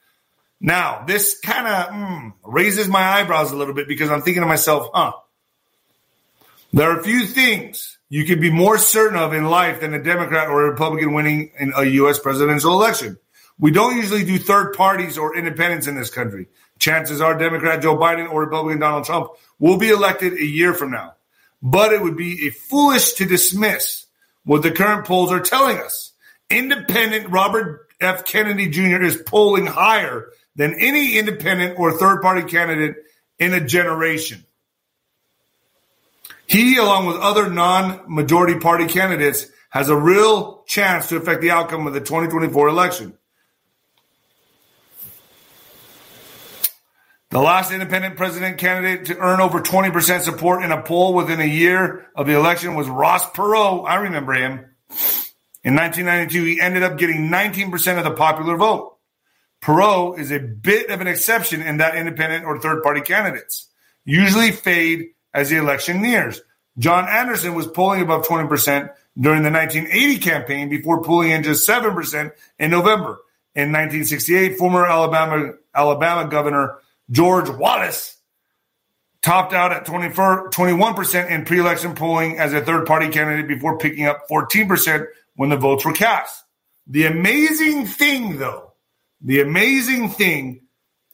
Now, 0.61 1.05
this 1.07 1.39
kind 1.41 1.67
of 1.67 1.87
mm, 1.89 2.33
raises 2.45 2.89
my 2.89 3.03
eyebrows 3.03 3.53
a 3.53 3.57
little 3.57 3.75
bit 3.75 3.89
because 3.89 4.11
I'm 4.11 4.23
thinking 4.23 4.43
to 4.43 4.49
myself, 4.49 4.89
huh, 4.93 5.12
there 6.73 6.91
are 6.91 7.01
a 7.01 7.03
few 7.03 7.25
things 7.27 7.97
you 8.09 8.25
can 8.25 8.41
be 8.41 8.51
more 8.51 8.77
certain 8.77 9.19
of 9.19 9.33
in 9.33 9.47
life 9.47 9.81
than 9.81 9.95
a 9.95 10.03
Democrat 10.03 10.49
or 10.49 10.67
a 10.67 10.71
Republican 10.71 11.14
winning 11.14 11.53
in 11.59 11.73
a 11.77 11.85
U.S. 11.85 12.19
presidential 12.19 12.73
election. 12.73 13.19
We 13.59 13.71
don't 13.71 13.97
usually 13.97 14.25
do 14.25 14.39
third 14.39 14.75
parties 14.75 15.17
or 15.17 15.37
independents 15.37 15.87
in 15.87 15.97
this 15.97 16.11
country. 16.11 16.49
Chances 16.79 17.20
are 17.20 17.37
Democrat 17.39 17.83
Joe 17.83 17.97
Biden 17.97 18.31
or 18.31 18.43
Republican 18.43 18.81
Donald 18.81 19.05
Trump 19.05 19.31
will 19.59 19.79
be 19.79 19.91
elected 19.91 20.35
a 20.35 20.45
year 20.45 20.74
from 20.74 20.91
now. 20.91 21.14
But 21.62 21.93
it 21.93 22.03
would 22.03 22.16
be 22.16 22.51
foolish 22.51 23.14
to 23.14 23.24
dismiss 23.24 24.07
what 24.45 24.62
the 24.62 24.70
current 24.70 25.07
polls 25.07 25.33
are 25.33 25.41
telling 25.41 25.79
us. 25.79 26.12
Independent 26.51 27.31
Robert 27.31 27.89
F. 28.01 28.24
Kennedy 28.24 28.68
Jr. 28.68 29.03
is 29.03 29.16
polling 29.16 29.66
higher 29.66 30.27
than 30.55 30.74
any 30.79 31.18
independent 31.18 31.79
or 31.79 31.93
third 31.93 32.22
party 32.22 32.43
candidate 32.43 32.97
in 33.39 33.53
a 33.53 33.61
generation. 33.61 34.45
He, 36.47 36.77
along 36.77 37.07
with 37.07 37.16
other 37.16 37.51
non 37.51 38.03
majority 38.07 38.59
party 38.61 38.87
candidates, 38.87 39.47
has 39.70 39.89
a 39.89 39.97
real 39.97 40.62
chance 40.66 41.09
to 41.09 41.16
affect 41.16 41.41
the 41.41 41.51
outcome 41.51 41.87
of 41.87 41.95
the 41.95 42.01
2024 42.01 42.68
election. 42.68 43.18
The 47.37 47.43
last 47.43 47.70
independent 47.70 48.16
president 48.16 48.57
candidate 48.57 49.05
to 49.09 49.18
earn 49.18 49.43
over 49.43 49.61
20% 49.61 50.22
support 50.22 50.64
in 50.64 50.72
a 50.72 50.80
poll 50.80 51.12
within 51.12 51.39
a 51.39 51.45
year 51.45 52.07
of 52.14 52.26
the 52.26 52.32
election 52.32 52.74
was 52.74 52.89
Ross 52.89 53.28
Perot. 53.32 53.87
I 53.87 53.97
remember 53.97 54.32
him. 54.32 54.53
In 55.62 55.74
1992, 55.74 56.45
he 56.45 56.61
ended 56.62 56.82
up 56.82 56.97
getting 56.97 57.28
19% 57.28 57.99
of 57.99 58.05
the 58.05 58.12
popular 58.12 58.57
vote. 58.57 58.97
Perot 59.61 60.18
is 60.18 60.30
a 60.30 60.39
bit 60.39 60.89
of 60.89 61.03
an 61.03 61.09
exception 61.09 61.61
in 61.61 61.76
that 61.76 61.95
independent 61.95 62.47
or 62.47 62.59
third 62.59 62.82
party 62.82 63.03
candidates 63.03 63.68
usually 64.07 64.51
fade 64.51 65.09
as 65.34 65.51
the 65.51 65.59
election 65.59 66.01
nears. 66.01 66.41
John 66.78 67.07
Anderson 67.07 67.55
was 67.55 67.66
polling 67.66 68.01
above 68.01 68.26
20% 68.26 68.49
during 69.20 69.43
the 69.43 69.51
1980 69.51 70.18
campaign 70.20 70.70
before 70.70 71.03
pulling 71.03 71.32
in 71.32 71.43
just 71.43 71.68
7% 71.68 72.32
in 72.59 72.70
November. 72.70 73.18
In 73.55 73.72
1968, 73.72 74.57
former 74.57 74.87
Alabama, 74.87 75.53
Alabama 75.74 76.30
Governor 76.30 76.78
George 77.11 77.48
Wallace 77.48 78.16
topped 79.22 79.52
out 79.52 79.72
at 79.72 79.86
21% 79.86 81.30
in 81.30 81.44
pre 81.44 81.59
election 81.59 81.94
polling 81.94 82.38
as 82.38 82.52
a 82.52 82.64
third 82.64 82.86
party 82.86 83.09
candidate 83.09 83.48
before 83.48 83.78
picking 83.78 84.07
up 84.07 84.28
14% 84.30 85.07
when 85.34 85.50
the 85.50 85.57
votes 85.57 85.84
were 85.84 85.92
cast. 85.92 86.44
The 86.86 87.07
amazing 87.07 87.86
thing, 87.86 88.38
though, 88.38 88.72
the 89.20 89.40
amazing 89.40 90.11
thing 90.11 90.62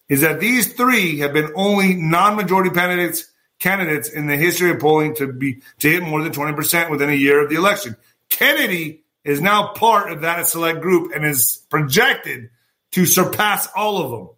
is 0.09 0.21
that 0.21 0.41
these 0.41 0.75
three 0.75 1.21
have 1.21 1.33
been 1.33 1.53
only 1.55 1.95
non 1.95 2.37
majority 2.37 2.71
candidates 2.71 3.33
candidates 3.59 4.11
in 4.11 4.27
the 4.27 4.37
history 4.37 4.71
of 4.71 4.81
polling 4.81 5.15
to 5.15 5.33
be 5.33 5.63
to 5.79 5.89
hit 5.89 6.03
more 6.03 6.23
than 6.23 6.33
20% 6.33 6.91
within 6.91 7.09
a 7.09 7.15
year 7.15 7.43
of 7.43 7.49
the 7.49 7.57
election. 7.57 7.97
Kennedy 8.29 9.05
is 9.25 9.41
now 9.41 9.69
part 9.69 10.11
of 10.11 10.23
that 10.23 10.47
select 10.49 10.81
group 10.81 11.13
and 11.15 11.25
is 11.25 11.65
projected 11.71 12.51
to 12.91 13.07
surpass 13.07 13.69
all 13.75 14.03
of 14.03 14.11
them. 14.11 14.29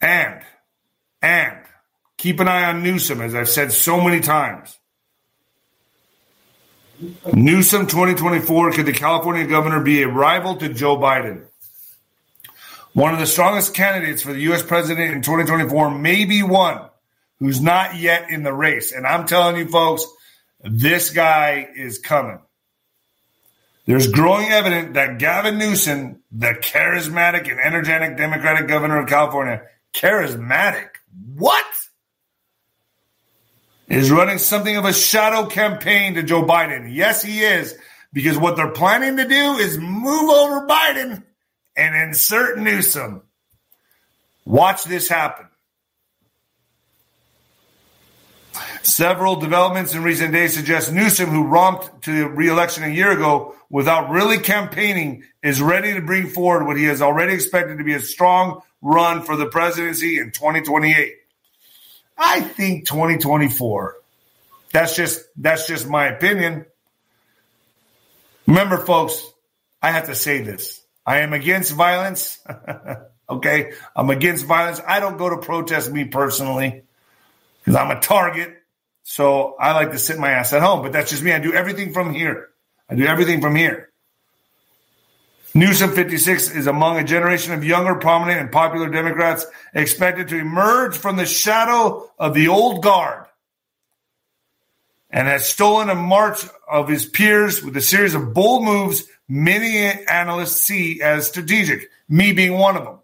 And, 0.00 0.42
and 1.22 1.58
keep 2.16 2.40
an 2.40 2.48
eye 2.48 2.64
on 2.64 2.82
Newsom, 2.82 3.20
as 3.20 3.34
I've 3.34 3.48
said 3.48 3.72
so 3.72 4.00
many 4.00 4.20
times. 4.20 4.78
Newsom 7.32 7.86
2024, 7.86 8.72
could 8.72 8.86
the 8.86 8.92
California 8.92 9.46
governor 9.46 9.80
be 9.80 10.02
a 10.02 10.08
rival 10.08 10.56
to 10.56 10.68
Joe 10.68 10.96
Biden? 10.96 11.46
One 12.92 13.14
of 13.14 13.20
the 13.20 13.26
strongest 13.26 13.74
candidates 13.74 14.22
for 14.22 14.32
the 14.32 14.40
U.S. 14.40 14.62
president 14.62 15.12
in 15.12 15.22
2024 15.22 15.98
may 15.98 16.24
be 16.24 16.42
one 16.42 16.80
who's 17.38 17.60
not 17.60 17.96
yet 17.96 18.30
in 18.30 18.42
the 18.42 18.52
race. 18.52 18.92
And 18.92 19.06
I'm 19.06 19.26
telling 19.26 19.56
you, 19.56 19.68
folks, 19.68 20.04
this 20.60 21.10
guy 21.10 21.68
is 21.74 21.98
coming. 21.98 22.38
There's 23.84 24.06
growing 24.06 24.48
evidence 24.48 24.94
that 24.94 25.18
Gavin 25.18 25.58
Newsom, 25.58 26.20
the 26.30 26.54
charismatic 26.60 27.50
and 27.50 27.58
energetic 27.58 28.16
Democratic 28.16 28.68
governor 28.68 29.00
of 29.00 29.08
California, 29.08 29.62
charismatic, 29.92 30.88
what? 31.34 31.66
Is 33.88 34.10
running 34.10 34.38
something 34.38 34.76
of 34.76 34.84
a 34.84 34.92
shadow 34.92 35.46
campaign 35.46 36.14
to 36.14 36.22
Joe 36.22 36.44
Biden. 36.44 36.94
Yes, 36.94 37.22
he 37.22 37.40
is, 37.42 37.76
because 38.12 38.38
what 38.38 38.56
they're 38.56 38.70
planning 38.70 39.16
to 39.16 39.26
do 39.26 39.56
is 39.56 39.76
move 39.78 40.30
over 40.30 40.66
Biden 40.66 41.24
and 41.76 41.96
insert 41.96 42.58
Newsom. 42.58 43.22
Watch 44.44 44.84
this 44.84 45.08
happen. 45.08 45.46
Several 48.82 49.36
developments 49.36 49.94
in 49.94 50.02
recent 50.02 50.32
days 50.32 50.54
suggest 50.54 50.92
Newsom, 50.92 51.30
who 51.30 51.44
romped 51.44 52.02
to 52.02 52.28
reelection 52.28 52.82
a 52.82 52.88
year 52.88 53.12
ago 53.12 53.54
without 53.70 54.10
really 54.10 54.38
campaigning, 54.38 55.24
is 55.42 55.62
ready 55.62 55.94
to 55.94 56.00
bring 56.00 56.26
forward 56.26 56.66
what 56.66 56.76
he 56.76 56.84
has 56.84 57.00
already 57.00 57.32
expected 57.32 57.78
to 57.78 57.84
be 57.84 57.94
a 57.94 58.00
strong 58.00 58.60
run 58.80 59.22
for 59.22 59.36
the 59.36 59.46
presidency 59.46 60.18
in 60.18 60.32
2028. 60.32 61.14
I 62.18 62.40
think 62.40 62.86
2024. 62.86 63.96
That's 64.72 64.96
just 64.96 65.20
that's 65.36 65.66
just 65.66 65.88
my 65.88 66.06
opinion. 66.06 66.66
Remember, 68.46 68.78
folks, 68.78 69.24
I 69.80 69.92
have 69.92 70.06
to 70.06 70.14
say 70.14 70.42
this. 70.42 70.82
I 71.06 71.18
am 71.18 71.32
against 71.32 71.72
violence. 71.72 72.38
okay, 73.30 73.72
I'm 73.94 74.10
against 74.10 74.44
violence. 74.44 74.80
I 74.86 74.98
don't 74.98 75.18
go 75.18 75.30
to 75.30 75.38
protest 75.38 75.92
me 75.92 76.04
personally 76.04 76.82
because 77.60 77.76
I'm 77.76 77.96
a 77.96 78.00
target. 78.00 78.61
So 79.02 79.56
I 79.58 79.72
like 79.72 79.90
to 79.92 79.98
sit 79.98 80.18
my 80.18 80.30
ass 80.30 80.52
at 80.52 80.62
home, 80.62 80.82
but 80.82 80.92
that's 80.92 81.10
just 81.10 81.22
me. 81.22 81.32
I 81.32 81.38
do 81.38 81.52
everything 81.52 81.92
from 81.92 82.14
here. 82.14 82.50
I 82.88 82.94
do 82.94 83.06
everything 83.06 83.40
from 83.40 83.56
here. 83.56 83.90
Newsom 85.54 85.90
56 85.90 86.50
is 86.54 86.66
among 86.66 86.98
a 86.98 87.04
generation 87.04 87.52
of 87.52 87.64
younger, 87.64 87.96
prominent, 87.96 88.40
and 88.40 88.50
popular 88.50 88.88
Democrats 88.88 89.44
expected 89.74 90.28
to 90.28 90.38
emerge 90.38 90.96
from 90.96 91.16
the 91.16 91.26
shadow 91.26 92.10
of 92.18 92.32
the 92.32 92.48
old 92.48 92.82
guard 92.82 93.26
and 95.10 95.28
has 95.28 95.46
stolen 95.46 95.90
a 95.90 95.94
march 95.94 96.46
of 96.66 96.88
his 96.88 97.04
peers 97.04 97.62
with 97.62 97.76
a 97.76 97.82
series 97.82 98.14
of 98.14 98.32
bold 98.32 98.64
moves 98.64 99.04
many 99.28 99.78
analysts 100.08 100.62
see 100.62 101.02
as 101.02 101.28
strategic, 101.28 101.90
me 102.08 102.32
being 102.32 102.54
one 102.54 102.76
of 102.76 102.84
them. 102.84 102.98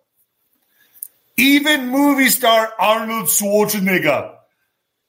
Even 1.37 1.89
movie 1.89 2.31
star 2.31 2.73
Arnold 2.79 3.27
Schwarzenegger 3.27 4.38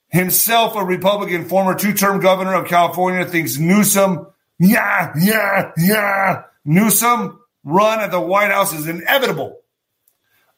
himself 0.09 0.75
a 0.75 0.83
Republican, 0.83 1.45
former 1.45 1.75
two-term 1.75 2.19
governor 2.19 2.53
of 2.55 2.67
California, 2.67 3.25
thinks 3.25 3.57
Newsom, 3.57 4.27
yeah, 4.59 5.13
yeah, 5.19 5.71
yeah, 5.77 6.43
Newsom 6.65 7.39
run 7.63 7.99
at 7.99 8.11
the 8.11 8.19
White 8.19 8.51
House 8.51 8.73
is 8.73 8.87
inevitable. 8.87 9.59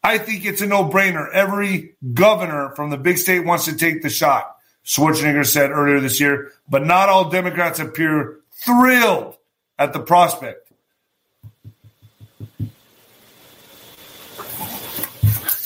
I 0.03 0.17
think 0.17 0.45
it's 0.45 0.61
a 0.61 0.67
no-brainer. 0.67 1.31
Every 1.31 1.95
governor 2.13 2.73
from 2.75 2.89
the 2.89 2.97
big 2.97 3.17
state 3.17 3.45
wants 3.45 3.65
to 3.65 3.75
take 3.75 4.01
the 4.01 4.09
shot, 4.09 4.55
Schwarzenegger 4.85 5.45
said 5.45 5.71
earlier 5.71 5.99
this 5.99 6.19
year, 6.19 6.51
but 6.67 6.85
not 6.85 7.09
all 7.09 7.29
Democrats 7.29 7.79
appear 7.79 8.39
thrilled 8.65 9.35
at 9.77 9.93
the 9.93 9.99
prospect. 9.99 10.71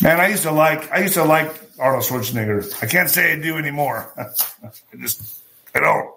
Man, 0.01 0.19
I 0.19 0.27
used 0.27 0.43
to 0.43 0.51
like 0.51 0.91
I 0.91 0.99
used 0.99 1.15
to 1.15 1.23
like 1.23 1.64
Arnold 1.79 2.03
Schwarzenegger. 2.03 2.83
I 2.83 2.87
can't 2.87 3.09
say 3.09 3.33
I 3.33 3.39
do 3.39 3.57
anymore. 3.57 4.13
I 4.17 4.97
just, 4.97 5.41
I 5.73 5.79
don't. 5.79 6.15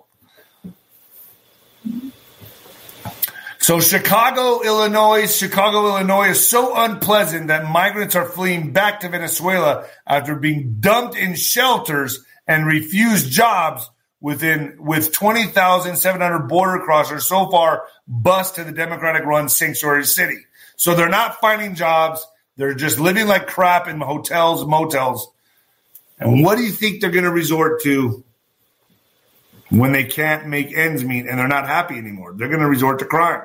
So 3.58 3.80
Chicago, 3.80 4.62
Illinois, 4.62 5.30
Chicago, 5.30 5.88
Illinois 5.88 6.30
is 6.30 6.48
so 6.48 6.74
unpleasant 6.74 7.48
that 7.48 7.70
migrants 7.70 8.14
are 8.16 8.24
fleeing 8.24 8.72
back 8.72 9.00
to 9.00 9.08
Venezuela 9.08 9.84
after 10.06 10.36
being 10.36 10.76
dumped 10.80 11.16
in 11.16 11.34
shelters 11.34 12.24
and 12.46 12.66
refused 12.66 13.30
jobs 13.30 13.88
within 14.20 14.76
with 14.78 15.12
20,700 15.12 16.48
border 16.48 16.84
crossers 16.84 17.22
so 17.22 17.50
far 17.50 17.84
bust 18.06 18.54
to 18.54 18.64
the 18.64 18.72
Democratic 18.72 19.24
run 19.24 19.48
sanctuary 19.48 20.04
city. 20.04 20.38
So 20.76 20.94
they're 20.94 21.08
not 21.08 21.40
finding 21.40 21.74
jobs. 21.74 22.26
They're 22.56 22.74
just 22.74 22.98
living 22.98 23.26
like 23.26 23.48
crap 23.48 23.86
in 23.86 24.00
hotels, 24.00 24.64
motels. 24.64 25.30
And 26.18 26.42
what 26.44 26.58
do 26.58 26.64
you 26.64 26.72
think 26.72 27.00
they're 27.00 27.10
going 27.10 27.24
to 27.24 27.30
resort 27.30 27.82
to 27.82 28.24
when 29.70 29.92
they 29.92 30.04
can't 30.04 30.46
make 30.46 30.76
ends 30.76 31.04
meet 31.04 31.26
and 31.26 31.38
they're 31.38 31.48
not 31.48 31.66
happy 31.66 31.96
anymore? 31.96 32.34
They're 32.36 32.48
going 32.48 32.60
to 32.60 32.68
resort 32.68 32.98
to 33.00 33.04
crime. 33.04 33.42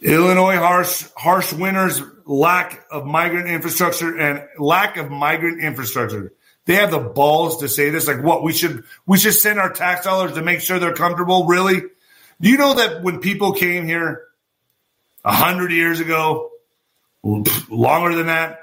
Illinois 0.00 0.56
harsh 0.56 1.06
harsh 1.16 1.52
winters, 1.52 2.00
lack 2.24 2.84
of 2.90 3.04
migrant 3.04 3.48
infrastructure, 3.48 4.16
and 4.16 4.46
lack 4.58 4.96
of 4.96 5.10
migrant 5.10 5.60
infrastructure. 5.60 6.32
They 6.66 6.74
have 6.74 6.90
the 6.90 7.00
balls 7.00 7.58
to 7.58 7.68
say 7.68 7.90
this. 7.90 8.06
Like, 8.06 8.22
what 8.22 8.42
we 8.42 8.52
should 8.52 8.84
we 9.06 9.18
should 9.18 9.34
send 9.34 9.58
our 9.58 9.72
tax 9.72 10.04
dollars 10.04 10.34
to 10.34 10.42
make 10.42 10.60
sure 10.60 10.78
they're 10.78 10.94
comfortable. 10.94 11.46
Really? 11.46 11.80
Do 12.40 12.48
you 12.48 12.58
know 12.58 12.74
that 12.74 13.02
when 13.02 13.20
people 13.20 13.54
came 13.54 13.86
here 13.86 14.22
a 15.24 15.34
hundred 15.34 15.72
years 15.72 15.98
ago, 15.98 16.50
longer 17.22 18.14
than 18.14 18.26
that, 18.26 18.60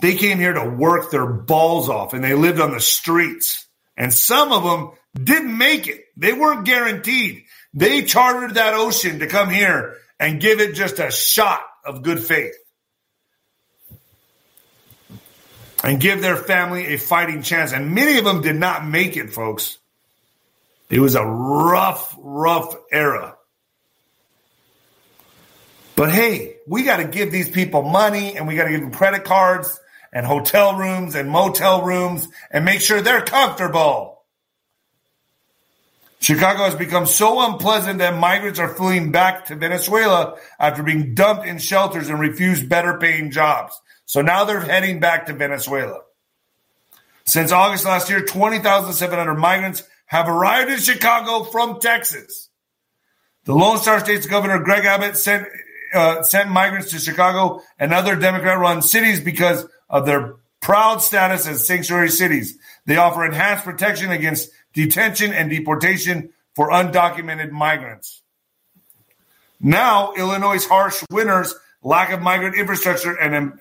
they 0.00 0.14
came 0.14 0.38
here 0.38 0.54
to 0.54 0.68
work 0.68 1.10
their 1.10 1.26
balls 1.26 1.88
off 1.88 2.14
and 2.14 2.24
they 2.24 2.34
lived 2.34 2.60
on 2.60 2.72
the 2.72 2.80
streets. 2.80 3.66
And 3.96 4.12
some 4.12 4.52
of 4.52 4.64
them 4.64 4.92
didn't 5.24 5.56
make 5.56 5.86
it. 5.86 6.04
They 6.16 6.32
weren't 6.32 6.64
guaranteed. 6.64 7.44
They 7.74 8.02
chartered 8.02 8.54
that 8.54 8.74
ocean 8.74 9.18
to 9.18 9.26
come 9.26 9.50
here 9.50 9.96
and 10.18 10.40
give 10.40 10.60
it 10.60 10.74
just 10.74 10.98
a 10.98 11.10
shot 11.10 11.60
of 11.84 12.02
good 12.02 12.22
faith. 12.22 12.54
And 15.82 16.00
give 16.00 16.20
their 16.20 16.36
family 16.36 16.88
a 16.88 16.98
fighting 16.98 17.42
chance. 17.42 17.72
And 17.72 17.94
many 17.94 18.18
of 18.18 18.24
them 18.24 18.42
did 18.42 18.56
not 18.56 18.86
make 18.86 19.16
it, 19.16 19.32
folks. 19.32 19.78
It 20.90 21.00
was 21.00 21.14
a 21.14 21.24
rough, 21.24 22.14
rough 22.18 22.74
era. 22.92 23.36
But 25.96 26.10
hey, 26.10 26.56
we 26.66 26.82
got 26.82 26.98
to 26.98 27.04
give 27.04 27.30
these 27.30 27.50
people 27.50 27.82
money 27.82 28.36
and 28.36 28.48
we 28.48 28.56
got 28.56 28.64
to 28.64 28.70
give 28.70 28.80
them 28.80 28.92
credit 28.92 29.24
cards 29.24 29.78
and 30.12 30.26
hotel 30.26 30.76
rooms 30.76 31.14
and 31.14 31.30
motel 31.30 31.82
rooms 31.82 32.28
and 32.50 32.64
make 32.64 32.80
sure 32.80 33.00
they're 33.00 33.22
comfortable. 33.22 34.20
Chicago 36.20 36.64
has 36.64 36.74
become 36.74 37.06
so 37.06 37.40
unpleasant 37.40 37.98
that 37.98 38.18
migrants 38.18 38.58
are 38.58 38.74
fleeing 38.74 39.10
back 39.10 39.46
to 39.46 39.56
Venezuela 39.56 40.36
after 40.58 40.82
being 40.82 41.14
dumped 41.14 41.46
in 41.46 41.58
shelters 41.58 42.10
and 42.10 42.20
refused 42.20 42.68
better 42.68 42.98
paying 42.98 43.30
jobs. 43.30 43.80
So 44.04 44.20
now 44.20 44.44
they're 44.44 44.60
heading 44.60 45.00
back 45.00 45.26
to 45.26 45.32
Venezuela. 45.32 46.00
Since 47.24 47.52
August 47.52 47.86
last 47.86 48.10
year, 48.10 48.22
20,700 48.22 49.34
migrants 49.34 49.82
have 50.06 50.28
arrived 50.28 50.70
in 50.70 50.78
Chicago 50.78 51.44
from 51.44 51.80
Texas. 51.80 52.50
The 53.44 53.54
Lone 53.54 53.78
Star 53.78 54.00
State's 54.00 54.26
Governor 54.26 54.58
Greg 54.58 54.84
Abbott 54.84 55.16
sent, 55.16 55.46
uh, 55.94 56.22
sent 56.22 56.50
migrants 56.50 56.90
to 56.90 56.98
Chicago 56.98 57.62
and 57.78 57.94
other 57.94 58.14
Democrat 58.16 58.58
run 58.58 58.82
cities 58.82 59.20
because 59.20 59.66
of 59.90 60.06
their 60.06 60.36
proud 60.60 61.02
status 61.02 61.46
as 61.46 61.66
sanctuary 61.66 62.08
cities. 62.08 62.56
They 62.86 62.96
offer 62.96 63.24
enhanced 63.24 63.64
protection 63.64 64.10
against 64.10 64.50
detention 64.72 65.32
and 65.32 65.50
deportation 65.50 66.30
for 66.54 66.70
undocumented 66.70 67.50
migrants. 67.50 68.22
Now, 69.60 70.14
Illinois' 70.14 70.66
harsh 70.66 71.04
winters, 71.10 71.54
lack 71.82 72.10
of 72.10 72.22
migrant 72.22 72.56
infrastructure, 72.56 73.14
and 73.14 73.52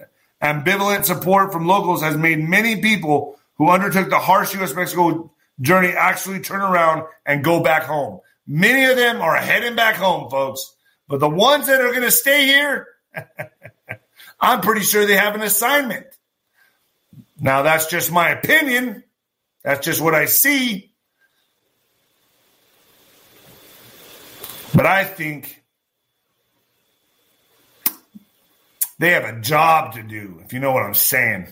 ambivalent 0.42 1.04
support 1.04 1.52
from 1.52 1.68
locals 1.68 2.02
has 2.02 2.16
made 2.16 2.40
many 2.40 2.82
people 2.82 3.38
who 3.56 3.70
undertook 3.70 4.10
the 4.10 4.20
harsh 4.20 4.54
U.S. 4.56 4.74
Mexico 4.74 5.32
journey 5.60 5.90
actually 5.90 6.40
turn 6.40 6.62
around 6.62 7.04
and 7.26 7.44
go 7.44 7.62
back 7.62 7.84
home. 7.84 8.22
Many 8.48 8.86
of 8.86 8.96
them 8.96 9.22
are 9.22 9.36
heading 9.36 9.76
back 9.76 9.96
home, 9.96 10.30
folks. 10.30 10.74
But 11.08 11.20
the 11.20 11.30
ones 11.30 11.68
that 11.68 11.82
are 11.82 11.90
going 11.90 12.02
to 12.02 12.12
stay 12.12 12.46
here, 12.46 12.88
I'm 14.40 14.62
pretty 14.62 14.82
sure 14.82 15.06
they 15.06 15.18
have 15.18 15.36
an 15.36 15.42
assignment. 15.42 16.06
Now, 17.40 17.62
that's 17.62 17.88
just 17.88 18.12
my 18.12 18.30
opinion. 18.30 19.04
That's 19.64 19.86
just 19.86 20.02
what 20.02 20.14
I 20.14 20.26
see. 20.26 20.94
But 24.74 24.86
I 24.86 25.04
think 25.04 25.62
they 28.98 29.12
have 29.12 29.26
a 29.26 29.40
job 29.40 29.94
to 29.94 30.04
do, 30.04 30.42
if 30.44 30.54
you 30.54 30.60
know 30.60 30.72
what 30.72 30.84
I'm 30.84 30.94
saying. 30.94 31.48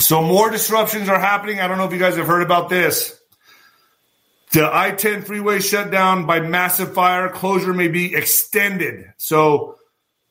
So, 0.00 0.22
more 0.22 0.50
disruptions 0.50 1.08
are 1.08 1.18
happening. 1.18 1.60
I 1.60 1.68
don't 1.68 1.78
know 1.78 1.86
if 1.86 1.92
you 1.92 1.98
guys 1.98 2.16
have 2.16 2.26
heard 2.26 2.42
about 2.42 2.68
this. 2.68 3.18
The 4.52 4.68
I 4.72 4.90
10 4.90 5.22
freeway 5.22 5.60
shut 5.60 5.90
down 5.90 6.26
by 6.26 6.40
massive 6.40 6.94
fire. 6.94 7.28
Closure 7.28 7.72
may 7.72 7.88
be 7.88 8.14
extended. 8.14 9.12
So, 9.16 9.78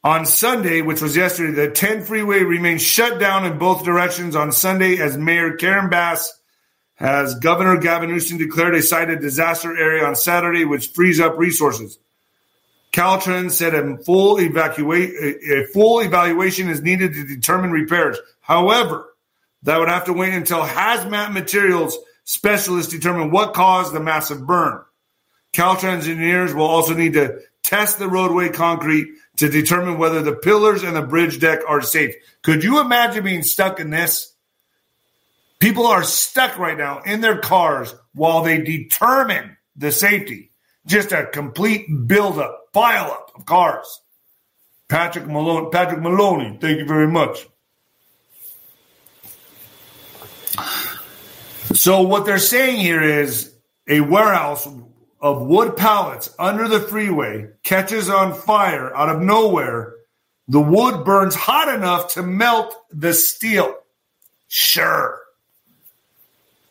on 0.03 0.25
Sunday, 0.25 0.81
which 0.81 1.01
was 1.01 1.15
yesterday, 1.15 1.53
the 1.53 1.71
10 1.71 2.03
freeway 2.03 2.43
remained 2.43 2.81
shut 2.81 3.19
down 3.19 3.45
in 3.45 3.57
both 3.57 3.85
directions 3.85 4.35
on 4.35 4.51
Sunday 4.51 4.97
as 4.97 5.17
Mayor 5.17 5.55
Karen 5.55 5.89
Bass 5.89 6.39
as 6.99 7.35
Governor 7.35 7.77
Gavin 7.77 8.09
Newsom 8.09 8.37
declared 8.37 8.75
a 8.75 8.81
cited 8.81 9.21
disaster 9.21 9.75
area 9.77 10.05
on 10.05 10.15
Saturday, 10.15 10.65
which 10.65 10.89
frees 10.89 11.19
up 11.19 11.37
resources. 11.37 11.97
Caltrans 12.91 13.51
said 13.51 13.73
a 13.73 13.97
full, 13.97 14.39
evacuate, 14.39 15.13
a 15.15 15.65
full 15.73 16.01
evaluation 16.01 16.69
is 16.69 16.81
needed 16.81 17.13
to 17.13 17.25
determine 17.25 17.71
repairs. 17.71 18.19
However, 18.41 19.09
that 19.63 19.79
would 19.79 19.89
have 19.89 20.05
to 20.05 20.13
wait 20.13 20.33
until 20.33 20.61
hazmat 20.61 21.33
materials 21.33 21.97
specialists 22.25 22.91
determine 22.91 23.31
what 23.31 23.53
caused 23.53 23.93
the 23.93 23.99
massive 23.99 24.45
burn. 24.45 24.83
Caltrans 25.53 26.07
engineers 26.07 26.53
will 26.53 26.65
also 26.65 26.93
need 26.93 27.13
to 27.13 27.39
test 27.63 27.97
the 27.97 28.07
roadway 28.07 28.49
concrete 28.49 29.07
to 29.37 29.49
determine 29.49 29.97
whether 29.97 30.21
the 30.21 30.35
pillars 30.35 30.83
and 30.83 30.95
the 30.95 31.01
bridge 31.01 31.39
deck 31.39 31.59
are 31.67 31.81
safe. 31.81 32.15
Could 32.43 32.63
you 32.63 32.79
imagine 32.79 33.23
being 33.23 33.43
stuck 33.43 33.79
in 33.79 33.89
this? 33.89 34.33
People 35.59 35.87
are 35.87 36.03
stuck 36.03 36.57
right 36.57 36.77
now 36.77 37.01
in 37.03 37.21
their 37.21 37.39
cars 37.39 37.95
while 38.13 38.43
they 38.43 38.61
determine 38.61 39.57
the 39.75 39.91
safety. 39.91 40.51
Just 40.85 41.11
a 41.11 41.25
complete 41.25 41.85
buildup, 42.07 42.73
pile 42.73 43.11
up 43.11 43.31
of 43.35 43.45
cars. 43.45 44.01
Patrick 44.89 45.25
Maloney, 45.25 45.69
Patrick 45.71 46.01
Maloney, 46.01 46.57
thank 46.59 46.79
you 46.79 46.85
very 46.85 47.07
much. 47.07 47.47
So 51.73 52.01
what 52.01 52.25
they're 52.25 52.37
saying 52.37 52.79
here 52.79 53.01
is 53.01 53.55
a 53.87 54.01
warehouse 54.01 54.67
of 55.23 55.41
wood 55.41 55.77
pallets 55.77 56.35
under 56.37 56.67
the 56.67 56.81
freeway 56.81 57.47
catches 57.63 58.09
on 58.09 58.33
fire 58.33 58.93
out 58.93 59.07
of 59.07 59.21
nowhere. 59.21 59.95
The 60.49 60.59
wood 60.59 61.05
burns 61.05 61.33
hot 61.33 61.73
enough 61.73 62.15
to 62.15 62.23
melt 62.23 62.75
the 62.91 63.13
steel. 63.13 63.73
Sure. 64.49 65.21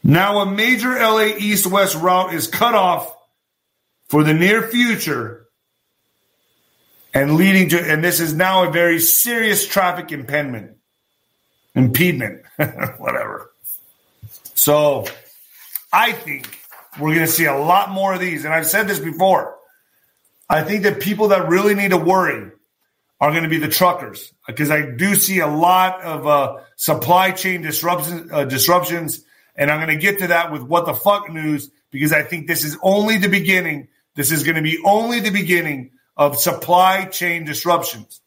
Now 0.05 0.41
a 0.41 0.47
major 0.47 0.91
LA 0.91 1.29
east-west 1.39 1.97
route 1.97 2.35
is 2.35 2.47
cut 2.47 2.75
off 2.75 3.17
for 4.09 4.23
the 4.23 4.35
near 4.35 4.69
future 4.69 5.47
and 7.15 7.37
leading 7.37 7.71
to 7.71 7.81
and 7.81 8.05
this 8.05 8.21
is 8.21 8.35
now 8.35 8.69
a 8.69 8.71
very 8.71 8.99
serious 8.99 9.67
traffic 9.67 10.13
impediment 10.13 10.77
impediment 11.75 12.43
whatever 12.99 13.51
so 14.55 15.05
I 15.93 16.13
think 16.13 16.62
we're 17.01 17.15
going 17.15 17.27
to 17.27 17.33
see 17.33 17.47
a 17.47 17.57
lot 17.57 17.91
more 17.91 18.15
of 18.15 18.21
these. 18.21 18.45
And 18.45 18.53
I've 18.53 18.67
said 18.67 18.87
this 18.87 18.99
before. 18.99 19.57
I 20.49 20.63
think 20.63 20.83
that 20.83 21.01
people 21.01 21.29
that 21.29 21.49
really 21.49 21.75
need 21.75 21.91
to 21.91 21.97
worry 21.97 22.51
are 23.21 23.31
going 23.31 23.45
to 23.45 23.49
be 23.49 23.59
the 23.59 23.69
truckers 23.69 24.33
because 24.47 24.71
I 24.71 24.83
do 24.83 25.15
see 25.15 25.39
a 25.39 25.47
lot 25.47 26.03
of 26.03 26.27
uh, 26.27 26.59
supply 26.77 27.31
chain 27.31 27.63
disruptions, 27.63 28.31
uh, 28.33 28.45
disruptions. 28.45 29.25
And 29.57 29.71
I'm 29.71 29.79
going 29.79 29.97
to 29.97 30.03
get 30.03 30.19
to 30.19 30.27
that 30.29 30.53
with 30.53 30.63
what 30.63 30.87
the 30.87 30.95
fuck 30.95 31.31
news 31.31 31.71
because 31.91 32.13
I 32.13 32.23
think 32.23 32.47
this 32.47 32.65
is 32.65 32.77
only 32.83 33.19
the 33.19 33.29
beginning. 33.29 33.89
This 34.15 34.33
is 34.33 34.43
going 34.43 34.57
to 34.57 34.63
be 34.63 34.79
only 34.85 35.21
the 35.21 35.31
beginning 35.31 35.93
of 36.17 36.39
supply 36.39 37.07
chain 37.07 37.45
disruptions. 37.45 38.21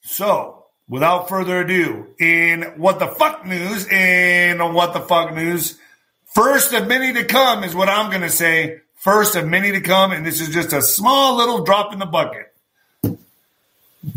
So 0.00 0.57
without 0.88 1.28
further 1.28 1.60
ado, 1.60 2.06
in 2.18 2.62
what 2.76 2.98
the 2.98 3.06
fuck 3.06 3.46
news, 3.46 3.86
in 3.88 4.58
what 4.72 4.92
the 4.94 5.00
fuck 5.00 5.34
news, 5.34 5.78
first 6.26 6.72
of 6.72 6.86
many 6.88 7.12
to 7.14 7.24
come 7.24 7.64
is 7.64 7.74
what 7.74 7.88
I'm 7.88 8.10
going 8.10 8.22
to 8.22 8.30
say. 8.30 8.80
First 8.96 9.36
of 9.36 9.46
many 9.46 9.70
to 9.72 9.80
come, 9.80 10.10
and 10.10 10.26
this 10.26 10.40
is 10.40 10.48
just 10.48 10.72
a 10.72 10.82
small 10.82 11.36
little 11.36 11.62
drop 11.62 11.92
in 11.92 12.00
the 12.00 12.06
bucket. 12.06 12.52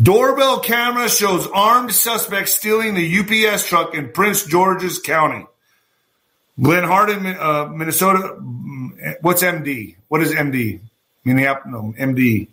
Doorbell 0.00 0.60
camera 0.60 1.08
shows 1.08 1.46
armed 1.46 1.92
suspects 1.92 2.54
stealing 2.54 2.94
the 2.94 3.46
UPS 3.46 3.68
truck 3.68 3.94
in 3.94 4.10
Prince 4.10 4.44
George's 4.44 4.98
County. 4.98 5.46
Glen 6.60 6.84
Hardin, 6.84 7.26
uh, 7.26 7.66
Minnesota. 7.66 8.36
What's 9.20 9.42
MD? 9.42 9.96
What 10.08 10.22
is 10.22 10.32
MD? 10.32 10.80
Minneapolis, 11.24 11.72
no, 11.72 11.94
MD. 11.98 12.48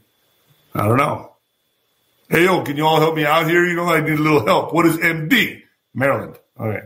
I 0.74 0.88
don't 0.88 0.98
know. 0.98 1.34
Hey, 2.32 2.44
yo, 2.44 2.62
can 2.62 2.78
you 2.78 2.86
all 2.86 3.00
help 3.00 3.16
me 3.16 3.26
out 3.26 3.48
here? 3.48 3.66
You 3.66 3.76
know, 3.76 3.86
I 3.86 4.02
need 4.02 4.20
a 4.20 4.22
little 4.22 4.46
help. 4.46 4.72
What 4.72 4.86
is 4.86 4.98
MD? 4.98 5.64
Maryland. 5.96 6.38
All 6.60 6.68
right. 6.68 6.84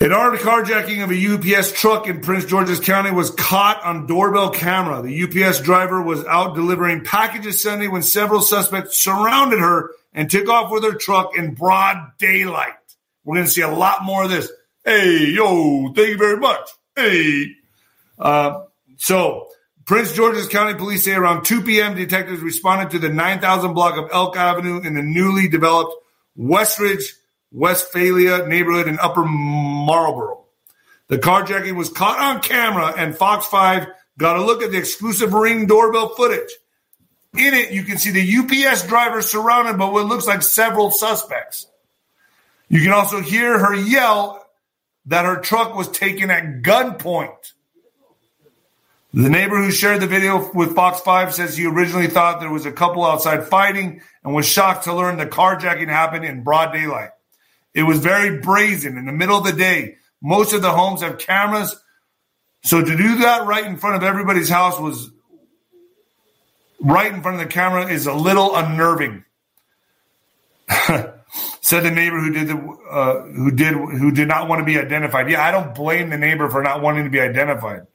An 0.00 0.12
armed 0.12 0.40
carjacking 0.40 1.04
of 1.04 1.12
a 1.12 1.56
UPS 1.56 1.70
truck 1.70 2.08
in 2.08 2.20
Prince 2.20 2.46
George's 2.46 2.80
County 2.80 3.12
was 3.12 3.30
caught 3.30 3.80
on 3.84 4.08
doorbell 4.08 4.50
camera. 4.50 5.02
The 5.02 5.22
UPS 5.22 5.60
driver 5.60 6.02
was 6.02 6.24
out 6.24 6.56
delivering 6.56 7.04
packages 7.04 7.62
Sunday 7.62 7.86
when 7.86 8.02
several 8.02 8.40
suspects 8.40 8.98
surrounded 8.98 9.60
her 9.60 9.90
and 10.12 10.28
took 10.28 10.48
off 10.48 10.72
with 10.72 10.82
her 10.82 10.94
truck 10.94 11.38
in 11.38 11.54
broad 11.54 12.18
daylight. 12.18 12.74
We're 13.22 13.36
going 13.36 13.46
to 13.46 13.52
see 13.52 13.60
a 13.60 13.68
lot 13.68 14.02
more 14.02 14.24
of 14.24 14.30
this. 14.30 14.50
Hey, 14.84 15.26
yo, 15.28 15.92
thank 15.94 16.08
you 16.08 16.18
very 16.18 16.38
much. 16.38 16.68
Hey. 16.96 17.54
Uh, 18.18 18.64
so 18.96 19.46
Prince 19.84 20.12
George's 20.12 20.48
County 20.48 20.74
Police 20.74 21.04
say 21.04 21.14
around 21.14 21.44
2 21.44 21.62
p.m., 21.62 21.94
detectives 21.94 22.40
responded 22.40 22.90
to 22.90 22.98
the 22.98 23.08
9000 23.08 23.74
block 23.74 23.96
of 23.96 24.10
Elk 24.12 24.36
Avenue 24.36 24.80
in 24.80 24.94
the 24.94 25.02
newly 25.02 25.48
developed 25.48 25.94
Westridge, 26.38 27.02
Westphalia 27.50 28.46
neighborhood 28.46 28.88
in 28.88 28.98
Upper 28.98 29.24
Marlboro. 29.24 30.44
The 31.08 31.18
carjacking 31.18 31.76
was 31.76 31.90
caught 31.90 32.18
on 32.18 32.40
camera, 32.42 32.94
and 32.96 33.16
Fox 33.16 33.46
5 33.46 33.86
got 34.18 34.36
a 34.36 34.44
look 34.44 34.62
at 34.62 34.70
the 34.70 34.78
exclusive 34.78 35.32
ring 35.32 35.66
doorbell 35.66 36.10
footage. 36.10 36.50
In 37.36 37.54
it, 37.54 37.72
you 37.72 37.82
can 37.82 37.98
see 37.98 38.10
the 38.10 38.66
UPS 38.68 38.86
driver 38.86 39.20
surrounded 39.22 39.78
by 39.78 39.86
what 39.86 40.06
looks 40.06 40.26
like 40.26 40.42
several 40.42 40.90
suspects. 40.90 41.66
You 42.68 42.80
can 42.80 42.92
also 42.92 43.20
hear 43.20 43.58
her 43.58 43.74
yell 43.74 44.46
that 45.06 45.24
her 45.24 45.36
truck 45.36 45.74
was 45.74 45.88
taken 45.90 46.30
at 46.30 46.62
gunpoint. 46.62 47.52
The 49.14 49.28
neighbor 49.28 49.58
who 49.62 49.70
shared 49.70 50.00
the 50.00 50.06
video 50.06 50.50
with 50.52 50.74
Fox 50.74 51.00
5 51.00 51.34
says 51.34 51.54
he 51.54 51.66
originally 51.66 52.06
thought 52.06 52.40
there 52.40 52.50
was 52.50 52.64
a 52.64 52.72
couple 52.72 53.04
outside 53.04 53.46
fighting 53.46 54.00
and 54.24 54.34
was 54.34 54.46
shocked 54.46 54.84
to 54.84 54.94
learn 54.94 55.18
the 55.18 55.26
carjacking 55.26 55.88
happened 55.88 56.24
in 56.24 56.42
broad 56.42 56.72
daylight. 56.72 57.10
It 57.74 57.82
was 57.82 57.98
very 57.98 58.38
brazen 58.38 58.96
in 58.96 59.04
the 59.04 59.12
middle 59.12 59.36
of 59.36 59.44
the 59.44 59.52
day. 59.52 59.96
Most 60.22 60.54
of 60.54 60.62
the 60.62 60.70
homes 60.70 61.02
have 61.02 61.18
cameras. 61.18 61.76
So 62.64 62.82
to 62.82 62.96
do 62.96 63.18
that 63.18 63.46
right 63.46 63.66
in 63.66 63.76
front 63.76 63.96
of 63.96 64.02
everybody's 64.02 64.48
house 64.48 64.80
was 64.80 65.10
right 66.80 67.12
in 67.12 67.20
front 67.20 67.38
of 67.38 67.46
the 67.46 67.52
camera 67.52 67.88
is 67.88 68.06
a 68.06 68.14
little 68.14 68.56
unnerving. 68.56 69.24
Said 71.60 71.80
the 71.80 71.90
neighbor 71.90 72.18
who 72.18 72.32
did 72.32 72.48
the 72.48 72.56
uh, 72.90 73.22
who 73.24 73.50
did 73.50 73.74
who 73.74 74.10
did 74.10 74.28
not 74.28 74.48
want 74.48 74.60
to 74.60 74.64
be 74.64 74.78
identified. 74.78 75.30
Yeah, 75.30 75.42
I 75.44 75.50
don't 75.50 75.74
blame 75.74 76.10
the 76.10 76.18
neighbor 76.18 76.48
for 76.48 76.62
not 76.62 76.82
wanting 76.82 77.04
to 77.04 77.10
be 77.10 77.20
identified. 77.20 77.86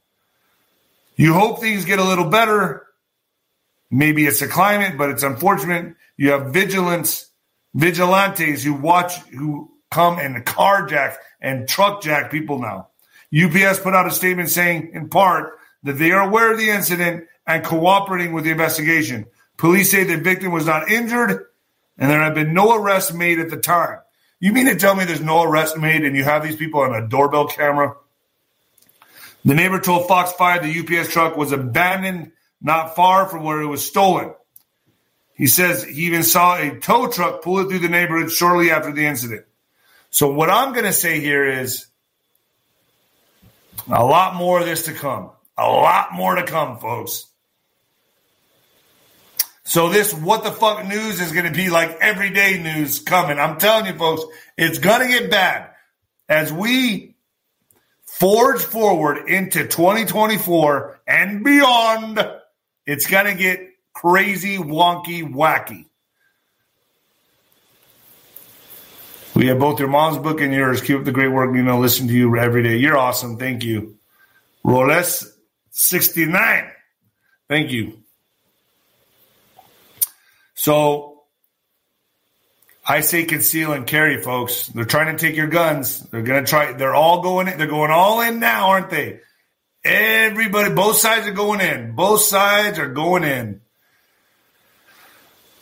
You 1.18 1.34
hope 1.34 1.59
things 1.59 1.84
get 1.84 1.99
a 1.99 2.03
little 2.03 2.30
better. 2.30 2.86
Maybe 3.89 4.26
it's 4.26 4.41
a 4.41 4.47
climate, 4.47 4.97
but 4.97 5.09
it's 5.09 5.24
unfortunate. 5.24 5.95
You 6.15 6.32
have 6.32 6.53
vigilance, 6.53 7.30
vigilantes 7.74 8.63
who 8.63 8.74
watch, 8.74 9.18
who 9.30 9.72
come 9.89 10.20
and 10.20 10.45
carjack 10.45 11.15
and 11.41 11.68
truckjack 11.68 12.30
people 12.30 12.59
now. 12.59 12.89
UPS 13.36 13.80
put 13.80 13.95
out 13.95 14.07
a 14.07 14.11
statement 14.11 14.49
saying, 14.49 14.91
in 14.93 15.09
part, 15.09 15.57
that 15.84 15.93
they 15.93 16.11
are 16.11 16.28
aware 16.28 16.51
of 16.51 16.59
the 16.59 16.70
incident 16.70 17.26
and 17.47 17.63
cooperating 17.63 18.34
with 18.34 18.43
the 18.43 18.51
investigation. 18.51 19.26
Police 19.57 19.91
say 19.91 20.03
the 20.03 20.18
victim 20.18 20.51
was 20.51 20.65
not 20.65 20.89
injured 20.89 21.45
and 21.97 22.11
there 22.11 22.22
have 22.22 22.36
been 22.36 22.53
no 22.53 22.76
arrests 22.76 23.13
made 23.13 23.39
at 23.39 23.49
the 23.49 23.57
time. 23.57 23.99
You 24.39 24.53
mean 24.53 24.68
to 24.68 24.76
tell 24.76 24.95
me 24.95 25.05
there's 25.05 25.22
no 25.22 25.41
arrest 25.43 25.78
made 25.78 26.03
and 26.03 26.15
you 26.15 26.24
have 26.24 26.43
these 26.43 26.55
people 26.55 26.82
on 26.82 26.93
a 26.93 27.07
doorbell 27.07 27.47
camera? 27.47 27.95
The 29.47 29.55
neighbor 29.55 29.79
told 29.79 30.09
Fox 30.09 30.33
5 30.33 30.63
the 30.63 30.99
UPS 30.99 31.13
truck 31.13 31.37
was 31.37 31.53
abandoned 31.53 32.33
not 32.59 32.97
far 32.97 33.27
from 33.27 33.45
where 33.45 33.61
it 33.61 33.67
was 33.67 33.85
stolen. 33.85 34.33
He 35.35 35.47
says 35.47 35.85
he 35.85 36.07
even 36.07 36.23
saw 36.23 36.57
a 36.57 36.77
tow 36.77 37.07
truck 37.07 37.43
pull 37.43 37.59
it 37.59 37.69
through 37.69 37.79
the 37.79 37.87
neighborhood 37.87 38.29
shortly 38.29 38.71
after 38.71 38.91
the 38.91 39.05
incident. 39.05 39.45
So, 40.09 40.33
what 40.33 40.49
I'm 40.49 40.73
going 40.73 40.83
to 40.83 40.91
say 40.91 41.21
here 41.21 41.45
is 41.45 41.85
a 43.89 44.03
lot 44.03 44.35
more 44.35 44.59
of 44.59 44.65
this 44.65 44.83
to 44.83 44.93
come. 44.93 45.31
A 45.57 45.69
lot 45.69 46.13
more 46.13 46.35
to 46.35 46.43
come, 46.43 46.77
folks. 46.79 47.27
So, 49.63 49.87
this 49.87 50.13
what 50.13 50.43
the 50.43 50.51
fuck 50.51 50.85
news 50.85 51.21
is 51.21 51.31
going 51.31 51.45
to 51.45 51.57
be 51.57 51.69
like 51.69 51.91
everyday 52.01 52.61
news 52.61 52.99
coming. 52.99 53.39
I'm 53.39 53.57
telling 53.59 53.85
you, 53.85 53.97
folks, 53.97 54.23
it's 54.57 54.79
going 54.79 55.03
to 55.03 55.07
get 55.07 55.31
bad. 55.31 55.69
As 56.27 56.51
we 56.51 57.15
forge 58.20 58.61
forward 58.63 59.30
into 59.30 59.68
2024 59.68 61.01
and 61.07 61.43
beyond, 61.43 62.20
it's 62.86 63.05
going 63.05 63.26
to 63.26 63.36
get 63.36 63.70
crazy, 63.93 64.57
wonky, 64.57 65.22
wacky. 65.22 65.86
We 69.36 69.47
have 69.47 69.59
both 69.59 69.80
your 69.80 69.89
mom's 69.89 70.18
book 70.18 70.41
and 70.41 70.51
yours. 70.51 70.82
Keep 70.82 70.97
up 70.97 71.03
the 71.03 71.11
great 71.11 71.28
work. 71.28 71.51
Know, 71.51 71.80
listen 71.80 72.07
to 72.07 72.13
you 72.13 72.36
every 72.38 72.63
day. 72.63 72.78
You're 72.78 72.97
awesome. 72.97 73.38
Thank 73.38 73.63
you. 73.63 73.99
Roles 74.63 75.32
69. 75.70 76.72
Thank 77.47 77.72
you. 77.72 77.99
So 80.55 81.06
I 82.89 83.01
say 83.01 83.25
conceal 83.25 83.73
and 83.73 83.85
carry, 83.85 84.21
folks. 84.21 84.67
They're 84.67 84.85
trying 84.85 85.15
to 85.15 85.21
take 85.21 85.35
your 85.35 85.47
guns. 85.47 85.99
They're 86.09 86.21
gonna 86.21 86.45
try. 86.45 86.71
They're 86.71 86.95
all 86.95 87.21
going. 87.21 87.49
In, 87.49 87.57
they're 87.57 87.67
going 87.67 87.91
all 87.91 88.21
in 88.21 88.39
now, 88.39 88.69
aren't 88.69 88.89
they? 88.89 89.19
Everybody, 89.83 90.73
both 90.73 90.95
sides 90.97 91.27
are 91.27 91.33
going 91.33 91.59
in. 91.59 91.95
Both 91.95 92.21
sides 92.21 92.79
are 92.79 92.88
going 92.88 93.23
in. 93.23 93.61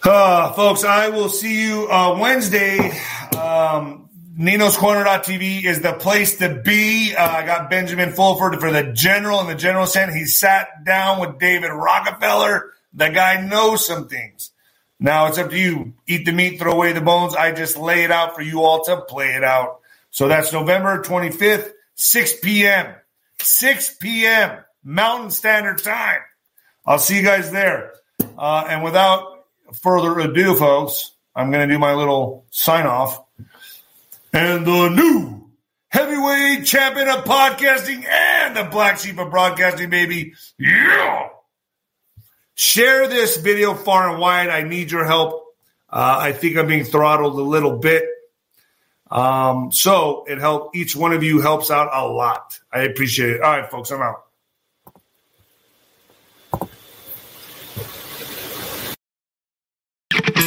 Uh, 0.04 0.54
folks, 0.54 0.84
I 0.84 1.10
will 1.10 1.30
see 1.30 1.68
you 1.68 1.90
uh, 1.92 2.16
Wednesday. 2.20 2.78
Um, 3.36 4.10
Nino's 4.38 4.78
is 4.78 5.82
the 5.82 5.98
place 6.00 6.38
to 6.38 6.62
be. 6.64 7.16
Uh, 7.16 7.28
I 7.28 7.46
got 7.46 7.70
Benjamin 7.72 8.12
Fulford 8.12 8.60
for 8.60 8.72
the 8.72 8.92
general 8.94 9.40
and 9.40 9.50
the 9.50 9.56
general 9.56 9.88
sent. 9.88 10.14
He 10.14 10.26
sat 10.26 10.84
down 10.86 11.20
with 11.20 11.40
David 11.40 11.70
Rockefeller. 11.70 12.74
The 12.94 13.10
guy 13.10 13.42
knows 13.42 13.86
some 13.86 14.08
things. 14.08 14.52
Now 15.00 15.28
it's 15.28 15.38
up 15.38 15.50
to 15.50 15.58
you. 15.58 15.94
Eat 16.08 16.26
the 16.26 16.32
meat, 16.32 16.60
throw 16.60 16.74
away 16.74 16.94
the 16.94 17.02
bones. 17.02 17.36
I 17.36 17.52
just 17.52 17.78
lay 17.78 18.04
it 18.04 18.12
out 18.12 18.36
for 18.36 18.42
you 18.42 18.62
all 18.62 18.84
to 18.86 19.02
play 19.02 19.36
it 19.36 19.44
out. 19.44 19.80
So 20.12 20.28
that's 20.28 20.54
November 20.54 21.04
25th, 21.04 21.72
6 21.96 22.40
p.m. 22.40 22.96
6 23.40 23.98
p.m. 23.98 24.64
Mountain 24.84 25.32
Standard 25.32 25.84
Time. 25.84 26.22
I'll 26.86 27.00
see 27.00 27.18
you 27.18 27.24
guys 27.24 27.52
there. 27.52 27.94
Uh, 28.38 28.66
and 28.70 28.84
without 28.84 29.46
further 29.82 30.18
ado, 30.20 30.56
folks, 30.56 31.12
I'm 31.36 31.52
going 31.52 31.68
to 31.68 31.74
do 31.74 31.80
my 31.80 31.94
little 31.94 32.46
sign 32.52 32.86
off. 32.86 33.22
And 34.32 34.66
the 34.66 34.90
new 34.90 35.50
heavyweight 35.90 36.66
champion 36.66 37.10
of 37.10 37.26
podcasting 37.26 38.06
and 38.06 38.56
the 38.56 38.64
black 38.66 39.00
sheep 39.00 39.18
of 39.18 39.32
broadcasting, 39.32 39.90
baby. 39.90 40.34
Yeah. 40.58 41.30
Share 42.56 43.08
this 43.08 43.38
video 43.38 43.74
far 43.74 44.10
and 44.10 44.20
wide. 44.20 44.50
I 44.50 44.64
need 44.64 44.90
your 44.90 45.06
help. 45.06 45.44
Uh, 45.90 46.18
I 46.20 46.32
think 46.32 46.58
I'm 46.58 46.68
being 46.68 46.86
throttled 46.86 47.38
a 47.38 47.42
little 47.42 47.78
bit. 47.78 48.06
Um, 49.12 49.72
so 49.72 50.26
it 50.28 50.40
help 50.40 50.76
each 50.76 50.96
one 50.96 51.14
of 51.14 51.24
you 51.24 51.40
helps 51.40 51.70
out 51.70 51.90
a 51.94 52.08
lot. 52.08 52.60
I 52.72 52.82
appreciate 52.82 53.32
it. 53.32 53.42
All 53.42 53.52
right, 53.52 53.70
folks, 53.70 53.92
I'm 53.92 54.02
out. 54.02 54.25